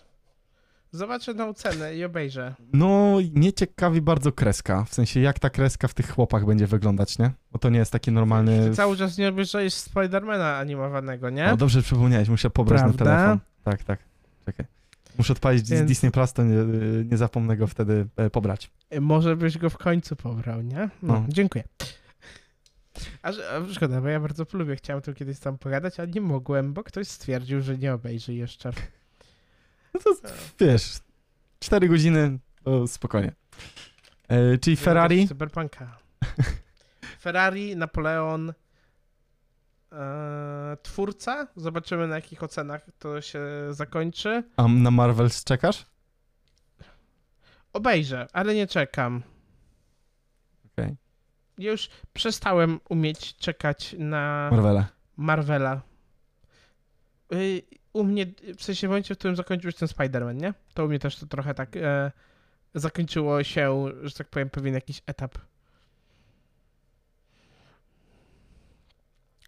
[0.91, 2.55] Zobaczę na ocenę i obejrzę.
[2.73, 4.83] No, mnie ciekawi bardzo kreska.
[4.83, 7.31] W sensie, jak ta kreska w tych chłopach będzie wyglądać, nie?
[7.51, 8.69] Bo to nie jest taki normalny...
[8.69, 11.45] Ty cały czas nie obejrzałeś Spidermana animowanego, nie?
[11.45, 13.05] No dobrze przypomniałeś, muszę pobrać Prawda?
[13.05, 13.39] na telefon.
[13.63, 13.99] Tak, tak.
[14.45, 14.65] Czekaj.
[15.17, 15.87] Muszę odpalić Więc...
[15.87, 16.55] Disney Plus, to nie,
[17.11, 18.71] nie zapomnę go wtedy e, pobrać.
[19.01, 20.89] Może byś go w końcu pobrał, nie?
[21.03, 21.25] No, no.
[21.27, 21.63] dziękuję.
[23.21, 26.73] A, a szkoda, bo ja bardzo lubię, chciałem tu kiedyś tam pogadać, ale nie mogłem,
[26.73, 28.71] bo ktoś stwierdził, że nie obejrzy jeszcze.
[29.93, 30.09] No to
[30.59, 30.99] wiesz,
[31.59, 33.31] 4 godziny, to spokojnie.
[34.27, 35.27] E, czyli Ferrari.
[35.27, 35.97] Cyberpunka.
[37.21, 38.53] Ferrari, Napoleon,
[39.91, 41.47] e, twórca.
[41.55, 43.41] Zobaczymy na jakich ocenach to się
[43.71, 44.43] zakończy.
[44.57, 45.85] A na Marvels czekasz?
[47.73, 49.23] Obejrzę, ale nie czekam.
[51.59, 51.71] Okay.
[51.71, 54.87] Już przestałem umieć czekać na Marvela.
[55.17, 55.81] Marvela.
[57.33, 57.61] Y,
[57.93, 58.25] u mnie,
[58.57, 60.53] w sensie w momencie, w którym zakończył się ten Spider-Man, nie?
[60.73, 62.11] To u mnie też to trochę tak e,
[62.75, 65.37] zakończyło się, że tak powiem, pewien jakiś etap.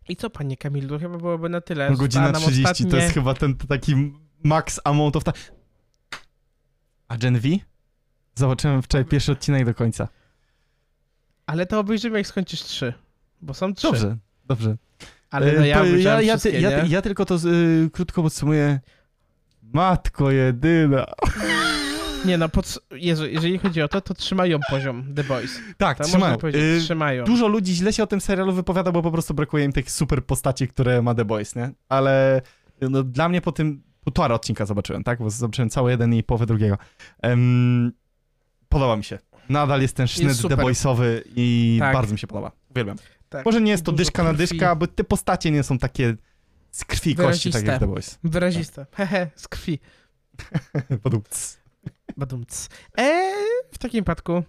[0.09, 1.89] I co, panie Kamilu, chyba byłoby na tyle.
[1.89, 2.91] No, godzina 30 ostatnie...
[2.91, 4.13] to jest chyba ten taki
[4.43, 5.23] max amount of.
[7.07, 7.49] A Gen V?
[8.35, 10.07] Zobaczyłem wczoraj pierwszy odcinek do końca.
[11.51, 12.93] Ale to obejrzymy, jak skończysz trzy,
[13.41, 13.87] bo są trzy.
[13.87, 14.75] Dobrze, dobrze.
[15.29, 18.79] Ale no ja, ja, ja, ja, ja, tylko to y, krótko podsumuję.
[19.73, 21.05] Matko jedyna.
[22.25, 22.79] Nie no, pod...
[22.91, 25.59] Jezu, jeżeli chodzi o to, to trzymają poziom The Boys.
[25.77, 26.25] Tak, To trzymają.
[26.25, 27.23] można powiedzieć, Y, trzymają.
[27.25, 30.25] Dużo ludzi źle się o tym serialu wypowiada, bo po prostu brakuje im tych super
[30.25, 31.71] postaci, które ma The Boys, nie?
[31.89, 32.41] Ale
[32.81, 35.19] no, dla mnie po tym półtora odcinka zobaczyłem, tak?
[35.19, 36.77] Bo zobaczyłem cały jeden i połowę drugiego.
[37.21, 37.91] Em,
[38.69, 39.19] podoba mi się.
[39.51, 41.93] Nadal jest ten sznyt Boysowy i Tak.
[41.93, 42.51] bardzo mi się podoba.
[42.69, 42.97] Uwielbiam.
[43.29, 43.45] Tak.
[43.45, 44.47] Może nie jest to Dużo dyszka na krwi.
[44.47, 46.15] dyszka, bo te postacie nie są takie
[46.71, 47.79] z krwi i kości, tak jak Wyraziste.
[47.79, 48.19] The Boys.
[48.23, 48.85] Wyraziste.
[48.91, 49.79] Hehe, z krwi.
[51.03, 51.57] Podupc.
[52.17, 52.69] Badumc.
[52.97, 53.33] Eee,
[53.71, 54.43] w takim przypadku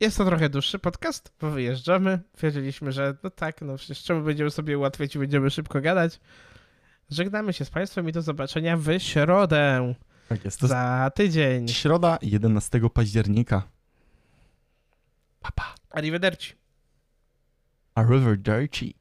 [0.00, 2.18] jest to trochę dłuższy podcast, bo wyjeżdżamy.
[2.42, 6.20] Wiedzieliśmy, że no tak, no przecież czemu będziemy sobie ułatwiać i będziemy szybko gadać.
[7.10, 9.94] Żegnamy się z Państwem i do zobaczenia w środę.
[10.28, 10.60] Tak jest.
[10.60, 11.68] To Za tydzień.
[11.68, 13.62] środa 11 października.
[15.44, 15.74] Papa.
[15.90, 16.56] Arrivederci.
[17.92, 18.96] Arrivederci.